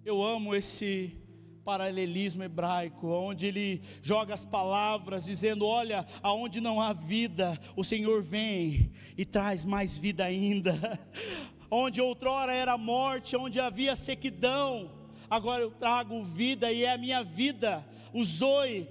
Eu 0.04 0.24
amo 0.24 0.56
esse 0.56 1.22
paralelismo 1.64 2.44
hebraico, 2.44 3.08
onde 3.08 3.46
ele 3.46 3.82
joga 4.02 4.34
as 4.34 4.44
palavras 4.44 5.26
dizendo: 5.26 5.66
Olha, 5.66 6.06
aonde 6.22 6.60
não 6.60 6.82
há 6.82 6.92
vida, 6.92 7.60
o 7.76 7.84
Senhor 7.84 8.22
vem 8.22 8.92
e 9.18 9.26
traz 9.26 9.64
mais 9.64 9.98
vida 9.98 10.26
ainda. 10.26 10.74
Onde 11.74 12.02
outrora 12.02 12.54
era 12.54 12.78
morte, 12.78 13.38
onde 13.38 13.58
havia 13.58 13.96
sequidão, 13.96 14.92
agora 15.32 15.64
eu 15.64 15.72
trago 15.72 16.22
vida 16.26 16.74
e 16.74 16.84
é 16.84 16.92
a 16.92 16.98
minha 16.98 17.24
vida, 17.24 17.88
o 18.14 18.22
Zoe, 18.22 18.86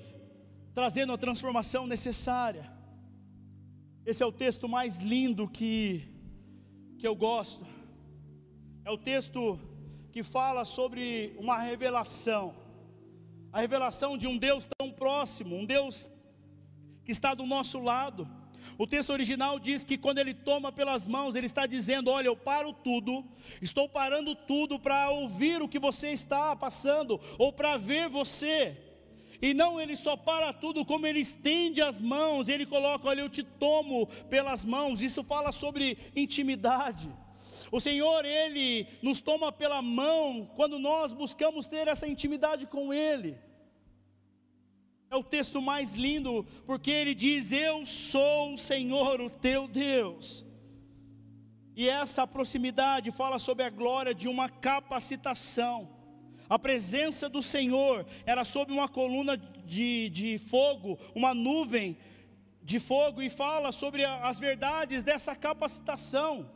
trazendo 0.72 1.12
a 1.12 1.18
transformação 1.18 1.86
necessária. 1.86 2.72
Esse 4.06 4.22
é 4.22 4.26
o 4.26 4.32
texto 4.32 4.66
mais 4.66 5.00
lindo 5.00 5.46
que, 5.46 6.02
que 6.98 7.06
eu 7.06 7.14
gosto. 7.14 7.66
É 8.86 8.90
o 8.90 8.96
texto 8.96 9.60
que 10.10 10.22
fala 10.22 10.64
sobre 10.64 11.36
uma 11.38 11.58
revelação, 11.58 12.56
a 13.52 13.60
revelação 13.60 14.16
de 14.16 14.26
um 14.26 14.38
Deus 14.38 14.66
tão 14.78 14.90
próximo, 14.90 15.54
um 15.54 15.66
Deus 15.66 16.08
que 17.04 17.12
está 17.12 17.34
do 17.34 17.44
nosso 17.44 17.78
lado. 17.82 18.26
O 18.78 18.86
texto 18.86 19.10
original 19.10 19.58
diz 19.58 19.84
que 19.84 19.98
quando 19.98 20.18
ele 20.18 20.34
toma 20.34 20.70
pelas 20.72 21.06
mãos, 21.06 21.34
ele 21.34 21.46
está 21.46 21.66
dizendo: 21.66 22.10
Olha, 22.10 22.26
eu 22.26 22.36
paro 22.36 22.72
tudo, 22.72 23.24
estou 23.60 23.88
parando 23.88 24.34
tudo 24.34 24.78
para 24.78 25.10
ouvir 25.10 25.62
o 25.62 25.68
que 25.68 25.78
você 25.78 26.10
está 26.10 26.54
passando, 26.56 27.20
ou 27.38 27.52
para 27.52 27.76
ver 27.76 28.08
você. 28.08 28.76
E 29.42 29.54
não 29.54 29.80
ele 29.80 29.96
só 29.96 30.16
para 30.16 30.52
tudo, 30.52 30.84
como 30.84 31.06
ele 31.06 31.20
estende 31.20 31.80
as 31.80 31.98
mãos, 32.00 32.48
ele 32.48 32.66
coloca: 32.66 33.08
Olha, 33.08 33.20
eu 33.22 33.28
te 33.28 33.42
tomo 33.42 34.06
pelas 34.28 34.64
mãos. 34.64 35.02
Isso 35.02 35.24
fala 35.24 35.52
sobre 35.52 35.96
intimidade. 36.14 37.10
O 37.70 37.80
Senhor, 37.80 38.24
Ele 38.24 38.86
nos 39.00 39.20
toma 39.20 39.52
pela 39.52 39.80
mão 39.80 40.50
quando 40.56 40.78
nós 40.78 41.12
buscamos 41.12 41.66
ter 41.66 41.86
essa 41.86 42.06
intimidade 42.06 42.66
com 42.66 42.92
Ele. 42.92 43.38
É 45.12 45.16
o 45.16 45.24
texto 45.24 45.60
mais 45.60 45.96
lindo, 45.96 46.46
porque 46.64 46.88
ele 46.88 47.14
diz: 47.16 47.50
Eu 47.50 47.84
sou 47.84 48.54
o 48.54 48.58
Senhor, 48.58 49.20
o 49.20 49.28
teu 49.28 49.66
Deus. 49.66 50.46
E 51.74 51.88
essa 51.88 52.28
proximidade 52.28 53.10
fala 53.10 53.40
sobre 53.40 53.64
a 53.64 53.70
glória 53.70 54.14
de 54.14 54.28
uma 54.28 54.48
capacitação. 54.48 55.90
A 56.48 56.56
presença 56.60 57.28
do 57.28 57.42
Senhor 57.42 58.06
era 58.24 58.44
sob 58.44 58.72
uma 58.72 58.88
coluna 58.88 59.36
de, 59.36 60.10
de 60.10 60.38
fogo, 60.38 60.96
uma 61.12 61.34
nuvem 61.34 61.98
de 62.62 62.78
fogo, 62.78 63.20
e 63.20 63.28
fala 63.28 63.72
sobre 63.72 64.04
as 64.04 64.38
verdades 64.38 65.02
dessa 65.02 65.34
capacitação. 65.34 66.48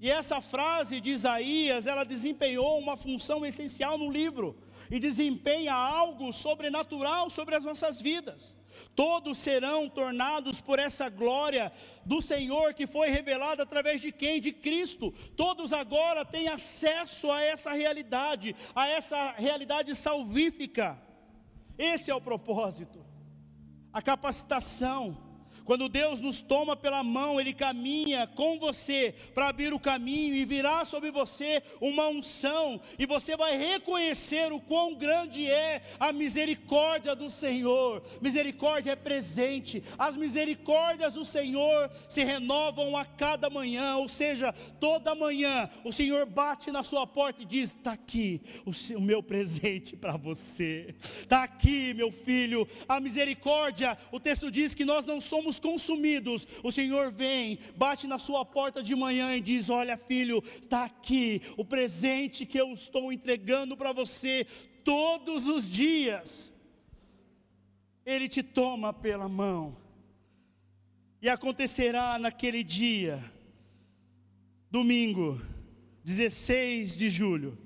E 0.00 0.08
essa 0.08 0.40
frase 0.40 1.00
de 1.00 1.10
Isaías, 1.10 1.88
ela 1.88 2.04
desempenhou 2.04 2.78
uma 2.78 2.96
função 2.96 3.44
essencial 3.44 3.98
no 3.98 4.12
livro 4.12 4.56
e 4.90 4.98
desempenha 4.98 5.74
algo 5.74 6.32
sobrenatural 6.32 7.28
sobre 7.30 7.54
as 7.54 7.64
nossas 7.64 8.00
vidas. 8.00 8.56
Todos 8.94 9.38
serão 9.38 9.88
tornados 9.88 10.60
por 10.60 10.78
essa 10.78 11.08
glória 11.08 11.72
do 12.04 12.22
Senhor 12.22 12.74
que 12.74 12.86
foi 12.86 13.08
revelada 13.08 13.62
através 13.62 14.00
de 14.00 14.12
quem? 14.12 14.40
De 14.40 14.52
Cristo. 14.52 15.12
Todos 15.36 15.72
agora 15.72 16.24
têm 16.24 16.48
acesso 16.48 17.30
a 17.30 17.42
essa 17.42 17.72
realidade, 17.72 18.54
a 18.74 18.88
essa 18.88 19.32
realidade 19.32 19.94
salvífica. 19.94 21.00
Esse 21.76 22.10
é 22.10 22.14
o 22.14 22.20
propósito. 22.20 23.04
A 23.92 24.02
capacitação 24.02 25.27
quando 25.68 25.86
Deus 25.86 26.22
nos 26.22 26.40
toma 26.40 26.74
pela 26.74 27.04
mão, 27.04 27.38
Ele 27.38 27.52
caminha 27.52 28.26
com 28.26 28.58
você 28.58 29.14
para 29.34 29.48
abrir 29.48 29.74
o 29.74 29.78
caminho 29.78 30.34
e 30.34 30.42
virá 30.42 30.82
sobre 30.86 31.10
você 31.10 31.62
uma 31.78 32.08
unção, 32.08 32.80
e 32.98 33.04
você 33.04 33.36
vai 33.36 33.54
reconhecer 33.54 34.50
o 34.50 34.62
quão 34.62 34.94
grande 34.94 35.46
é 35.46 35.82
a 36.00 36.10
misericórdia 36.10 37.14
do 37.14 37.28
Senhor. 37.28 38.02
Misericórdia 38.22 38.92
é 38.92 38.96
presente, 38.96 39.84
as 39.98 40.16
misericórdias 40.16 41.12
do 41.12 41.24
Senhor 41.24 41.90
se 42.08 42.24
renovam 42.24 42.96
a 42.96 43.04
cada 43.04 43.50
manhã, 43.50 43.96
ou 43.96 44.08
seja, 44.08 44.54
toda 44.80 45.14
manhã 45.14 45.68
o 45.84 45.92
Senhor 45.92 46.24
bate 46.24 46.70
na 46.70 46.82
sua 46.82 47.06
porta 47.06 47.42
e 47.42 47.44
diz: 47.44 47.74
Está 47.74 47.92
aqui 47.92 48.40
o, 48.64 48.72
seu, 48.72 48.96
o 48.96 49.02
meu 49.02 49.22
presente 49.22 49.94
para 49.94 50.16
você, 50.16 50.94
está 50.98 51.42
aqui, 51.42 51.92
meu 51.92 52.10
filho, 52.10 52.66
a 52.88 52.98
misericórdia. 52.98 53.98
O 54.10 54.18
texto 54.18 54.50
diz 54.50 54.74
que 54.74 54.86
nós 54.86 55.04
não 55.04 55.20
somos 55.20 55.57
consumidos, 55.58 56.46
o 56.62 56.70
Senhor 56.70 57.10
vem, 57.10 57.58
bate 57.76 58.06
na 58.06 58.18
sua 58.18 58.44
porta 58.44 58.82
de 58.82 58.94
manhã 58.94 59.36
e 59.36 59.40
diz: 59.40 59.68
Olha, 59.68 59.96
filho, 59.96 60.42
está 60.60 60.84
aqui 60.84 61.40
o 61.56 61.64
presente 61.64 62.46
que 62.46 62.58
eu 62.58 62.72
estou 62.72 63.12
entregando 63.12 63.76
para 63.76 63.92
você 63.92 64.46
todos 64.84 65.46
os 65.46 65.68
dias. 65.70 66.52
Ele 68.04 68.28
te 68.28 68.42
toma 68.42 68.92
pela 68.92 69.28
mão, 69.28 69.76
e 71.20 71.28
acontecerá 71.28 72.18
naquele 72.18 72.64
dia, 72.64 73.22
domingo, 74.70 75.40
16 76.04 76.96
de 76.96 77.10
julho, 77.10 77.58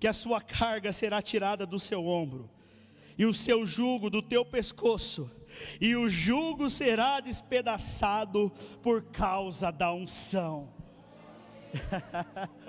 que 0.00 0.06
a 0.06 0.12
sua 0.12 0.40
carga 0.40 0.92
será 0.92 1.20
tirada 1.20 1.66
do 1.66 1.78
seu 1.78 2.06
ombro, 2.06 2.50
e 3.18 3.26
o 3.26 3.34
seu 3.34 3.66
jugo 3.66 4.08
do 4.08 4.22
teu 4.22 4.44
pescoço 4.44 5.30
e 5.80 5.94
o 5.96 6.08
jugo 6.08 6.68
será 6.70 7.20
despedaçado 7.20 8.52
por 8.82 9.02
causa 9.04 9.70
da 9.70 9.92
unção. 9.92 10.68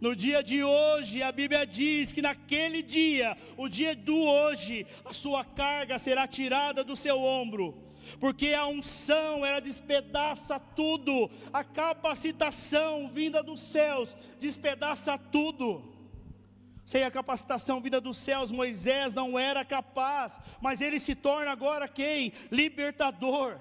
No 0.00 0.14
dia 0.14 0.42
de 0.42 0.62
hoje, 0.62 1.22
a 1.22 1.32
Bíblia 1.32 1.66
diz 1.66 2.12
que 2.12 2.20
naquele 2.20 2.82
dia, 2.82 3.36
o 3.56 3.68
dia 3.68 3.94
do 3.94 4.16
hoje, 4.16 4.86
a 5.04 5.14
sua 5.14 5.44
carga 5.44 5.98
será 5.98 6.26
tirada 6.26 6.84
do 6.84 6.96
seu 6.96 7.22
ombro, 7.22 7.74
porque 8.20 8.52
a 8.52 8.66
unção 8.66 9.44
ela 9.44 9.60
despedaça 9.60 10.58
tudo, 10.58 11.30
a 11.52 11.64
capacitação 11.64 13.08
vinda 13.08 13.42
dos 13.42 13.60
céus 13.60 14.14
despedaça 14.38 15.16
tudo. 15.16 15.95
Sem 16.86 17.02
a 17.02 17.10
capacitação 17.10 17.80
vinda 17.80 18.00
dos 18.00 18.16
céus, 18.16 18.52
Moisés 18.52 19.12
não 19.12 19.36
era 19.36 19.64
capaz, 19.64 20.38
mas 20.60 20.80
ele 20.80 21.00
se 21.00 21.16
torna 21.16 21.50
agora 21.50 21.88
quem? 21.88 22.32
Libertador. 22.48 23.60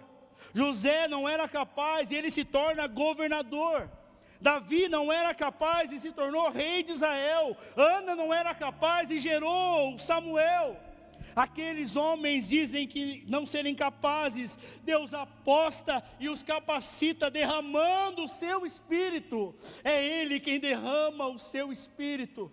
José 0.54 1.08
não 1.08 1.28
era 1.28 1.50
capaz 1.50 2.12
e 2.12 2.16
ele 2.16 2.30
se 2.30 2.46
torna 2.46 2.86
governador. 2.86 3.92
Davi 4.40 4.88
não 4.88 5.12
era 5.12 5.34
capaz 5.34 5.92
e 5.92 6.00
se 6.00 6.12
tornou 6.12 6.52
rei 6.52 6.84
de 6.84 6.92
Israel. 6.92 7.58
Ana 7.76 8.16
não 8.16 8.32
era 8.32 8.54
capaz 8.54 9.10
e 9.10 9.20
gerou 9.20 9.98
Samuel. 9.98 10.80
Aqueles 11.36 11.96
homens 11.96 12.48
dizem 12.48 12.86
que 12.86 13.24
não 13.28 13.48
serem 13.48 13.74
capazes, 13.74 14.60
Deus 14.84 15.16
aposta 15.16 16.04
e 16.20 16.30
os 16.30 16.44
capacita, 16.44 17.32
derramando 17.32 18.26
o 18.26 18.28
seu 18.28 18.68
espírito. 18.68 19.56
É 19.84 20.06
Ele 20.06 20.40
quem 20.40 20.60
derrama 20.60 21.26
o 21.28 21.40
seu 21.40 21.72
espírito. 21.72 22.52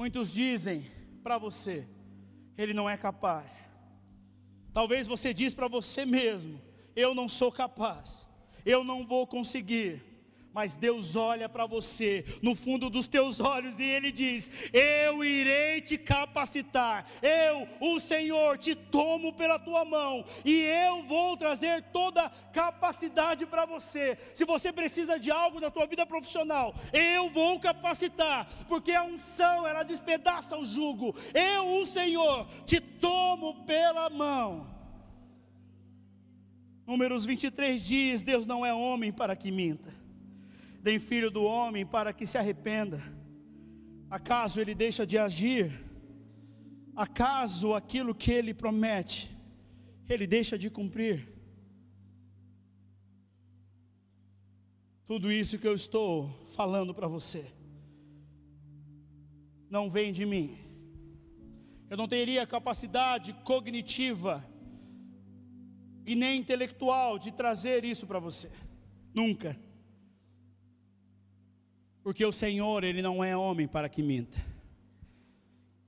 Muitos 0.00 0.32
dizem 0.32 0.86
para 1.22 1.36
você, 1.36 1.86
ele 2.56 2.72
não 2.72 2.88
é 2.88 2.96
capaz. 2.96 3.68
Talvez 4.72 5.06
você 5.06 5.34
diz 5.34 5.52
para 5.52 5.68
você 5.68 6.06
mesmo, 6.06 6.58
eu 6.96 7.14
não 7.14 7.28
sou 7.28 7.52
capaz. 7.52 8.26
Eu 8.64 8.82
não 8.82 9.06
vou 9.06 9.26
conseguir 9.26 10.02
mas 10.52 10.76
Deus 10.76 11.14
olha 11.14 11.48
para 11.48 11.64
você 11.64 12.24
no 12.42 12.56
fundo 12.56 12.90
dos 12.90 13.06
teus 13.06 13.38
olhos 13.40 13.78
e 13.78 13.84
Ele 13.84 14.10
diz: 14.10 14.50
Eu 14.72 15.22
irei 15.24 15.80
te 15.80 15.96
capacitar, 15.96 17.06
eu, 17.22 17.68
o 17.80 18.00
Senhor, 18.00 18.58
te 18.58 18.74
tomo 18.74 19.32
pela 19.32 19.58
tua 19.58 19.84
mão 19.84 20.24
e 20.44 20.60
eu 20.60 21.04
vou 21.04 21.36
trazer 21.36 21.82
toda 21.92 22.28
capacidade 22.52 23.46
para 23.46 23.64
você. 23.64 24.18
Se 24.34 24.44
você 24.44 24.72
precisa 24.72 25.18
de 25.18 25.30
algo 25.30 25.60
na 25.60 25.70
tua 25.70 25.86
vida 25.86 26.04
profissional, 26.04 26.74
eu 26.92 27.30
vou 27.30 27.60
capacitar, 27.60 28.48
porque 28.68 28.92
a 28.92 29.04
unção 29.04 29.66
ela 29.66 29.84
despedaça 29.84 30.56
o 30.56 30.64
jugo. 30.64 31.14
Eu, 31.32 31.80
o 31.80 31.86
Senhor, 31.86 32.46
te 32.64 32.80
tomo 32.80 33.64
pela 33.64 34.10
mão. 34.10 34.68
Números 36.84 37.24
23 37.24 37.84
diz: 37.84 38.24
Deus 38.24 38.46
não 38.46 38.66
é 38.66 38.74
homem 38.74 39.12
para 39.12 39.36
que 39.36 39.52
minta 39.52 39.99
nem 40.82 40.98
filho 40.98 41.30
do 41.30 41.42
homem 41.42 41.84
para 41.84 42.12
que 42.12 42.26
se 42.26 42.38
arrependa. 42.38 43.02
Acaso 44.08 44.60
ele 44.60 44.74
deixa 44.74 45.06
de 45.06 45.18
agir? 45.18 45.72
Acaso 46.96 47.74
aquilo 47.74 48.14
que 48.14 48.32
ele 48.32 48.52
promete, 48.52 49.30
ele 50.08 50.26
deixa 50.26 50.58
de 50.58 50.68
cumprir? 50.68 51.28
Tudo 55.06 55.30
isso 55.30 55.58
que 55.58 55.66
eu 55.66 55.74
estou 55.74 56.30
falando 56.52 56.94
para 56.94 57.08
você 57.08 57.44
não 59.70 59.88
vem 59.88 60.12
de 60.12 60.26
mim. 60.26 60.58
Eu 61.88 61.96
não 61.96 62.08
teria 62.08 62.46
capacidade 62.46 63.32
cognitiva 63.44 64.44
e 66.04 66.14
nem 66.16 66.38
intelectual 66.40 67.18
de 67.18 67.30
trazer 67.30 67.84
isso 67.84 68.06
para 68.06 68.18
você. 68.18 68.50
Nunca. 69.14 69.56
Porque 72.02 72.24
o 72.24 72.32
Senhor, 72.32 72.82
Ele 72.82 73.02
não 73.02 73.22
é 73.22 73.36
homem 73.36 73.68
para 73.68 73.88
que 73.88 74.02
minta, 74.02 74.38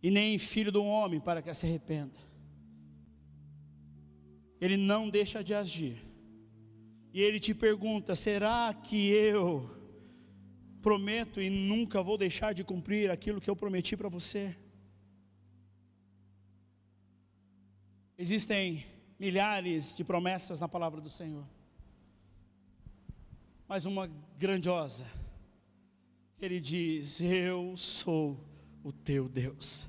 e 0.03 0.11
nem 0.11 0.39
filho 0.39 0.71
do 0.71 0.85
homem 0.85 1.21
para 1.21 1.41
que 1.41 1.53
se 1.55 1.67
arrependa. 1.67 2.19
Ele 4.61 4.77
não 4.77 5.09
deixa 5.09 5.43
de 5.43 5.55
agir, 5.55 6.05
e 7.13 7.21
Ele 7.21 7.41
te 7.41 7.55
pergunta: 7.55 8.15
será 8.15 8.75
que 8.75 9.11
eu 9.11 9.69
prometo 10.83 11.41
e 11.41 11.49
nunca 11.49 12.03
vou 12.03 12.19
deixar 12.19 12.53
de 12.53 12.63
cumprir 12.63 13.11
aquilo 13.11 13.41
que 13.41 13.49
eu 13.49 13.57
prometi 13.57 13.97
para 13.97 14.09
você? 14.09 14.57
Existem 18.19 18.85
milhares 19.19 19.97
de 19.97 20.05
promessas 20.05 20.61
na 20.61 20.69
palavra 20.69 21.01
do 21.01 21.09
Senhor, 21.09 21.47
mas 23.67 23.87
uma 23.87 24.07
grandiosa 24.37 25.22
ele 26.43 26.61
diz: 26.61 27.21
Eu 27.21 27.77
sou 27.77 28.37
o 28.83 28.93
teu 28.93 29.29
Deus. 29.29 29.89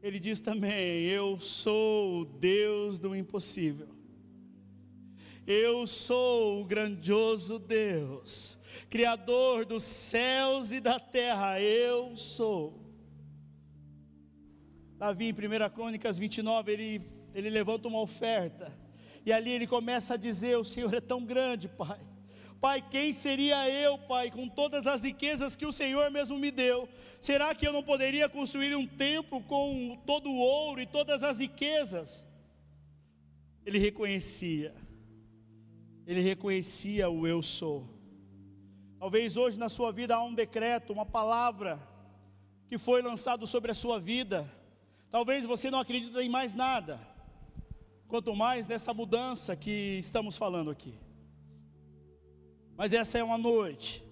Ele 0.00 0.20
diz 0.20 0.40
também: 0.40 1.02
Eu 1.04 1.40
sou 1.40 2.20
o 2.20 2.24
Deus 2.24 2.98
do 2.98 3.14
impossível. 3.14 3.88
Eu 5.44 5.84
sou 5.88 6.62
o 6.62 6.64
grandioso 6.64 7.58
Deus, 7.58 8.56
Criador 8.88 9.66
dos 9.66 9.82
céus 9.82 10.70
e 10.70 10.78
da 10.78 11.00
terra. 11.00 11.60
Eu 11.60 12.16
sou. 12.16 12.80
Davi, 14.96 15.30
em 15.30 15.32
1 15.32 15.70
Crônicas 15.74 16.16
29, 16.16 16.70
ele, 16.70 17.02
ele 17.34 17.50
levanta 17.50 17.88
uma 17.88 18.00
oferta. 18.00 18.72
E 19.26 19.32
ali 19.32 19.50
ele 19.50 19.66
começa 19.66 20.14
a 20.14 20.16
dizer: 20.16 20.56
O 20.56 20.64
Senhor 20.64 20.94
é 20.94 21.00
tão 21.00 21.24
grande, 21.24 21.68
Pai 21.68 22.11
Pai, 22.62 22.80
quem 22.80 23.12
seria 23.12 23.68
eu, 23.68 23.98
Pai, 23.98 24.30
com 24.30 24.48
todas 24.48 24.86
as 24.86 25.02
riquezas 25.02 25.56
que 25.56 25.66
o 25.66 25.72
Senhor 25.72 26.08
mesmo 26.12 26.38
me 26.38 26.48
deu? 26.48 26.88
Será 27.20 27.52
que 27.56 27.66
eu 27.66 27.72
não 27.72 27.82
poderia 27.82 28.28
construir 28.28 28.72
um 28.76 28.86
templo 28.86 29.42
com 29.42 30.00
todo 30.06 30.30
o 30.30 30.38
ouro 30.38 30.80
e 30.80 30.86
todas 30.86 31.24
as 31.24 31.40
riquezas? 31.40 32.24
Ele 33.66 33.80
reconhecia, 33.80 34.72
ele 36.06 36.20
reconhecia 36.20 37.10
o 37.10 37.26
eu 37.26 37.42
sou. 37.42 37.84
Talvez 38.96 39.36
hoje 39.36 39.58
na 39.58 39.68
sua 39.68 39.90
vida 39.90 40.14
há 40.14 40.22
um 40.22 40.32
decreto, 40.32 40.92
uma 40.92 41.04
palavra 41.04 41.80
que 42.68 42.78
foi 42.78 43.02
lançado 43.02 43.44
sobre 43.44 43.72
a 43.72 43.74
sua 43.74 43.98
vida. 43.98 44.48
Talvez 45.10 45.44
você 45.44 45.68
não 45.68 45.80
acredite 45.80 46.16
em 46.16 46.28
mais 46.28 46.54
nada, 46.54 47.00
quanto 48.06 48.36
mais 48.36 48.68
nessa 48.68 48.94
mudança 48.94 49.56
que 49.56 49.98
estamos 49.98 50.36
falando 50.36 50.70
aqui. 50.70 50.94
Mas 52.82 52.92
essa 52.92 53.16
é 53.16 53.22
uma 53.22 53.38
noite 53.38 54.02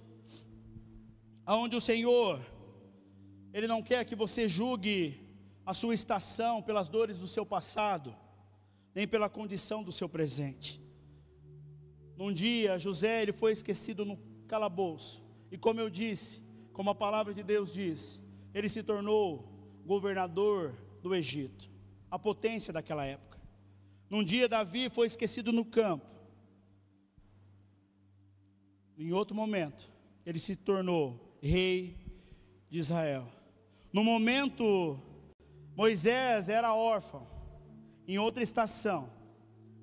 aonde 1.44 1.74
o 1.74 1.80
Senhor 1.80 2.40
ele 3.52 3.66
não 3.66 3.82
quer 3.82 4.04
que 4.04 4.14
você 4.14 4.48
julgue 4.48 5.18
a 5.66 5.74
sua 5.74 5.92
estação 5.92 6.62
pelas 6.62 6.88
dores 6.88 7.18
do 7.18 7.26
seu 7.26 7.44
passado, 7.44 8.14
nem 8.94 9.08
pela 9.08 9.28
condição 9.28 9.82
do 9.82 9.90
seu 9.90 10.08
presente. 10.08 10.80
Num 12.16 12.32
dia, 12.32 12.78
José 12.78 13.22
ele 13.22 13.32
foi 13.32 13.50
esquecido 13.50 14.04
no 14.04 14.16
calabouço, 14.46 15.20
e 15.50 15.58
como 15.58 15.80
eu 15.80 15.90
disse, 15.90 16.40
como 16.72 16.90
a 16.90 16.94
palavra 16.94 17.34
de 17.34 17.42
Deus 17.42 17.72
diz, 17.72 18.22
ele 18.54 18.68
se 18.68 18.84
tornou 18.84 19.82
governador 19.84 20.76
do 21.02 21.12
Egito, 21.12 21.68
a 22.08 22.16
potência 22.16 22.72
daquela 22.72 23.04
época. 23.04 23.36
Num 24.08 24.22
dia, 24.22 24.48
Davi 24.48 24.88
foi 24.88 25.08
esquecido 25.08 25.52
no 25.52 25.64
campo, 25.64 26.19
em 29.06 29.12
outro 29.12 29.34
momento, 29.34 29.90
ele 30.26 30.38
se 30.38 30.54
tornou 30.54 31.38
rei 31.42 31.96
de 32.68 32.78
Israel. 32.78 33.26
No 33.92 34.04
momento, 34.04 35.00
Moisés 35.74 36.48
era 36.48 36.74
órfão. 36.74 37.26
Em 38.06 38.18
outra 38.18 38.42
estação, 38.42 39.10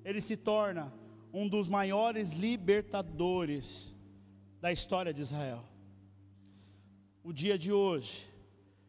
ele 0.04 0.20
se 0.20 0.36
torna 0.36 0.92
um 1.32 1.48
dos 1.48 1.66
maiores 1.66 2.32
libertadores 2.32 3.94
da 4.60 4.70
história 4.70 5.12
de 5.12 5.20
Israel. 5.20 5.64
O 7.22 7.32
dia 7.32 7.58
de 7.58 7.72
hoje 7.72 8.26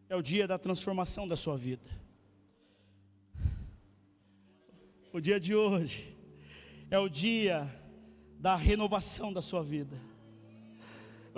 é 0.07 0.15
o 0.15 0.21
dia 0.21 0.47
da 0.47 0.57
transformação 0.57 1.27
da 1.27 1.35
sua 1.35 1.57
vida. 1.57 1.89
O 5.11 5.19
dia 5.19 5.39
de 5.39 5.55
hoje 5.55 6.15
é 6.91 6.99
o 6.99 7.09
dia 7.09 7.67
da 8.39 8.55
renovação 8.55 9.33
da 9.33 9.41
sua 9.41 9.63
vida. 9.63 10.08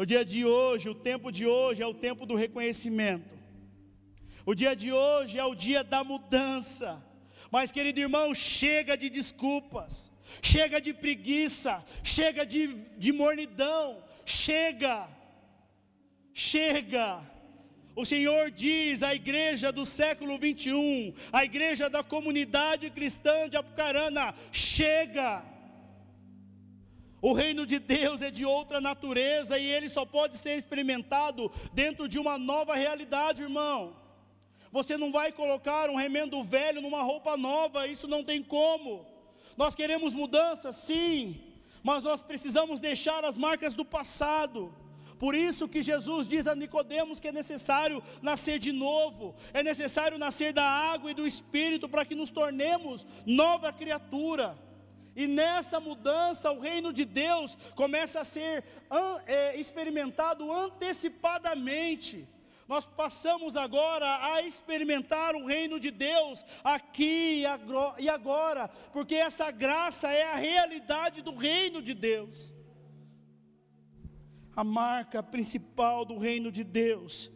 O 0.01 0.05
dia 0.11 0.25
de 0.25 0.43
hoje, 0.43 0.89
o 0.89 0.95
tempo 0.95 1.31
de 1.31 1.45
hoje 1.45 1.83
é 1.83 1.85
o 1.85 1.93
tempo 1.93 2.25
do 2.25 2.33
reconhecimento. 2.33 3.35
O 4.43 4.55
dia 4.55 4.75
de 4.75 4.91
hoje 4.91 5.37
é 5.37 5.45
o 5.45 5.53
dia 5.53 5.83
da 5.83 6.03
mudança. 6.03 6.89
Mas, 7.51 7.71
querido 7.71 7.99
irmão, 7.99 8.33
chega 8.33 8.97
de 8.97 9.11
desculpas, 9.11 10.09
chega 10.41 10.81
de 10.81 10.91
preguiça, 10.91 11.85
chega 12.03 12.43
de, 12.43 12.61
de 12.97 13.11
mornidão, 13.11 14.03
chega, 14.25 15.07
chega. 16.33 17.21
O 17.95 18.03
Senhor 18.03 18.49
diz 18.49 19.03
à 19.03 19.13
igreja 19.13 19.71
do 19.71 19.85
século 19.85 20.39
21, 20.39 21.13
a 21.31 21.45
igreja 21.45 21.91
da 21.91 22.01
comunidade 22.01 22.89
cristã 22.89 23.47
de 23.47 23.55
Apucarana: 23.55 24.33
chega. 24.51 25.45
O 27.21 27.33
reino 27.33 27.67
de 27.67 27.77
Deus 27.77 28.21
é 28.21 28.31
de 28.31 28.43
outra 28.43 28.81
natureza 28.81 29.59
e 29.59 29.65
ele 29.65 29.87
só 29.87 30.03
pode 30.05 30.37
ser 30.37 30.57
experimentado 30.57 31.51
dentro 31.71 32.07
de 32.07 32.17
uma 32.17 32.37
nova 32.37 32.73
realidade, 32.73 33.43
irmão. 33.43 33.95
Você 34.71 34.97
não 34.97 35.11
vai 35.11 35.31
colocar 35.31 35.89
um 35.89 35.95
remendo 35.95 36.43
velho 36.43 36.81
numa 36.81 37.03
roupa 37.03 37.37
nova, 37.37 37.87
isso 37.87 38.07
não 38.07 38.23
tem 38.23 38.41
como. 38.41 39.05
Nós 39.55 39.75
queremos 39.75 40.13
mudança, 40.13 40.71
sim, 40.71 41.39
mas 41.83 42.01
nós 42.03 42.23
precisamos 42.23 42.79
deixar 42.79 43.23
as 43.23 43.37
marcas 43.37 43.75
do 43.75 43.85
passado. 43.85 44.73
Por 45.19 45.35
isso 45.35 45.67
que 45.67 45.83
Jesus 45.83 46.27
diz 46.27 46.47
a 46.47 46.55
Nicodemos 46.55 47.19
que 47.19 47.27
é 47.27 47.31
necessário 47.31 48.01
nascer 48.23 48.57
de 48.57 48.71
novo, 48.71 49.35
é 49.53 49.61
necessário 49.61 50.17
nascer 50.17 50.51
da 50.53 50.65
água 50.65 51.11
e 51.11 51.13
do 51.13 51.27
espírito 51.27 51.87
para 51.87 52.03
que 52.03 52.15
nos 52.15 52.31
tornemos 52.31 53.05
nova 53.27 53.71
criatura. 53.71 54.57
E 55.15 55.27
nessa 55.27 55.79
mudança, 55.79 56.51
o 56.51 56.59
reino 56.59 56.93
de 56.93 57.03
Deus 57.03 57.57
começa 57.75 58.21
a 58.21 58.23
ser 58.23 58.63
é, 59.25 59.59
experimentado 59.59 60.49
antecipadamente. 60.51 62.27
Nós 62.67 62.85
passamos 62.85 63.57
agora 63.57 64.05
a 64.33 64.41
experimentar 64.43 65.35
o 65.35 65.45
reino 65.45 65.77
de 65.77 65.91
Deus 65.91 66.45
aqui 66.63 67.43
e 67.99 68.09
agora, 68.09 68.69
porque 68.93 69.15
essa 69.15 69.51
graça 69.51 70.09
é 70.09 70.23
a 70.23 70.35
realidade 70.35 71.21
do 71.21 71.35
reino 71.35 71.81
de 71.81 71.93
Deus. 71.93 72.53
A 74.55 74.63
marca 74.63 75.21
principal 75.21 76.05
do 76.05 76.17
reino 76.17 76.49
de 76.49 76.63
Deus 76.63 77.29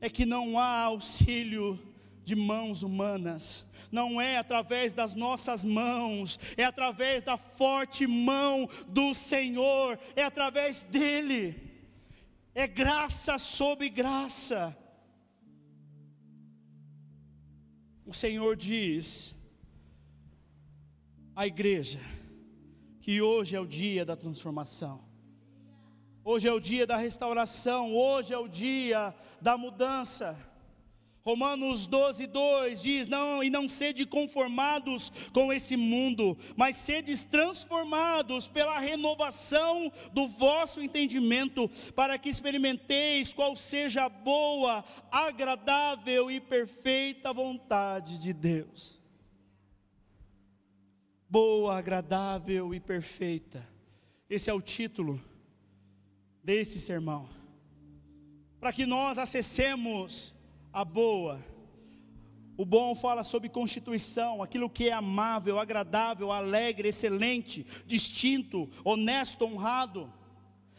é 0.00 0.08
que 0.08 0.24
não 0.24 0.56
há 0.56 0.82
auxílio 0.82 1.76
de 2.22 2.36
mãos 2.36 2.84
humanas 2.84 3.64
não 3.90 4.20
é 4.20 4.36
através 4.36 4.94
das 4.94 5.14
nossas 5.14 5.64
mãos, 5.64 6.38
é 6.56 6.64
através 6.64 7.22
da 7.22 7.36
forte 7.36 8.06
mão 8.06 8.68
do 8.88 9.14
Senhor, 9.14 9.98
é 10.14 10.22
através 10.22 10.82
dEle, 10.82 11.56
é 12.54 12.66
graça 12.66 13.38
sobre 13.38 13.88
graça. 13.88 14.76
O 18.04 18.14
Senhor 18.14 18.56
diz 18.56 19.34
à 21.36 21.46
igreja 21.46 22.00
que 23.02 23.20
hoje 23.22 23.54
é 23.54 23.60
o 23.60 23.66
dia 23.66 24.04
da 24.04 24.16
transformação. 24.16 25.06
Hoje 26.24 26.46
é 26.46 26.52
o 26.52 26.60
dia 26.60 26.86
da 26.86 26.96
restauração, 26.96 27.94
hoje 27.94 28.34
é 28.34 28.38
o 28.38 28.48
dia 28.48 29.14
da 29.40 29.56
mudança. 29.56 30.36
Romanos 31.22 31.86
12, 31.86 32.26
2 32.26 32.82
diz: 32.82 33.08
Não, 33.08 33.42
e 33.42 33.50
não 33.50 33.68
sede 33.68 34.06
conformados 34.06 35.12
com 35.32 35.52
esse 35.52 35.76
mundo, 35.76 36.36
mas 36.56 36.76
sedes 36.76 37.22
transformados 37.22 38.48
pela 38.48 38.78
renovação 38.78 39.92
do 40.12 40.26
vosso 40.28 40.80
entendimento, 40.80 41.68
para 41.94 42.18
que 42.18 42.28
experimenteis 42.28 43.34
qual 43.34 43.54
seja 43.54 44.04
a 44.04 44.08
boa, 44.08 44.84
agradável 45.10 46.30
e 46.30 46.40
perfeita 46.40 47.32
vontade 47.32 48.18
de 48.18 48.32
Deus. 48.32 48.98
Boa, 51.28 51.76
agradável 51.76 52.74
e 52.74 52.80
perfeita. 52.80 53.68
Esse 54.30 54.48
é 54.48 54.54
o 54.54 54.62
título 54.62 55.22
desse 56.42 56.80
sermão. 56.80 57.28
para 58.58 58.72
que 58.72 58.86
nós 58.86 59.18
acessemos 59.18 60.34
a 60.78 60.84
boa. 60.84 61.44
O 62.56 62.64
bom 62.64 62.94
fala 62.94 63.24
sobre 63.24 63.48
constituição, 63.48 64.40
aquilo 64.40 64.70
que 64.70 64.88
é 64.88 64.92
amável, 64.92 65.58
agradável, 65.58 66.30
alegre, 66.30 66.90
excelente, 66.90 67.66
distinto, 67.84 68.70
honesto, 68.84 69.44
honrado. 69.44 70.12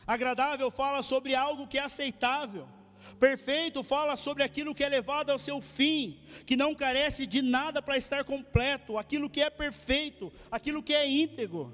Agradável 0.08 0.72
fala 0.72 1.04
sobre 1.04 1.36
algo 1.36 1.68
que 1.68 1.78
é 1.78 1.84
aceitável. 1.84 2.66
Perfeito 3.20 3.84
fala 3.84 4.16
sobre 4.16 4.42
aquilo 4.42 4.74
que 4.74 4.86
é 4.86 4.88
levado 4.88 5.32
ao 5.32 5.40
seu 5.40 5.60
fim, 5.60 6.22
que 6.46 6.56
não 6.56 6.74
carece 6.74 7.28
de 7.28 7.42
nada 7.42 7.82
para 7.82 7.98
estar 7.98 8.24
completo, 8.24 8.98
aquilo 8.98 9.30
que 9.30 9.42
é 9.42 9.50
perfeito, 9.50 10.32
aquilo 10.50 10.82
que 10.82 10.94
é 10.94 11.10
íntegro. 11.10 11.74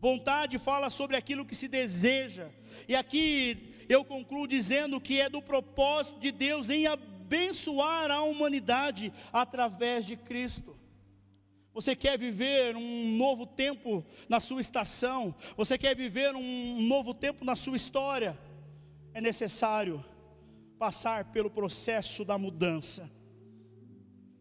Vontade 0.00 0.58
fala 0.58 0.88
sobre 0.88 1.18
aquilo 1.18 1.44
que 1.44 1.54
se 1.54 1.68
deseja. 1.68 2.48
E 2.88 2.96
aqui 2.96 3.74
eu 3.90 4.04
concluo 4.06 4.46
dizendo 4.46 4.98
que 4.98 5.20
é 5.20 5.28
do 5.28 5.42
propósito 5.42 6.18
de 6.18 6.32
Deus 6.32 6.70
em 6.70 6.86
abençoar 7.26 8.08
a 8.08 8.22
humanidade 8.22 9.12
através 9.32 10.06
de 10.06 10.16
Cristo. 10.16 10.76
Você 11.74 11.96
quer 11.96 12.16
viver 12.16 12.76
um 12.76 13.16
novo 13.16 13.44
tempo 13.44 14.04
na 14.28 14.38
sua 14.38 14.60
estação? 14.60 15.34
Você 15.56 15.76
quer 15.76 15.94
viver 15.96 16.34
um 16.34 16.80
novo 16.82 17.12
tempo 17.12 17.44
na 17.44 17.56
sua 17.56 17.76
história? 17.76 18.38
É 19.12 19.20
necessário 19.20 20.02
passar 20.78 21.24
pelo 21.32 21.50
processo 21.50 22.24
da 22.24 22.38
mudança. 22.38 23.10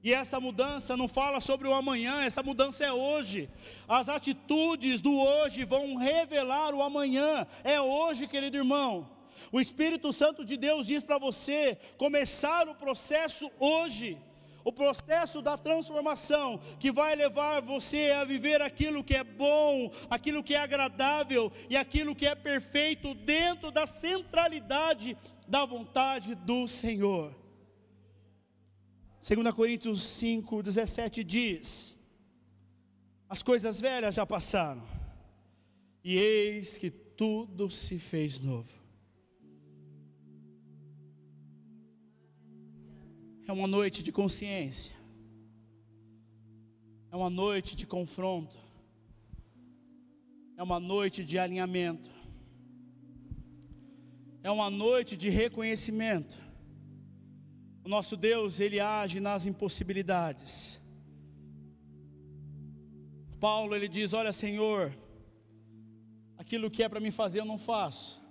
E 0.03 0.13
essa 0.13 0.39
mudança 0.39 0.95
não 0.95 1.07
fala 1.07 1.41
sobre 1.41 1.67
o 1.67 1.73
amanhã, 1.73 2.21
essa 2.21 2.43
mudança 2.43 2.85
é 2.85 2.93
hoje. 2.93 3.49
As 3.87 4.07
atitudes 4.07 5.01
do 5.01 5.17
hoje 5.17 5.65
vão 5.65 5.95
revelar 5.95 6.75
o 6.75 6.83
amanhã. 6.83 7.47
É 7.63 7.81
hoje, 7.81 8.27
querido 8.27 8.55
irmão. 8.55 9.14
O 9.55 9.59
Espírito 9.61 10.11
Santo 10.11 10.43
de 10.43 10.57
Deus 10.57 10.85
diz 10.85 11.01
para 11.01 11.17
você 11.17 11.77
começar 11.95 12.67
o 12.67 12.75
processo 12.75 13.49
hoje. 13.57 14.17
O 14.65 14.71
processo 14.73 15.41
da 15.41 15.57
transformação 15.57 16.59
que 16.77 16.91
vai 16.91 17.15
levar 17.15 17.61
você 17.61 18.11
a 18.11 18.25
viver 18.25 18.61
aquilo 18.61 19.01
que 19.01 19.15
é 19.15 19.23
bom, 19.23 19.89
aquilo 20.09 20.43
que 20.43 20.55
é 20.55 20.57
agradável 20.57 21.49
e 21.69 21.77
aquilo 21.77 22.13
que 22.13 22.25
é 22.25 22.35
perfeito 22.35 23.13
dentro 23.13 23.71
da 23.71 23.87
centralidade 23.87 25.15
da 25.47 25.65
vontade 25.65 26.35
do 26.35 26.67
Senhor. 26.67 27.33
2 29.25 29.55
Coríntios 29.55 30.03
5, 30.03 30.63
17 30.63 31.23
diz: 31.23 31.97
As 33.29 33.41
coisas 33.41 33.79
velhas 33.79 34.15
já 34.15 34.25
passaram, 34.25 34.83
e 36.03 36.17
eis 36.17 36.77
que 36.77 36.89
tudo 36.91 37.69
se 37.69 37.97
fez 37.97 38.41
novo. 38.41 38.84
É 43.47 43.51
uma 43.51 43.67
noite 43.67 44.01
de 44.01 44.11
consciência, 44.11 44.95
é 47.11 47.15
uma 47.15 47.29
noite 47.29 47.75
de 47.75 47.85
confronto, 47.85 48.57
é 50.57 50.63
uma 50.63 50.79
noite 50.79 51.23
de 51.23 51.37
alinhamento 51.37 52.15
é 54.45 54.51
uma 54.51 54.69
noite 54.69 55.17
de 55.17 55.27
reconhecimento. 55.27 56.37
O 57.83 57.89
nosso 57.89 58.15
Deus, 58.15 58.59
ele 58.59 58.79
age 58.79 59.19
nas 59.19 59.47
impossibilidades. 59.47 60.79
Paulo, 63.39 63.75
ele 63.75 63.87
diz: 63.87 64.13
Olha, 64.13 64.31
Senhor, 64.31 64.95
aquilo 66.37 66.69
que 66.69 66.83
é 66.83 66.87
para 66.87 66.99
mim 66.99 67.09
fazer 67.09 67.39
eu 67.39 67.45
não 67.45 67.57
faço, 67.57 68.21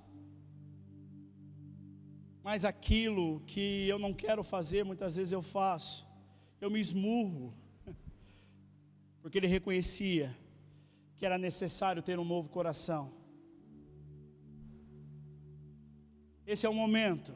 mas 2.44 2.62
aquilo 2.62 3.40
que 3.46 3.88
eu 3.88 3.98
não 3.98 4.12
quero 4.12 4.44
fazer, 4.44 4.84
muitas 4.84 5.16
vezes 5.16 5.32
eu 5.32 5.40
faço, 5.40 6.06
eu 6.60 6.70
me 6.70 6.78
esmurro, 6.78 7.54
porque 9.22 9.38
ele 9.38 9.46
reconhecia 9.46 10.36
que 11.16 11.24
era 11.24 11.38
necessário 11.38 12.02
ter 12.02 12.18
um 12.18 12.24
novo 12.24 12.50
coração. 12.50 13.10
Esse 16.46 16.66
é 16.66 16.68
o 16.68 16.74
momento 16.74 17.32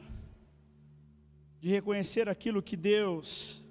de 1.59 1.69
reconhecer 1.69 2.29
aquilo 2.29 2.61
que 2.61 2.77
Deus 2.77 3.65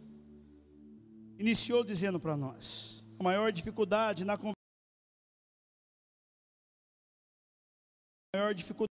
iniciou 1.39 1.85
dizendo 1.85 2.19
para 2.19 2.37
nós. 2.37 3.07
A 3.17 3.23
maior 3.23 3.53
dificuldade 3.53 4.25
na 4.25 4.37
conversa, 4.37 4.57
a 8.35 8.39
maior 8.39 8.53
dificuldade 8.53 8.98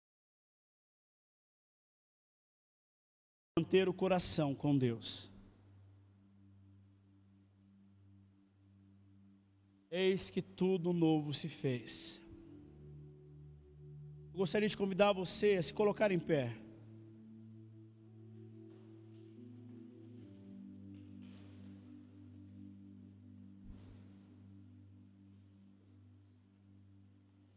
manter 3.61 3.88
o 3.88 3.94
coração 3.94 4.54
com 4.54 4.76
Deus. 4.76 5.30
Eis 9.90 10.30
que 10.30 10.42
tudo 10.42 10.92
novo 10.92 11.32
se 11.34 11.48
fez 11.48 12.20
gostaria 14.40 14.66
de 14.66 14.74
convidar 14.74 15.12
você 15.12 15.56
a 15.56 15.62
se 15.62 15.74
colocar 15.74 16.11
em 16.11 16.18
pé. 16.18 16.50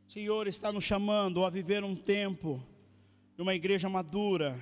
O 0.05 0.11
Senhor 0.11 0.45
está 0.45 0.73
nos 0.73 0.83
chamando 0.83 1.45
a 1.45 1.49
viver 1.49 1.85
um 1.85 1.95
tempo 1.95 2.61
de 3.37 3.41
uma 3.41 3.55
igreja 3.55 3.87
madura, 3.87 4.53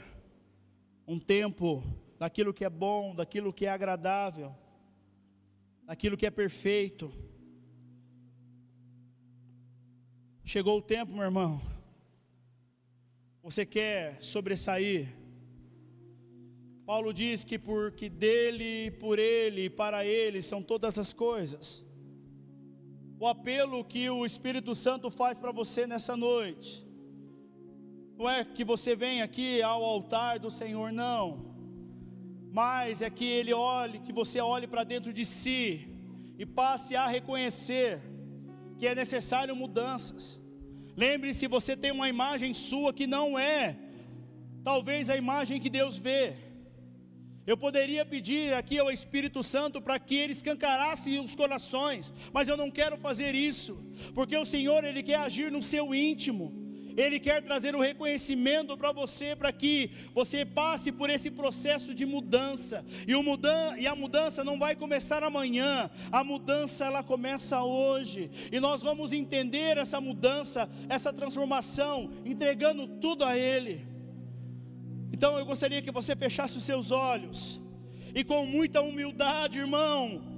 um 1.08 1.20
tempo 1.20 1.84
daquilo 2.18 2.54
que 2.54 2.64
é 2.64 2.70
bom, 2.70 3.16
daquilo 3.16 3.52
que 3.52 3.66
é 3.66 3.70
agradável, 3.70 4.56
daquilo 5.86 6.16
que 6.16 6.26
é 6.26 6.32
perfeito. 6.32 7.12
Chegou 10.44 10.78
o 10.78 10.82
tempo, 10.82 11.14
meu 11.14 11.24
irmão, 11.24 11.62
você 13.42 13.66
quer 13.66 14.22
sobressair? 14.22 15.16
Paulo 16.86 17.14
diz 17.14 17.44
que 17.44 17.58
porque 17.58 18.10
dele, 18.10 18.92
por 18.92 19.18
ele 19.18 19.66
e 19.66 19.70
para 19.70 20.06
ele 20.06 20.42
são 20.42 20.62
todas 20.62 21.00
as 21.00 21.14
coisas. 21.14 21.86
O 23.20 23.26
apelo 23.26 23.86
que 23.86 24.10
o 24.10 24.26
Espírito 24.26 24.76
Santo 24.76 25.10
faz 25.10 25.40
para 25.40 25.52
você 25.52 25.88
nessa 25.88 26.18
noite, 26.18 26.86
não 28.22 28.30
é 28.30 28.46
que 28.46 28.64
você 28.64 28.96
venha 28.96 29.24
aqui 29.24 29.64
ao 29.64 29.84
altar 29.84 30.38
do 30.38 30.52
Senhor, 30.52 30.92
não, 30.92 31.24
mas 32.54 33.02
é 33.02 33.10
que 33.10 33.26
ele 33.26 33.52
olhe, 33.52 33.98
que 33.98 34.14
você 34.14 34.40
olhe 34.40 34.68
para 34.68 34.84
dentro 34.84 35.12
de 35.12 35.26
si 35.26 35.90
e 36.38 36.46
passe 36.46 36.96
a 36.96 37.08
reconhecer 37.08 38.00
que 38.78 38.86
é 38.86 38.94
necessário 38.94 39.56
mudanças. 39.56 40.40
Lembre-se, 40.96 41.48
você 41.48 41.76
tem 41.76 41.92
uma 41.92 42.08
imagem 42.10 42.54
sua 42.54 42.94
que 42.94 43.08
não 43.08 43.40
é, 43.40 43.76
talvez, 44.64 45.10
a 45.10 45.18
imagem 45.18 45.60
que 45.60 45.72
Deus 45.80 45.98
vê. 45.98 46.36
Eu 47.48 47.58
poderia 47.58 48.06
pedir 48.06 48.54
aqui 48.54 48.78
ao 48.78 48.92
Espírito 48.92 49.42
Santo 49.42 49.82
para 49.82 49.98
que 49.98 50.14
ele 50.14 50.34
escancarasse 50.34 51.18
os 51.18 51.36
corações, 51.36 52.14
mas 52.32 52.48
eu 52.48 52.56
não 52.56 52.70
quero 52.70 53.00
fazer 53.00 53.34
isso, 53.34 53.84
porque 54.14 54.38
o 54.38 54.46
Senhor 54.46 54.84
ele 54.84 55.02
quer 55.02 55.22
agir 55.22 55.52
no 55.52 55.64
seu 55.64 55.96
íntimo. 55.96 56.61
Ele 56.96 57.20
quer 57.20 57.42
trazer 57.42 57.76
o 57.76 57.80
reconhecimento 57.80 58.78
para 58.78 58.92
você, 58.92 59.36
para 59.36 59.52
que 59.52 59.92
você 60.14 60.46
passe 60.46 60.92
por 60.92 61.10
esse 61.10 61.32
processo 61.32 61.94
de 61.94 62.06
mudança. 62.06 62.86
E, 63.08 63.16
o 63.16 63.24
mudan 63.24 63.76
e 63.78 63.88
a 63.88 63.96
mudança 63.96 64.44
não 64.44 64.58
vai 64.60 64.76
começar 64.76 65.24
amanhã, 65.24 65.90
a 66.12 66.24
mudança 66.24 66.86
ela 66.86 67.04
começa 67.04 67.64
hoje. 67.64 68.30
E 68.52 68.60
nós 68.60 68.82
vamos 68.82 69.14
entender 69.14 69.78
essa 69.78 70.00
mudança, 70.00 70.70
essa 70.90 71.12
transformação, 71.12 72.10
entregando 72.26 72.88
tudo 72.88 73.26
a 73.26 73.38
Ele. 73.38 73.86
Então 75.12 75.38
eu 75.38 75.46
gostaria 75.46 75.82
que 75.82 75.92
você 75.92 76.16
fechasse 76.16 76.58
os 76.58 76.64
seus 76.64 76.92
olhos 76.92 77.62
e 78.14 78.24
com 78.24 78.46
muita 78.46 78.82
humildade, 78.82 79.60
irmão, 79.60 80.31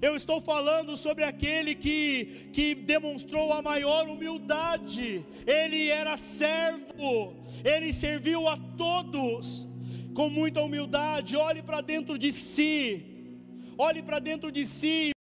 eu 0.00 0.16
estou 0.16 0.40
falando 0.40 0.96
sobre 0.96 1.24
aquele 1.24 1.74
que, 1.74 2.48
que 2.52 2.74
demonstrou 2.74 3.52
a 3.52 3.60
maior 3.60 4.08
humildade. 4.08 5.24
Ele 5.46 5.88
era 5.88 6.16
servo, 6.16 7.36
ele 7.64 7.92
serviu 7.92 8.48
a 8.48 8.56
todos 8.56 9.66
com 10.14 10.28
muita 10.30 10.62
humildade. 10.62 11.36
Olhe 11.36 11.62
para 11.62 11.80
dentro 11.80 12.16
de 12.18 12.32
si, 12.32 13.38
olhe 13.76 14.02
para 14.02 14.18
dentro 14.18 14.50
de 14.50 14.64
si. 14.64 15.12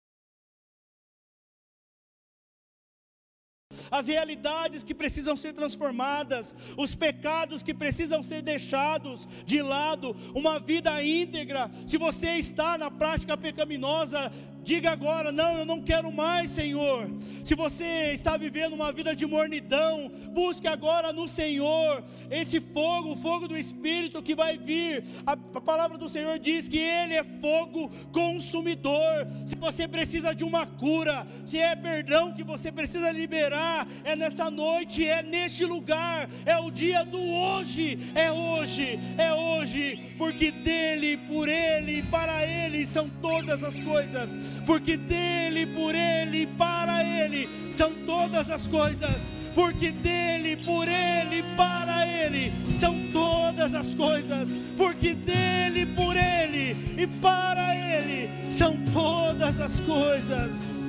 As 3.91 4.07
realidades 4.07 4.83
que 4.83 4.93
precisam 4.93 5.35
ser 5.35 5.53
transformadas, 5.53 6.55
os 6.77 6.95
pecados 6.95 7.63
que 7.63 7.73
precisam 7.73 8.21
ser 8.23 8.41
deixados 8.41 9.27
de 9.45 9.61
lado, 9.61 10.15
uma 10.33 10.59
vida 10.59 11.03
íntegra. 11.03 11.69
Se 11.87 11.97
você 11.97 12.31
está 12.31 12.77
na 12.77 12.91
prática 12.91 13.37
pecaminosa, 13.37 14.31
diga 14.63 14.91
agora: 14.91 15.31
não, 15.31 15.57
eu 15.57 15.65
não 15.65 15.81
quero 15.81 16.11
mais, 16.11 16.51
Senhor. 16.51 17.11
Se 17.43 17.55
você 17.55 18.11
está 18.13 18.37
vivendo 18.37 18.73
uma 18.73 18.91
vida 18.91 19.15
de 19.15 19.25
mornidão, 19.25 20.11
busque 20.31 20.67
agora 20.67 21.11
no 21.11 21.27
Senhor 21.27 22.03
esse 22.29 22.59
fogo, 22.59 23.13
o 23.13 23.17
fogo 23.17 23.47
do 23.47 23.57
Espírito 23.57 24.21
que 24.21 24.35
vai 24.35 24.57
vir. 24.57 25.03
A, 25.25 25.35
palavra 25.35 25.97
do 25.97 26.09
Senhor 26.09 26.37
diz 26.39 26.67
que 26.67 26.77
Ele 26.77 27.15
é 27.15 27.23
fogo 27.23 27.89
consumidor. 28.11 29.27
Se 29.45 29.55
você 29.55 29.87
precisa 29.87 30.33
de 30.33 30.43
uma 30.43 30.65
cura, 30.65 31.25
se 31.45 31.57
é 31.57 31.75
perdão 31.75 32.33
que 32.33 32.43
você 32.43 32.71
precisa 32.71 33.11
liberar, 33.11 33.78
é 34.03 34.15
nessa 34.15 34.49
noite, 34.49 35.05
é 35.05 35.21
neste 35.21 35.65
lugar, 35.65 36.29
é 36.45 36.57
o 36.57 36.69
dia 36.71 37.03
do 37.03 37.19
hoje, 37.19 37.97
é 38.15 38.31
hoje, 38.31 38.99
é 39.17 39.33
hoje, 39.33 40.13
porque 40.17 40.51
dele, 40.51 41.17
por 41.17 41.47
ele, 41.47 42.03
para 42.03 42.45
ele 42.45 42.85
são 42.85 43.09
todas 43.21 43.63
as 43.63 43.79
coisas 43.79 44.59
porque 44.65 44.97
dele, 44.97 45.65
por 45.67 45.95
ele, 45.95 46.47
para 46.47 47.03
ele 47.03 47.49
são 47.69 47.93
todas 48.05 48.49
as 48.49 48.67
coisas, 48.67 49.31
porque 49.53 49.91
dele, 49.91 50.57
por 50.57 50.87
ele, 50.87 51.43
para 51.55 52.07
ele 52.07 52.53
são 52.73 53.09
todas 53.11 53.73
as 53.73 53.93
coisas, 53.95 54.51
porque 54.77 55.13
dele, 55.13 55.85
por 55.87 56.15
ele 56.15 56.75
e 56.97 57.07
para 57.07 57.75
ele 57.75 58.29
são 58.51 58.77
todas 58.93 59.59
as 59.59 59.79
coisas. 59.79 60.88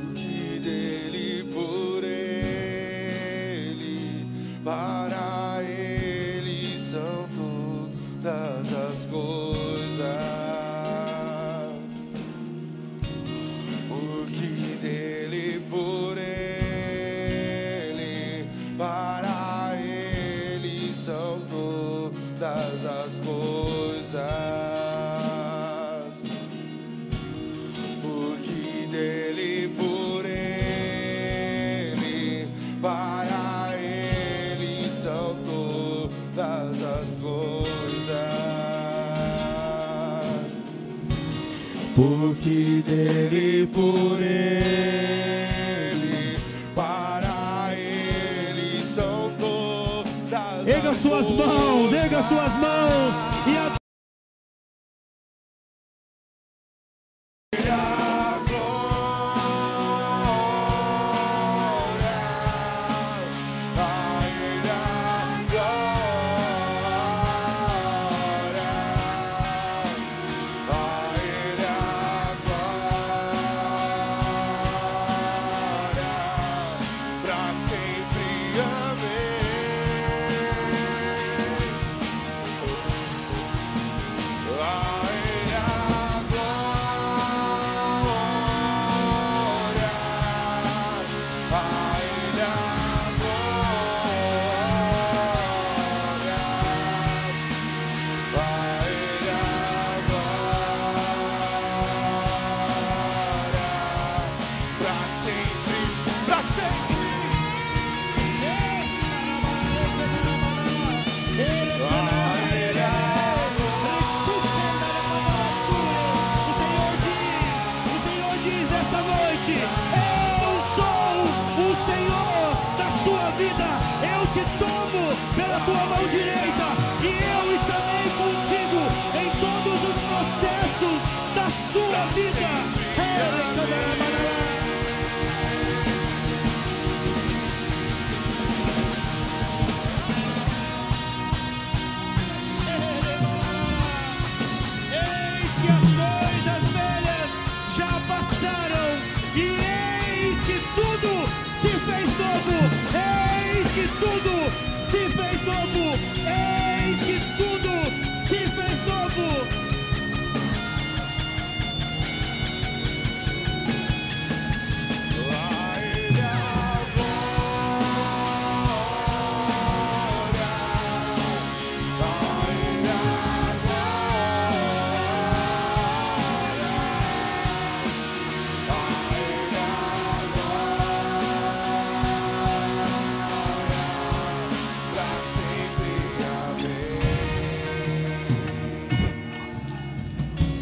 mundo 124.81 125.17
pela 125.37 125.61
tua 125.61 125.85
mão 125.87 126.09
direita, 126.09 126.67
e 127.03 127.07
eu 127.07 127.55
estarei 127.55 128.09
contigo 128.17 128.81
em 129.15 129.31
todos 129.41 129.79
os 129.89 129.97
processos 130.09 131.01
da 131.35 131.49
sua 131.49 132.07
vida. 132.15 132.70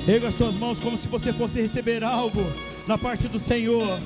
Erga 0.08 0.30
suas 0.30 0.54
mãos 0.54 0.80
como 0.80 0.96
se 0.96 1.06
você 1.06 1.34
fosse 1.34 1.60
receber 1.60 2.02
algo 2.02 2.40
na 2.86 2.96
parte 2.96 3.28
do 3.28 3.38
Senhor. 3.38 4.00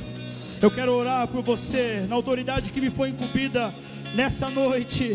Eu 0.61 0.69
quero 0.69 0.93
orar 0.93 1.29
por 1.29 1.45
você, 1.45 2.05
na 2.09 2.17
autoridade 2.17 2.73
que 2.73 2.81
me 2.81 2.91
foi 2.91 3.11
incumbida 3.11 3.73
nessa 4.13 4.51
noite. 4.51 5.15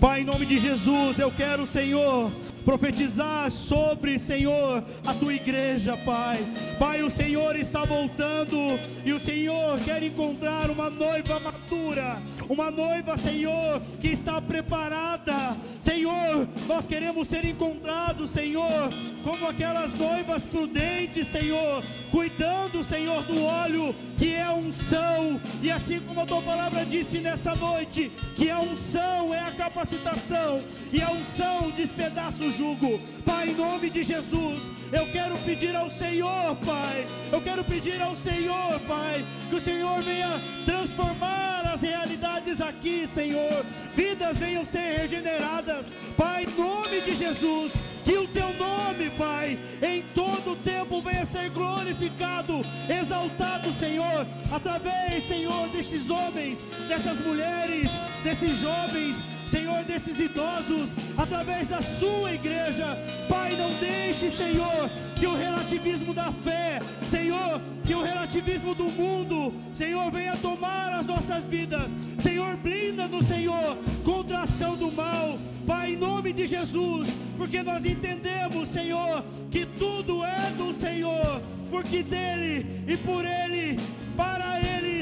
Pai, 0.00 0.22
em 0.22 0.24
nome 0.24 0.44
de 0.44 0.58
Jesus, 0.58 1.20
eu 1.20 1.30
quero, 1.30 1.64
Senhor, 1.68 2.32
profetizar 2.64 3.50
sobre, 3.50 4.18
Senhor, 4.18 4.82
a 5.06 5.14
tua 5.14 5.34
igreja, 5.34 5.96
Pai. 5.96 6.38
Pai, 6.78 7.02
o 7.02 7.10
Senhor 7.10 7.56
está 7.56 7.84
voltando 7.84 8.56
e 9.04 9.12
o 9.12 9.20
Senhor 9.20 9.78
quer 9.80 10.02
encontrar 10.02 10.70
uma 10.70 10.88
noiva 10.88 11.38
madura, 11.38 12.22
uma 12.48 12.70
noiva, 12.70 13.16
Senhor, 13.16 13.80
que 14.00 14.08
está 14.08 14.40
preparada. 14.40 15.56
Senhor, 15.80 16.48
nós 16.66 16.86
queremos 16.86 17.28
ser 17.28 17.44
encontrados, 17.44 18.30
Senhor, 18.30 18.92
como 19.22 19.46
aquelas 19.46 19.92
noivas 19.92 20.42
prudentes, 20.42 21.26
Senhor, 21.26 21.84
cuidando, 22.10 22.82
Senhor, 22.82 23.22
do 23.24 23.44
óleo 23.44 23.94
que 24.16 24.32
é 24.34 24.48
unção, 24.50 25.40
e 25.62 25.70
assim 25.70 26.00
como 26.00 26.20
a 26.20 26.26
tua 26.26 26.40
palavra 26.40 26.84
disse 26.86 27.18
nessa 27.18 27.54
noite, 27.54 28.10
que 28.36 28.48
a 28.48 28.60
unção 28.60 29.34
é 29.34 29.40
a 29.40 29.50
capacitação, 29.52 30.62
e 30.92 31.02
a 31.02 31.10
unção 31.10 31.70
despedaça 31.70 32.44
o 32.44 32.50
jugo. 32.56 33.00
Pai, 33.24 33.50
em 33.50 33.54
nome 33.54 33.90
de 33.90 34.02
Jesus, 34.02 34.70
eu 34.92 35.10
quero 35.10 35.36
pedir 35.38 35.74
ao 35.74 35.90
Senhor, 35.90 36.56
Pai, 36.64 37.06
eu 37.32 37.40
quero 37.40 37.64
pedir 37.64 38.00
ao 38.00 38.16
Senhor, 38.16 38.80
Pai, 38.86 39.24
que 39.48 39.56
o 39.56 39.60
Senhor 39.60 40.02
venha 40.02 40.42
transformar 40.64 41.66
as 41.72 41.82
realidades 41.82 42.60
aqui, 42.60 43.06
Senhor, 43.06 43.64
vidas 43.94 44.38
venham 44.38 44.64
ser 44.64 44.98
regeneradas, 45.00 45.92
Pai, 46.16 46.44
em 46.44 46.60
nome 46.60 47.00
de 47.00 47.14
Jesus, 47.14 47.72
que 48.04 48.16
o 48.16 48.28
teu 48.28 48.52
nome, 48.54 49.10
Pai, 49.10 49.58
em 49.82 50.02
todo 50.14 50.56
tempo 50.56 51.02
venha 51.02 51.24
ser 51.24 51.50
glorificado, 51.50 52.64
exaltado, 52.88 53.72
Senhor, 53.72 54.26
através, 54.52 55.22
Senhor, 55.24 55.68
desses 55.70 56.10
homens, 56.10 56.62
dessas 56.88 57.18
mulheres, 57.20 57.90
desses 58.22 58.56
jovens, 58.56 59.24
Senhor, 59.46 59.84
desses 59.84 60.20
idosos, 60.20 60.94
através 61.16 61.68
da 61.68 61.80
sua 61.80 62.32
igreja. 62.32 62.98
Pai, 63.28 63.56
não 63.56 63.70
deixe, 63.74 64.30
Senhor, 64.30 64.90
que 65.16 65.26
o 65.26 65.34
relativismo 65.34 66.12
da 66.14 66.32
fé, 66.32 66.80
Senhor, 67.08 67.60
que 67.84 67.94
o 67.94 68.02
relativismo 68.02 68.74
do 68.74 68.84
mundo, 68.84 69.52
Senhor, 69.74 70.10
venha 70.10 70.36
tomar 70.36 70.92
as 70.92 71.06
nossas 71.06 71.46
vidas. 71.46 71.96
Senhor, 72.18 72.56
blinda-nos, 72.56 73.26
Senhor, 73.26 73.76
contra 74.04 74.38
a 74.38 74.42
ação 74.42 74.76
do 74.76 74.90
mal. 74.90 75.38
Pai, 75.66 75.92
em 75.92 75.96
nome 75.96 76.32
de 76.32 76.46
Jesus, 76.46 77.08
porque 77.38 77.62
nós 77.62 77.84
entendemos, 77.84 78.68
Senhor, 78.68 79.24
que 79.50 79.64
tudo 79.64 80.22
é 80.24 80.50
do 80.56 80.72
Senhor, 80.72 81.40
porque 81.70 82.02
dele 82.02 82.84
e 82.86 82.96
por 82.98 83.24
ele, 83.24 83.78
para 84.16 84.53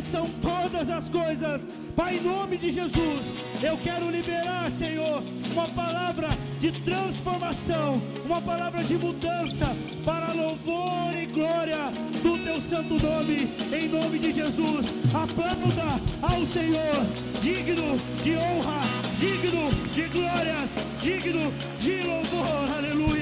são 0.03 0.27
todas 0.41 0.91
as 0.91 1.09
coisas. 1.09 1.69
Pai, 1.97 2.17
em 2.17 2.23
nome 2.23 2.57
de 2.57 2.71
Jesus, 2.71 3.35
eu 3.63 3.77
quero 3.79 4.11
liberar, 4.11 4.71
Senhor, 4.71 5.23
uma 5.53 5.69
palavra 5.69 6.29
de 6.59 6.73
transformação, 6.83 8.03
uma 8.25 8.41
palavra 8.41 8.83
de 8.83 8.97
mudança 8.97 9.67
para 10.05 10.33
louvor 10.33 11.15
e 11.15 11.27
glória 11.27 11.91
do 12.23 12.39
teu 12.39 12.61
santo 12.61 12.95
nome, 12.95 13.53
em 13.73 13.89
nome 13.89 14.19
de 14.19 14.33
Jesus. 14.33 14.93
Aplauda 15.15 16.01
ao 16.21 16.45
Senhor, 16.47 17.07
digno 17.41 17.99
de 18.23 18.37
honra, 18.37 18.81
digno 19.19 19.71
de 19.95 20.03
glórias, 20.09 20.75
digno 21.01 21.53
de 21.79 22.03
louvor. 22.03 22.77
Aleluia. 22.77 23.22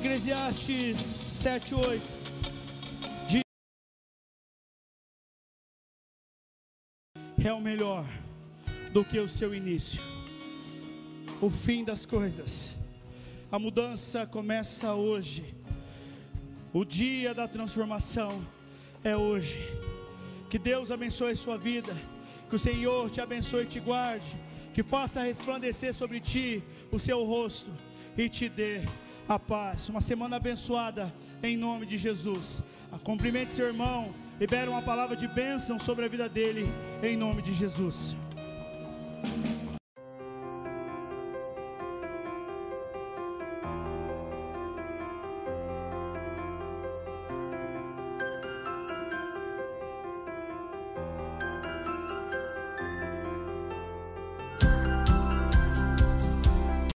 Eclesiastes 0.00 0.96
7, 0.96 1.74
8. 1.74 2.02
Diz, 3.28 3.42
é 7.44 7.52
o 7.52 7.60
melhor 7.60 8.08
do 8.94 9.04
que 9.04 9.20
o 9.20 9.28
seu 9.28 9.54
início, 9.54 10.02
o 11.38 11.50
fim 11.50 11.84
das 11.84 12.06
coisas. 12.06 12.78
A 13.52 13.58
mudança 13.58 14.26
começa 14.26 14.94
hoje. 14.94 15.54
O 16.72 16.82
dia 16.82 17.34
da 17.34 17.46
transformação 17.46 18.42
é 19.04 19.14
hoje. 19.14 19.60
Que 20.48 20.58
Deus 20.58 20.90
abençoe 20.90 21.36
sua 21.36 21.58
vida. 21.58 21.92
Que 22.48 22.56
o 22.56 22.58
Senhor 22.58 23.10
te 23.10 23.20
abençoe 23.20 23.64
e 23.64 23.66
te 23.66 23.80
guarde. 23.80 24.34
Que 24.72 24.82
faça 24.82 25.22
resplandecer 25.22 25.92
sobre 25.92 26.20
ti 26.20 26.62
o 26.90 26.98
seu 26.98 27.22
rosto 27.22 27.70
e 28.16 28.30
te 28.30 28.48
dê 28.48 28.80
a 29.30 29.38
paz. 29.38 29.88
Uma 29.88 30.00
semana 30.00 30.36
abençoada 30.36 31.14
em 31.40 31.56
nome 31.56 31.86
de 31.86 31.96
Jesus. 31.96 32.64
Cumprimente 33.04 33.52
seu 33.52 33.68
irmão. 33.68 34.12
Libera 34.40 34.68
uma 34.68 34.82
palavra 34.82 35.14
de 35.14 35.28
bênção 35.28 35.78
sobre 35.78 36.04
a 36.04 36.08
vida 36.08 36.28
dele 36.28 36.66
em 37.00 37.16
nome 37.16 37.40
de 37.40 37.52
Jesus. 37.52 38.16